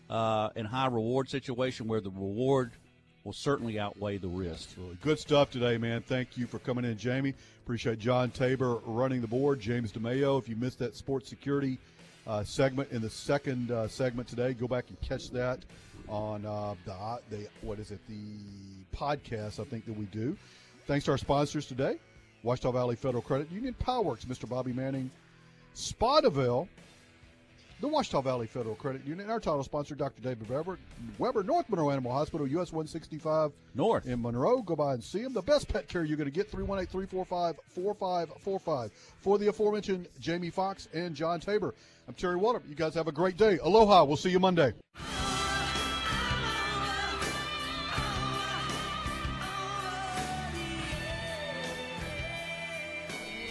uh, 0.09 0.49
and 0.55 0.67
high 0.67 0.87
reward 0.87 1.29
situation 1.29 1.87
where 1.87 2.01
the 2.01 2.09
reward 2.09 2.71
will 3.23 3.33
certainly 3.33 3.77
outweigh 3.77 4.17
the 4.17 4.27
risk. 4.27 4.69
Good 5.01 5.19
stuff 5.19 5.51
today, 5.51 5.77
man. 5.77 6.01
Thank 6.01 6.37
you 6.37 6.47
for 6.47 6.59
coming 6.59 6.85
in, 6.85 6.97
Jamie. 6.97 7.33
Appreciate 7.63 7.99
John 7.99 8.31
Tabor 8.31 8.79
running 8.85 9.19
the 9.19 9.27
board. 9.27 9.59
James 9.59 9.91
DeMeo. 9.91 10.39
If 10.39 10.47
you 10.47 10.55
missed 10.55 10.79
that 10.79 10.95
sports 10.95 11.27
security 11.27 11.77
uh, 12.25 12.43
segment 12.43 12.89
in 12.91 13.01
the 13.01 13.09
second 13.09 13.71
uh, 13.71 13.89
segment 13.89 14.29
today, 14.29 14.53
go 14.53 14.67
back 14.67 14.85
and 14.87 14.99
catch 15.01 15.29
that 15.31 15.59
on 16.07 16.45
uh, 16.45 16.75
the, 16.85 17.19
the 17.29 17.47
what 17.61 17.79
is 17.79 17.91
it 17.91 17.99
the 18.07 18.95
podcast 18.95 19.59
I 19.59 19.65
think 19.65 19.85
that 19.85 19.97
we 19.97 20.05
do. 20.05 20.37
Thanks 20.85 21.05
to 21.05 21.11
our 21.11 21.17
sponsors 21.17 21.65
today, 21.65 21.99
Ouachita 22.43 22.71
Valley 22.71 22.95
Federal 22.95 23.21
Credit 23.21 23.51
Union, 23.51 23.75
Pieworks, 23.81 24.25
Mr. 24.25 24.47
Bobby 24.47 24.71
Manning, 24.71 25.11
Spotaville, 25.75 26.69
the 27.79 27.87
Ouachita 27.87 28.23
Valley 28.23 28.47
Federal 28.47 28.75
Credit 28.75 29.01
Union, 29.03 29.21
and 29.21 29.31
our 29.31 29.39
title 29.39 29.63
sponsor, 29.63 29.95
Dr. 29.95 30.21
David 30.21 30.49
Weber, 30.49 30.79
Weber, 31.17 31.43
North 31.43 31.69
Monroe 31.69 31.91
Animal 31.91 32.11
Hospital, 32.11 32.47
US 32.47 32.71
165 32.71 33.51
North 33.75 34.07
in 34.07 34.21
Monroe. 34.21 34.61
Go 34.61 34.75
by 34.75 34.93
and 34.93 35.03
see 35.03 35.19
him. 35.19 35.33
The 35.33 35.41
best 35.41 35.67
pet 35.67 35.87
care 35.87 36.03
you're 36.03 36.17
going 36.17 36.29
to 36.29 36.35
get, 36.35 36.49
318 36.49 36.91
345 36.91 37.59
4545. 37.69 38.91
For 39.21 39.37
the 39.37 39.47
aforementioned 39.47 40.07
Jamie 40.19 40.49
Fox 40.49 40.87
and 40.93 41.15
John 41.15 41.39
Tabor, 41.39 41.75
I'm 42.07 42.13
Terry 42.13 42.35
Walter. 42.35 42.61
You 42.67 42.75
guys 42.75 42.95
have 42.95 43.07
a 43.07 43.11
great 43.11 43.37
day. 43.37 43.59
Aloha. 43.59 44.03
We'll 44.05 44.17
see 44.17 44.31
you 44.31 44.39
Monday. 44.39 44.73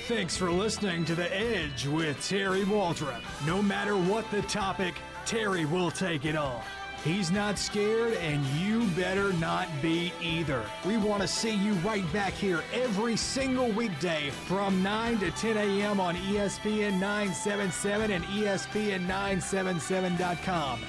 Thanks 0.07 0.37
for 0.37 0.51
listening 0.53 1.05
to 1.07 1.17
The 1.17 1.35
Edge 1.37 1.89
with 1.89 2.25
Terry 2.29 2.63
Waldrop. 2.63 3.21
No 3.45 3.61
matter 3.61 3.97
what 3.97 4.31
the 4.31 4.43
topic, 4.43 4.95
Terry 5.25 5.65
will 5.65 5.91
take 5.91 6.25
it 6.25 6.37
on. 6.37 6.63
He's 7.03 7.33
not 7.33 7.59
scared, 7.59 8.13
and 8.15 8.47
you 8.47 8.87
better 8.91 9.33
not 9.35 9.67
be 9.83 10.13
either. 10.23 10.65
We 10.85 10.97
want 10.97 11.23
to 11.23 11.29
see 11.29 11.57
you 11.57 11.73
right 11.75 12.05
back 12.13 12.35
here 12.35 12.63
every 12.73 13.17
single 13.17 13.69
weekday 13.71 14.31
from 14.31 14.81
9 14.81 15.19
to 15.19 15.33
10 15.33 15.57
a.m. 15.57 15.99
on 15.99 16.15
ESPN 16.15 17.01
977 17.01 18.13
and 18.13 18.23
ESPN977.com. 18.25 20.81